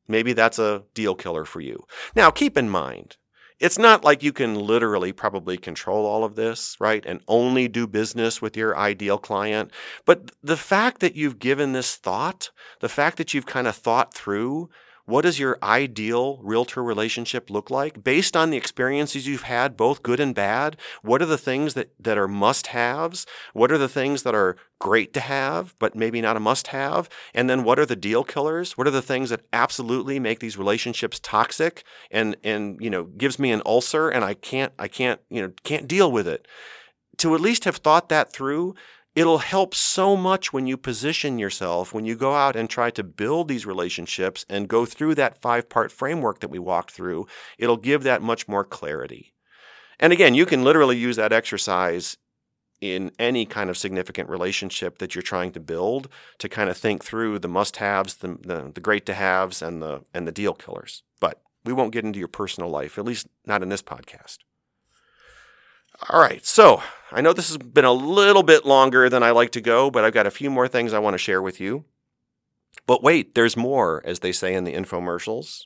Maybe 0.08 0.34
that's 0.34 0.60
a 0.60 0.84
deal 0.94 1.16
killer 1.16 1.46
for 1.46 1.62
you. 1.62 1.86
Now, 2.16 2.32
keep 2.32 2.58
in 2.58 2.70
mind, 2.70 3.18
it's 3.60 3.78
not 3.78 4.04
like 4.04 4.22
you 4.22 4.34
can 4.34 4.56
literally 4.56 5.14
probably 5.14 5.58
control 5.58 6.06
all 6.06 6.24
of 6.24 6.36
this, 6.36 6.76
right? 6.80 7.04
And 7.06 7.22
only 7.28 7.68
do 7.68 7.88
business 7.88 8.42
with 8.42 8.58
your 8.58 8.78
ideal 8.78 9.18
client. 9.18 9.72
But 10.06 10.32
the 10.44 10.58
fact 10.58 11.00
that 11.00 11.16
you've 11.16 11.40
given 11.40 11.72
this 11.72 11.96
thought, 11.96 12.52
the 12.82 12.90
fact 12.90 13.18
that 13.18 13.34
you've 13.34 13.46
kind 13.46 13.68
of 13.68 13.76
thought 13.76 14.14
through 14.14 14.70
what 15.06 15.22
does 15.22 15.40
your 15.40 15.60
ideal 15.62 16.40
realtor 16.42 16.84
relationship 16.84 17.50
look 17.50 17.70
like 17.70 18.04
based 18.04 18.36
on 18.36 18.50
the 18.50 18.58
experiences 18.58 19.28
you've 19.28 19.44
had, 19.44 19.78
both 19.78 20.02
good 20.02 20.20
and 20.20 20.34
bad? 20.34 20.78
What 21.04 21.22
are 21.22 21.28
the 21.28 21.38
things 21.38 21.76
that, 21.76 21.92
that 22.00 22.18
are 22.18 22.28
must 22.28 22.68
haves? 22.68 23.28
What 23.54 23.72
are 23.72 23.78
the 23.78 23.88
things 23.88 24.24
that 24.24 24.34
are 24.34 24.58
great 24.80 25.14
to 25.14 25.20
have, 25.20 25.76
but 25.78 25.96
maybe 25.96 26.22
not 26.22 26.38
a 26.38 26.40
must 26.40 26.68
have? 26.68 27.08
And 27.36 27.48
then 27.50 27.64
what 27.64 27.78
are 27.78 27.86
the 27.86 27.96
deal 27.96 28.24
killers? 28.24 28.78
What 28.78 28.88
are 28.88 28.92
the 28.92 29.02
things 29.02 29.30
that 29.30 29.46
absolutely 29.54 30.20
make 30.20 30.40
these 30.40 30.58
relationships 30.58 31.20
toxic 31.20 31.84
and, 32.10 32.36
and, 32.44 32.80
you 32.82 32.90
know, 32.90 33.04
gives 33.04 33.38
me 33.38 33.52
an 33.52 33.62
ulcer 33.66 34.10
and 34.10 34.26
I 34.26 34.34
can't, 34.34 34.74
I 34.80 34.88
can't, 34.88 35.22
you 35.30 35.42
know, 35.42 35.54
can't 35.64 35.88
deal 35.88 36.12
with 36.12 36.28
it? 36.28 36.48
To 37.20 37.34
at 37.34 37.42
least 37.42 37.64
have 37.64 37.78
thought 37.78 38.10
that 38.10 38.34
through 38.34 38.76
It'll 39.16 39.38
help 39.38 39.74
so 39.74 40.18
much 40.18 40.52
when 40.52 40.68
you 40.68 40.76
position 40.76 41.40
yourself, 41.40 41.94
when 41.94 42.04
you 42.06 42.16
go 42.16 42.34
out 42.34 42.58
and 42.58 42.70
try 42.70 42.90
to 42.92 43.04
build 43.04 43.48
these 43.48 43.66
relationships 43.66 44.46
and 44.50 44.68
go 44.68 44.86
through 44.86 45.16
that 45.16 45.42
five 45.42 45.70
part 45.70 45.92
framework 45.92 46.42
that 46.42 46.50
we 46.50 46.60
walked 46.60 46.92
through. 46.92 47.26
It'll 47.58 47.78
give 47.78 48.04
that 48.04 48.22
much 48.22 48.48
more 48.50 48.66
clarity. 48.66 49.34
And 50.02 50.12
again, 50.12 50.36
you 50.36 50.46
can 50.46 50.66
literally 50.66 50.98
use 50.98 51.16
that 51.16 51.32
exercise 51.32 52.18
in 52.82 53.12
any 53.18 53.46
kind 53.46 53.70
of 53.70 53.78
significant 53.78 54.30
relationship 54.30 54.98
that 54.98 55.16
you're 55.16 55.22
trying 55.22 55.54
to 55.54 55.62
build 55.62 56.10
to 56.40 56.50
kind 56.50 56.70
of 56.70 56.78
think 56.78 57.04
through 57.04 57.40
the 57.40 57.48
must 57.48 57.78
haves, 57.78 58.16
the, 58.16 58.38
the, 58.42 58.72
the 58.74 58.82
great 58.82 59.06
to 59.06 59.14
haves, 59.14 59.62
and 59.62 59.82
the, 59.82 60.04
and 60.14 60.28
the 60.28 60.32
deal 60.34 60.54
killers. 60.54 61.04
But 61.22 61.42
we 61.64 61.72
won't 61.72 61.94
get 61.94 62.04
into 62.04 62.20
your 62.20 62.28
personal 62.28 62.70
life, 62.70 62.98
at 62.98 63.06
least 63.06 63.28
not 63.46 63.64
in 63.64 63.70
this 63.70 63.82
podcast. 63.82 64.40
All 66.10 66.20
right, 66.20 66.46
so 66.46 66.84
I 67.12 67.22
know 67.22 67.34
this 67.34 67.48
has 67.50 67.58
been 67.58 67.86
a 67.86 67.94
little 67.94 68.44
bit 68.44 68.66
longer 68.66 69.10
than 69.10 69.24
I 69.24 69.32
like 69.32 69.52
to 69.52 69.62
go, 69.62 69.90
but 69.90 70.04
I've 70.04 70.14
got 70.14 70.28
a 70.28 70.32
few 70.32 70.50
more 70.50 70.68
things 70.68 70.94
I 70.94 71.00
want 71.00 71.14
to 71.14 71.20
share 71.20 71.42
with 71.42 71.62
you. 71.62 71.86
But 72.86 73.02
wait, 73.02 73.34
there's 73.34 73.58
more, 73.58 74.02
as 74.06 74.20
they 74.20 74.32
say 74.32 74.54
in 74.54 74.64
the 74.64 74.74
infomercials. 74.74 75.62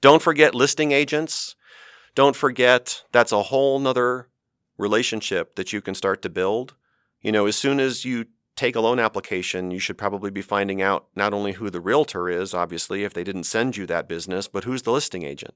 Don't 0.00 0.22
forget 0.22 0.54
listing 0.54 0.92
agents. 0.92 1.56
Don't 2.14 2.36
forget 2.36 3.02
that's 3.12 3.32
a 3.32 3.44
whole 3.44 3.78
nother 3.78 4.28
relationship 4.78 5.56
that 5.56 5.72
you 5.72 5.80
can 5.80 5.94
start 5.94 6.22
to 6.22 6.30
build. 6.30 6.74
You 7.20 7.32
know, 7.32 7.46
as 7.46 7.56
soon 7.56 7.80
as 7.80 8.04
you 8.04 8.26
take 8.56 8.76
a 8.76 8.80
loan 8.80 8.98
application, 8.98 9.70
you 9.70 9.78
should 9.78 9.98
probably 9.98 10.30
be 10.30 10.42
finding 10.42 10.80
out 10.80 11.06
not 11.16 11.34
only 11.34 11.52
who 11.52 11.70
the 11.70 11.80
realtor 11.80 12.28
is, 12.28 12.54
obviously, 12.54 13.04
if 13.04 13.12
they 13.12 13.24
didn't 13.24 13.44
send 13.44 13.76
you 13.76 13.86
that 13.86 14.08
business, 14.08 14.48
but 14.48 14.64
who's 14.64 14.82
the 14.82 14.92
listing 14.92 15.22
agent 15.22 15.54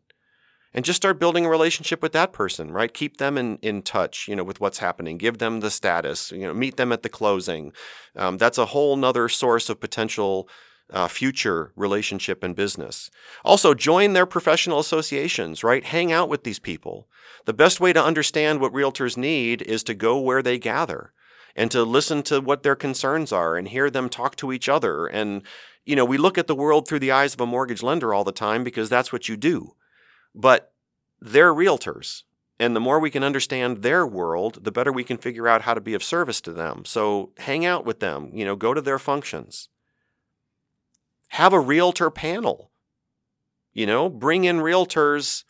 and 0.77 0.85
just 0.85 0.99
start 0.99 1.19
building 1.19 1.47
a 1.47 1.49
relationship 1.49 2.03
with 2.03 2.13
that 2.13 2.35
person, 2.35 2.71
right? 2.71 2.93
Keep 2.93 3.17
them 3.17 3.39
in, 3.39 3.57
in 3.63 3.81
touch, 3.81 4.29
you 4.29 4.37
know, 4.37 4.45
with 4.45 4.61
what's 4.61 4.79
happening. 4.79 5.17
Give 5.17 5.39
them 5.39 5.61
the 5.61 5.71
status, 5.71 6.31
you 6.31 6.41
know, 6.41 6.53
meet 6.53 6.77
them 6.77 6.93
at 6.93 7.03
the 7.03 7.09
closing. 7.09 7.73
Um, 8.15 8.37
that's 8.37 8.59
a 8.59 8.67
whole 8.67 8.95
nother 8.95 9.31
source 9.31 9.71
of 9.71 9.81
potential 9.81 10.51
uh, 10.93 11.09
future 11.09 11.73
relationship 11.77 12.45
and 12.45 12.55
business. 12.55 13.11
Also, 13.43 13.73
join 13.73 14.13
their 14.13 14.27
professional 14.27 14.79
associations, 14.79 15.65
right? 15.65 15.83
Hang 15.83 16.13
out 16.13 16.29
with 16.29 16.45
these 16.45 16.59
people. 16.59 17.09
The 17.47 17.55
best 17.55 17.81
way 17.81 17.95
to 17.95 18.05
understand 18.05 18.61
what 18.61 18.75
realtors 18.75 19.17
need 19.17 19.63
is 19.63 19.83
to 19.85 19.95
go 19.95 20.21
where 20.21 20.43
they 20.43 20.59
gather 20.59 21.15
and 21.57 21.71
to 21.71 21.85
listen 21.85 22.23
to 22.25 22.41
what 22.43 22.63
their 22.63 22.77
concerns 22.77 23.33
are 23.33 23.57
and 23.57 23.69
hear 23.69 23.89
them 23.89 24.11
talk 24.11 24.37
to 24.37 24.53
each 24.53 24.69
other. 24.69 25.07
And, 25.07 25.43
you 25.87 25.97
know, 25.97 26.05
we 26.05 26.19
look 26.19 26.37
at 26.37 26.49
the 26.49 26.55
world 26.55 26.87
through 26.87 26.99
the 26.99 27.13
eyes 27.13 27.33
of 27.33 27.41
a 27.41 27.47
mortgage 27.47 27.83
lender 27.83 28.13
all 28.13 28.25
the 28.25 28.31
time 28.31 28.63
because 28.63 28.91
that's 28.91 29.11
what 29.11 29.27
you 29.27 29.39
do. 29.39 29.73
But 30.37 30.73
they're 31.21 31.53
realtors. 31.53 32.23
And 32.59 32.75
the 32.75 32.81
more 32.81 33.01
we 33.01 33.11
can 33.11 33.25
understand 33.25 33.79
their 33.79 34.07
world, 34.07 34.65
the 34.65 34.73
better 34.73 34.93
we 34.93 35.05
can 35.05 35.19
figure 35.19 35.49
out 35.49 35.63
how 35.63 35.75
to 35.75 35.81
be 35.81 35.95
of 35.95 36.05
service 36.05 36.41
to 36.43 36.53
them. 36.53 36.85
So 36.85 37.33
hang 37.39 37.67
out 37.67 37.85
with 37.85 38.01
them, 38.01 38.31
you 38.33 38.45
know, 38.45 38.57
go 38.57 38.73
to 38.73 38.81
their 38.81 38.99
functions. 38.99 39.69
Have 41.31 41.53
a 41.53 41.61
realtor 41.61 42.11
panel. 42.11 42.71
You 43.73 43.87
know, 43.87 44.09
bring 44.09 44.45
in 44.45 44.59
realtors 44.59 45.45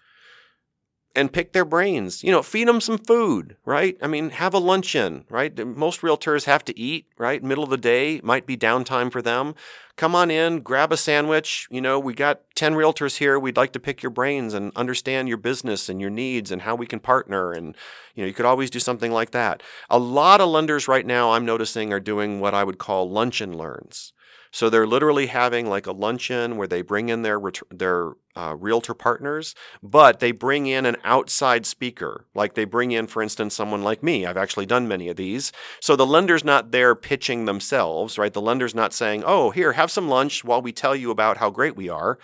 and 1.16 1.32
pick 1.32 1.52
their 1.52 1.64
brains. 1.64 2.22
You 2.22 2.30
know, 2.30 2.42
feed 2.42 2.68
them 2.68 2.80
some 2.80 2.98
food, 2.98 3.56
right? 3.64 3.96
I 4.02 4.06
mean, 4.06 4.30
have 4.30 4.54
a 4.54 4.58
luncheon, 4.58 5.24
right? 5.30 5.56
Most 5.66 6.02
realtors 6.02 6.44
have 6.44 6.64
to 6.66 6.78
eat, 6.78 7.06
right? 7.18 7.42
Middle 7.42 7.64
of 7.64 7.70
the 7.70 7.78
day 7.78 8.20
might 8.22 8.46
be 8.46 8.56
downtime 8.56 9.10
for 9.10 9.22
them. 9.22 9.54
Come 9.96 10.14
on 10.14 10.30
in, 10.30 10.60
grab 10.60 10.92
a 10.92 10.96
sandwich. 10.96 11.66
You 11.70 11.80
know, 11.80 11.98
we 11.98 12.12
got 12.12 12.42
10 12.54 12.74
realtors 12.74 13.16
here. 13.16 13.38
We'd 13.38 13.56
like 13.56 13.72
to 13.72 13.80
pick 13.80 14.02
your 14.02 14.10
brains 14.10 14.52
and 14.52 14.70
understand 14.76 15.28
your 15.28 15.38
business 15.38 15.88
and 15.88 16.02
your 16.02 16.10
needs 16.10 16.52
and 16.52 16.62
how 16.62 16.74
we 16.74 16.86
can 16.86 17.00
partner. 17.00 17.52
And, 17.52 17.74
you 18.14 18.22
know, 18.22 18.26
you 18.26 18.34
could 18.34 18.44
always 18.44 18.68
do 18.68 18.78
something 18.78 19.10
like 19.10 19.30
that. 19.30 19.62
A 19.88 19.98
lot 19.98 20.42
of 20.42 20.50
lenders 20.50 20.86
right 20.86 21.06
now, 21.06 21.32
I'm 21.32 21.46
noticing, 21.46 21.94
are 21.94 22.00
doing 22.00 22.40
what 22.40 22.52
I 22.52 22.62
would 22.62 22.76
call 22.76 23.10
lunch 23.10 23.40
and 23.40 23.54
learns. 23.54 24.12
So 24.50 24.68
they're 24.68 24.86
literally 24.86 25.26
having 25.26 25.68
like 25.68 25.86
a 25.86 25.92
luncheon 25.92 26.56
where 26.56 26.66
they 26.66 26.82
bring 26.82 27.08
in 27.08 27.22
their 27.22 27.40
their 27.70 28.12
uh, 28.34 28.54
realtor 28.58 28.94
partners, 28.94 29.54
but 29.82 30.20
they 30.20 30.30
bring 30.32 30.66
in 30.66 30.86
an 30.86 30.96
outside 31.04 31.66
speaker. 31.66 32.26
Like 32.34 32.54
they 32.54 32.64
bring 32.64 32.92
in, 32.92 33.06
for 33.06 33.22
instance, 33.22 33.54
someone 33.54 33.82
like 33.82 34.02
me. 34.02 34.26
I've 34.26 34.36
actually 34.36 34.66
done 34.66 34.88
many 34.88 35.08
of 35.08 35.16
these. 35.16 35.52
So 35.80 35.96
the 35.96 36.06
lender's 36.06 36.44
not 36.44 36.70
there 36.70 36.94
pitching 36.94 37.44
themselves, 37.44 38.18
right? 38.18 38.32
The 38.32 38.40
lender's 38.40 38.74
not 38.74 38.92
saying, 38.92 39.24
"Oh, 39.26 39.50
here, 39.50 39.72
have 39.72 39.90
some 39.90 40.08
lunch 40.08 40.44
while 40.44 40.62
we 40.62 40.72
tell 40.72 40.94
you 40.96 41.10
about 41.10 41.38
how 41.38 41.50
great 41.50 41.76
we 41.76 41.88
are." 41.88 42.18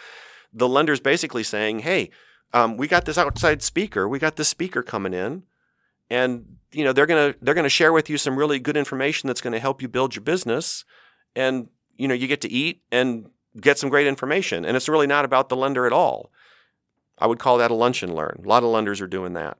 The 0.52 0.68
lender's 0.68 1.00
basically 1.00 1.42
saying, 1.42 1.80
"Hey, 1.80 2.10
um, 2.52 2.76
we 2.76 2.88
got 2.88 3.04
this 3.04 3.18
outside 3.18 3.62
speaker. 3.62 4.08
We 4.08 4.18
got 4.18 4.36
this 4.36 4.48
speaker 4.48 4.82
coming 4.82 5.14
in." 5.14 5.44
and 6.12 6.58
you 6.72 6.84
know 6.84 6.92
they're 6.92 7.06
going 7.06 7.32
to 7.32 7.38
they're 7.40 7.54
going 7.54 7.64
to 7.64 7.70
share 7.70 7.92
with 7.92 8.10
you 8.10 8.18
some 8.18 8.38
really 8.38 8.58
good 8.58 8.76
information 8.76 9.26
that's 9.26 9.40
going 9.40 9.54
to 9.54 9.58
help 9.58 9.80
you 9.80 9.88
build 9.88 10.14
your 10.14 10.22
business 10.22 10.84
and 11.34 11.68
you 11.97 12.09
know, 12.09 12.14
you 12.14 12.26
get 12.26 12.40
to 12.43 12.51
eat 12.51 12.82
and 12.90 13.30
get 13.61 13.78
some 13.78 13.90
great 13.90 14.07
information. 14.07 14.64
And 14.64 14.76
it's 14.76 14.88
really 14.88 15.07
not 15.07 15.24
about 15.24 15.49
the 15.49 15.57
lender 15.57 15.86
at 15.86 15.93
all. 15.93 16.30
I 17.18 17.26
would 17.26 17.38
call 17.38 17.59
that 17.59 17.70
a 17.70 17.74
lunch 17.74 18.03
and 18.03 18.14
learn. 18.14 18.43
A 18.45 18.49
lot 18.49 18.62
of 18.62 18.70
lenders 18.70 19.01
are 19.01 19.07
doing 19.07 19.34
that. 19.34 19.59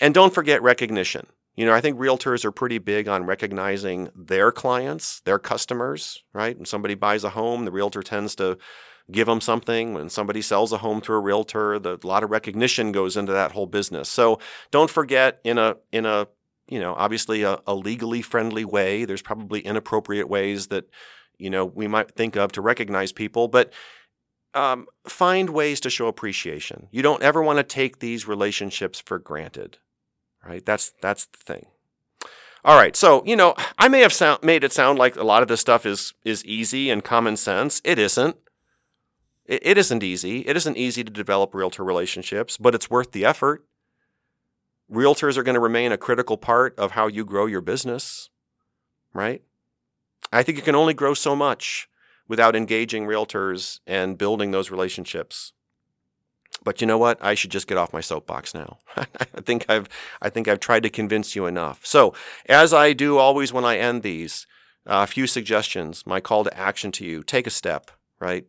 And 0.00 0.14
don't 0.14 0.32
forget 0.32 0.62
recognition. 0.62 1.26
You 1.56 1.66
know, 1.66 1.74
I 1.74 1.80
think 1.80 1.98
realtors 1.98 2.44
are 2.44 2.52
pretty 2.52 2.78
big 2.78 3.08
on 3.08 3.26
recognizing 3.26 4.08
their 4.14 4.50
clients, 4.52 5.20
their 5.20 5.38
customers, 5.38 6.22
right? 6.32 6.56
When 6.56 6.64
somebody 6.64 6.94
buys 6.94 7.24
a 7.24 7.30
home, 7.30 7.64
the 7.64 7.72
realtor 7.72 8.02
tends 8.02 8.34
to 8.36 8.56
give 9.10 9.26
them 9.26 9.40
something. 9.40 9.92
When 9.92 10.08
somebody 10.08 10.42
sells 10.42 10.72
a 10.72 10.78
home 10.78 11.00
to 11.02 11.12
a 11.12 11.20
realtor, 11.20 11.78
the, 11.78 11.98
a 12.02 12.06
lot 12.06 12.22
of 12.22 12.30
recognition 12.30 12.92
goes 12.92 13.16
into 13.16 13.32
that 13.32 13.52
whole 13.52 13.66
business. 13.66 14.08
So 14.08 14.38
don't 14.70 14.90
forget 14.90 15.40
in 15.44 15.58
a 15.58 15.76
in 15.92 16.06
a 16.06 16.28
you 16.68 16.80
know 16.80 16.94
obviously 16.94 17.42
a, 17.42 17.58
a 17.66 17.74
legally 17.74 18.22
friendly 18.22 18.64
way. 18.64 19.04
There's 19.04 19.22
probably 19.22 19.60
inappropriate 19.60 20.28
ways 20.28 20.68
that 20.68 20.84
you 21.40 21.50
know 21.50 21.64
we 21.64 21.86
might 21.86 22.12
think 22.12 22.36
of 22.36 22.52
to 22.52 22.60
recognize 22.60 23.12
people, 23.12 23.48
but 23.48 23.72
um, 24.54 24.86
find 25.06 25.50
ways 25.50 25.80
to 25.80 25.90
show 25.90 26.06
appreciation. 26.08 26.88
You 26.90 27.02
don't 27.02 27.22
ever 27.22 27.42
want 27.42 27.58
to 27.58 27.62
take 27.62 27.98
these 27.98 28.26
relationships 28.26 29.00
for 29.00 29.18
granted, 29.18 29.78
right? 30.44 30.64
That's 30.64 30.92
that's 31.00 31.26
the 31.26 31.38
thing. 31.38 31.66
All 32.64 32.76
right, 32.76 32.94
so 32.94 33.22
you 33.24 33.36
know 33.36 33.54
I 33.78 33.88
may 33.88 34.00
have 34.00 34.12
sound, 34.12 34.42
made 34.42 34.64
it 34.64 34.72
sound 34.72 34.98
like 34.98 35.16
a 35.16 35.24
lot 35.24 35.42
of 35.42 35.48
this 35.48 35.60
stuff 35.60 35.86
is 35.86 36.14
is 36.24 36.44
easy 36.44 36.90
and 36.90 37.02
common 37.04 37.36
sense. 37.36 37.80
It 37.84 37.98
isn't. 37.98 38.36
It, 39.46 39.66
it 39.66 39.78
isn't 39.78 40.02
easy. 40.02 40.40
It 40.40 40.56
isn't 40.56 40.76
easy 40.76 41.02
to 41.04 41.10
develop 41.10 41.54
realtor 41.54 41.84
relationships, 41.84 42.56
but 42.58 42.74
it's 42.74 42.90
worth 42.90 43.12
the 43.12 43.24
effort. 43.24 43.64
Realtors 44.90 45.36
are 45.36 45.44
going 45.44 45.54
to 45.54 45.60
remain 45.60 45.92
a 45.92 45.98
critical 45.98 46.36
part 46.36 46.76
of 46.78 46.92
how 46.92 47.06
you 47.06 47.24
grow 47.24 47.46
your 47.46 47.60
business, 47.60 48.28
right? 49.14 49.42
I 50.32 50.42
think 50.42 50.58
you 50.58 50.64
can 50.64 50.74
only 50.74 50.94
grow 50.94 51.14
so 51.14 51.34
much 51.34 51.88
without 52.28 52.54
engaging 52.54 53.06
realtors 53.06 53.80
and 53.86 54.16
building 54.16 54.50
those 54.50 54.70
relationships. 54.70 55.52
But 56.62 56.80
you 56.80 56.86
know 56.86 56.98
what? 56.98 57.18
I 57.22 57.34
should 57.34 57.50
just 57.50 57.66
get 57.66 57.78
off 57.78 57.92
my 57.92 58.00
soapbox 58.00 58.54
now. 58.54 58.78
I 58.96 59.40
think 59.40 59.64
I've 59.68 59.88
I 60.20 60.28
think 60.28 60.46
I've 60.46 60.60
tried 60.60 60.82
to 60.82 60.90
convince 60.90 61.34
you 61.34 61.46
enough. 61.46 61.84
So, 61.84 62.14
as 62.46 62.74
I 62.74 62.92
do 62.92 63.18
always 63.18 63.52
when 63.52 63.64
I 63.64 63.78
end 63.78 64.02
these, 64.02 64.46
a 64.86 64.92
uh, 64.92 65.06
few 65.06 65.26
suggestions. 65.26 66.06
My 66.06 66.20
call 66.20 66.44
to 66.44 66.56
action 66.56 66.92
to 66.92 67.04
you: 67.04 67.22
take 67.22 67.46
a 67.46 67.50
step. 67.50 67.90
Right. 68.18 68.44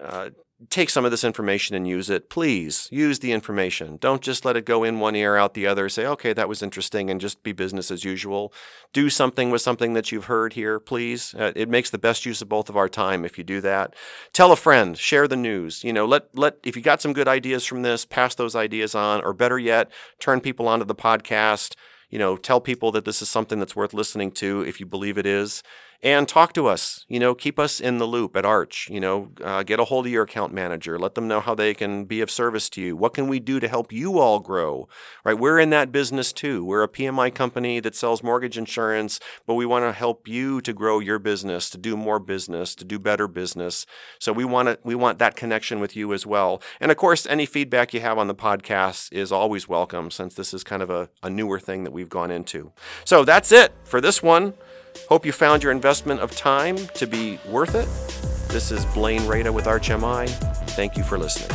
Uh, 0.00 0.30
take 0.70 0.88
some 0.88 1.04
of 1.04 1.10
this 1.10 1.24
information 1.24 1.76
and 1.76 1.86
use 1.86 2.08
it. 2.08 2.30
Please 2.30 2.88
use 2.90 3.18
the 3.18 3.32
information. 3.32 3.98
Don't 3.98 4.22
just 4.22 4.44
let 4.44 4.56
it 4.56 4.64
go 4.64 4.84
in 4.84 5.00
one 5.00 5.14
ear, 5.14 5.36
out 5.36 5.54
the 5.54 5.66
other. 5.66 5.88
Say, 5.88 6.06
okay, 6.06 6.32
that 6.32 6.48
was 6.48 6.62
interesting, 6.62 7.10
and 7.10 7.20
just 7.20 7.42
be 7.42 7.52
business 7.52 7.90
as 7.90 8.04
usual. 8.04 8.52
Do 8.92 9.10
something 9.10 9.50
with 9.50 9.60
something 9.60 9.92
that 9.92 10.10
you've 10.10 10.26
heard 10.26 10.54
here, 10.54 10.80
please. 10.80 11.34
Uh, 11.34 11.52
it 11.54 11.68
makes 11.68 11.90
the 11.90 11.98
best 11.98 12.24
use 12.24 12.40
of 12.40 12.48
both 12.48 12.68
of 12.70 12.76
our 12.76 12.88
time 12.88 13.24
if 13.24 13.36
you 13.36 13.44
do 13.44 13.60
that. 13.60 13.94
Tell 14.32 14.50
a 14.50 14.56
friend, 14.56 14.96
share 14.96 15.28
the 15.28 15.36
news. 15.36 15.84
You 15.84 15.92
know, 15.92 16.06
let 16.06 16.34
let 16.34 16.56
if 16.64 16.74
you 16.74 16.82
got 16.82 17.02
some 17.02 17.12
good 17.12 17.28
ideas 17.28 17.66
from 17.66 17.82
this, 17.82 18.06
pass 18.06 18.34
those 18.34 18.56
ideas 18.56 18.94
on, 18.94 19.22
or 19.22 19.34
better 19.34 19.58
yet, 19.58 19.90
turn 20.20 20.40
people 20.40 20.68
onto 20.68 20.86
the 20.86 20.94
podcast. 20.94 21.74
You 22.08 22.18
know, 22.18 22.36
tell 22.36 22.60
people 22.60 22.92
that 22.92 23.04
this 23.04 23.20
is 23.20 23.28
something 23.28 23.58
that's 23.58 23.76
worth 23.76 23.92
listening 23.92 24.30
to 24.32 24.62
if 24.62 24.80
you 24.80 24.86
believe 24.86 25.18
it 25.18 25.26
is 25.26 25.62
and 26.02 26.28
talk 26.28 26.52
to 26.54 26.66
us. 26.66 27.04
You 27.08 27.18
know, 27.18 27.34
keep 27.34 27.58
us 27.58 27.80
in 27.80 27.98
the 27.98 28.06
loop 28.06 28.36
at 28.36 28.44
Arch. 28.44 28.88
You 28.90 29.00
know, 29.00 29.30
uh, 29.42 29.62
get 29.62 29.80
a 29.80 29.84
hold 29.84 30.06
of 30.06 30.12
your 30.12 30.24
account 30.24 30.52
manager. 30.52 30.98
Let 30.98 31.14
them 31.14 31.28
know 31.28 31.40
how 31.40 31.54
they 31.54 31.74
can 31.74 32.04
be 32.04 32.20
of 32.20 32.30
service 32.30 32.68
to 32.70 32.82
you. 32.82 32.96
What 32.96 33.14
can 33.14 33.28
we 33.28 33.40
do 33.40 33.60
to 33.60 33.68
help 33.68 33.92
you 33.92 34.18
all 34.18 34.40
grow? 34.40 34.88
Right? 35.24 35.38
We're 35.38 35.58
in 35.58 35.70
that 35.70 35.92
business 35.92 36.32
too. 36.32 36.64
We're 36.64 36.82
a 36.82 36.88
PMI 36.88 37.34
company 37.34 37.80
that 37.80 37.94
sells 37.94 38.22
mortgage 38.22 38.58
insurance, 38.58 39.20
but 39.46 39.54
we 39.54 39.66
want 39.66 39.84
to 39.84 39.92
help 39.92 40.28
you 40.28 40.60
to 40.60 40.72
grow 40.72 40.98
your 40.98 41.18
business, 41.18 41.70
to 41.70 41.78
do 41.78 41.96
more 41.96 42.18
business, 42.18 42.74
to 42.76 42.84
do 42.84 42.98
better 42.98 43.28
business. 43.28 43.86
So 44.18 44.32
we 44.32 44.44
want 44.44 44.68
to 44.68 44.78
we 44.84 44.94
want 44.94 45.18
that 45.18 45.36
connection 45.36 45.80
with 45.80 45.96
you 45.96 46.12
as 46.12 46.26
well. 46.26 46.62
And 46.80 46.90
of 46.90 46.96
course, 46.96 47.26
any 47.26 47.46
feedback 47.46 47.94
you 47.94 48.00
have 48.00 48.18
on 48.18 48.28
the 48.28 48.34
podcast 48.34 49.12
is 49.12 49.32
always 49.32 49.68
welcome, 49.68 50.10
since 50.10 50.34
this 50.34 50.52
is 50.52 50.64
kind 50.64 50.82
of 50.82 50.90
a, 50.90 51.08
a 51.22 51.30
newer 51.30 51.58
thing 51.58 51.84
that 51.84 51.92
we've 51.92 52.08
gone 52.08 52.30
into. 52.30 52.72
So 53.04 53.24
that's 53.24 53.52
it 53.52 53.72
for 53.84 54.00
this 54.00 54.22
one. 54.22 54.54
Hope 55.08 55.24
you 55.24 55.32
found 55.32 55.62
your 55.62 55.72
investment 55.72 56.20
of 56.20 56.34
time 56.34 56.76
to 56.94 57.06
be 57.06 57.38
worth 57.48 57.74
it. 57.74 57.86
This 58.52 58.70
is 58.70 58.84
Blaine 58.86 59.26
Rada 59.26 59.52
with 59.52 59.66
ArchMI. 59.66 60.28
Thank 60.70 60.96
you 60.96 61.04
for 61.04 61.18
listening. 61.18 61.50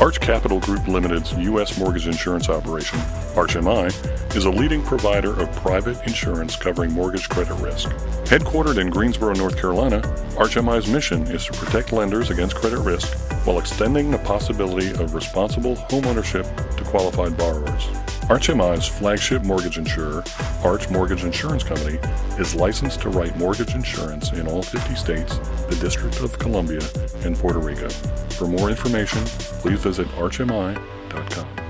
Arch 0.00 0.20
Capital 0.20 0.60
Group 0.60 0.86
Limited's 0.86 1.32
U.S. 1.32 1.78
mortgage 1.78 2.06
insurance 2.06 2.48
operation, 2.48 2.98
ArchMI, 3.34 4.36
is 4.36 4.44
a 4.44 4.50
leading 4.50 4.82
provider 4.82 5.38
of 5.40 5.50
private 5.56 6.00
insurance 6.06 6.56
covering 6.56 6.92
mortgage 6.92 7.28
credit 7.28 7.54
risk. 7.54 7.90
Headquartered 8.24 8.78
in 8.78 8.90
Greensboro, 8.90 9.34
North 9.34 9.56
Carolina, 9.56 10.00
ArchMI's 10.36 10.88
mission 10.88 11.22
is 11.26 11.44
to 11.46 11.52
protect 11.52 11.92
lenders 11.92 12.30
against 12.30 12.54
credit 12.54 12.78
risk 12.80 13.16
while 13.44 13.58
extending 13.58 14.10
the 14.10 14.18
possibility 14.18 14.90
of 14.90 15.14
responsible 15.14 15.76
homeownership 15.76 16.44
to 16.76 16.84
qualified 16.84 17.36
borrowers. 17.36 17.84
ArchMI's 18.28 18.86
flagship 18.86 19.42
mortgage 19.42 19.78
insurer, 19.78 20.24
Arch 20.64 20.88
Mortgage 20.88 21.24
Insurance 21.24 21.62
Company, 21.62 21.98
is 22.38 22.54
licensed 22.54 23.02
to 23.02 23.10
write 23.10 23.36
mortgage 23.36 23.74
insurance 23.74 24.32
in 24.32 24.46
all 24.46 24.62
50 24.62 24.94
states, 24.94 25.38
the 25.68 25.76
District 25.80 26.18
of 26.20 26.38
Columbia, 26.38 26.80
and 27.24 27.36
Puerto 27.36 27.58
Rico. 27.58 27.88
For 28.30 28.46
more 28.46 28.70
information, 28.70 29.22
please 29.60 29.80
visit 29.80 30.06
archmi.com. 30.16 31.63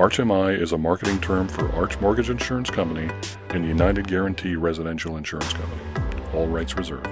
ArchMI 0.00 0.58
is 0.58 0.72
a 0.72 0.78
marketing 0.78 1.20
term 1.20 1.46
for 1.46 1.70
Arch 1.72 2.00
Mortgage 2.00 2.30
Insurance 2.30 2.70
Company 2.70 3.10
and 3.50 3.66
United 3.66 4.08
Guaranty 4.08 4.56
Residential 4.56 5.18
Insurance 5.18 5.52
Company. 5.52 5.82
All 6.32 6.46
rights 6.46 6.74
reserved. 6.74 7.06